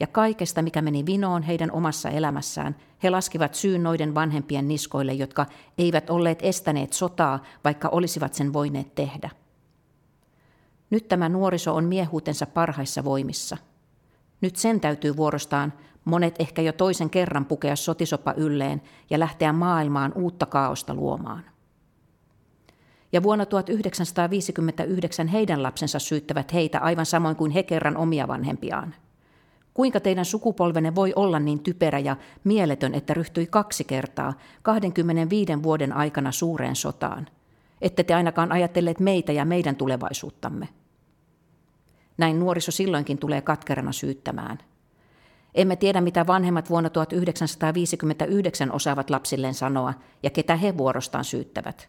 Ja 0.00 0.06
kaikesta, 0.06 0.62
mikä 0.62 0.82
meni 0.82 1.06
vinoon 1.06 1.42
heidän 1.42 1.72
omassa 1.72 2.08
elämässään, 2.08 2.76
he 3.02 3.10
laskivat 3.10 3.54
syyn 3.54 3.82
noiden 3.82 4.14
vanhempien 4.14 4.68
niskoille, 4.68 5.12
jotka 5.12 5.46
eivät 5.78 6.10
olleet 6.10 6.38
estäneet 6.42 6.92
sotaa, 6.92 7.42
vaikka 7.64 7.88
olisivat 7.88 8.34
sen 8.34 8.52
voineet 8.52 8.94
tehdä. 8.94 9.30
Nyt 10.90 11.08
tämä 11.08 11.28
nuoriso 11.28 11.74
on 11.74 11.84
miehuutensa 11.84 12.46
parhaissa 12.46 13.04
voimissa– 13.04 13.56
nyt 14.40 14.56
sen 14.56 14.80
täytyy 14.80 15.16
vuorostaan 15.16 15.72
monet 16.04 16.34
ehkä 16.38 16.62
jo 16.62 16.72
toisen 16.72 17.10
kerran 17.10 17.44
pukea 17.44 17.76
sotisopa 17.76 18.34
ylleen 18.36 18.82
ja 19.10 19.18
lähteä 19.18 19.52
maailmaan 19.52 20.12
uutta 20.14 20.46
kaaosta 20.46 20.94
luomaan. 20.94 21.44
Ja 23.12 23.22
vuonna 23.22 23.46
1959 23.46 25.28
heidän 25.28 25.62
lapsensa 25.62 25.98
syyttävät 25.98 26.52
heitä 26.52 26.78
aivan 26.78 27.06
samoin 27.06 27.36
kuin 27.36 27.50
he 27.50 27.62
kerran 27.62 27.96
omia 27.96 28.28
vanhempiaan. 28.28 28.94
Kuinka 29.74 30.00
teidän 30.00 30.24
sukupolvenne 30.24 30.94
voi 30.94 31.12
olla 31.16 31.40
niin 31.40 31.62
typerä 31.62 31.98
ja 31.98 32.16
mieletön, 32.44 32.94
että 32.94 33.14
ryhtyi 33.14 33.46
kaksi 33.46 33.84
kertaa 33.84 34.34
25 34.62 35.62
vuoden 35.62 35.92
aikana 35.92 36.32
suureen 36.32 36.76
sotaan? 36.76 37.26
Ette 37.82 38.04
te 38.04 38.14
ainakaan 38.14 38.52
ajatelleet 38.52 39.00
meitä 39.00 39.32
ja 39.32 39.44
meidän 39.44 39.76
tulevaisuuttamme. 39.76 40.68
Näin 42.20 42.38
nuoriso 42.38 42.70
silloinkin 42.70 43.18
tulee 43.18 43.40
katkerana 43.40 43.92
syyttämään. 43.92 44.58
Emme 45.54 45.76
tiedä, 45.76 46.00
mitä 46.00 46.26
vanhemmat 46.26 46.70
vuonna 46.70 46.90
1959 46.90 48.72
osaavat 48.72 49.10
lapsilleen 49.10 49.54
sanoa 49.54 49.94
ja 50.22 50.30
ketä 50.30 50.56
he 50.56 50.78
vuorostaan 50.78 51.24
syyttävät. 51.24 51.88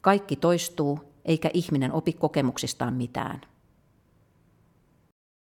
Kaikki 0.00 0.36
toistuu, 0.36 1.12
eikä 1.24 1.50
ihminen 1.54 1.92
opi 1.92 2.12
kokemuksistaan 2.12 2.94
mitään. 2.94 3.40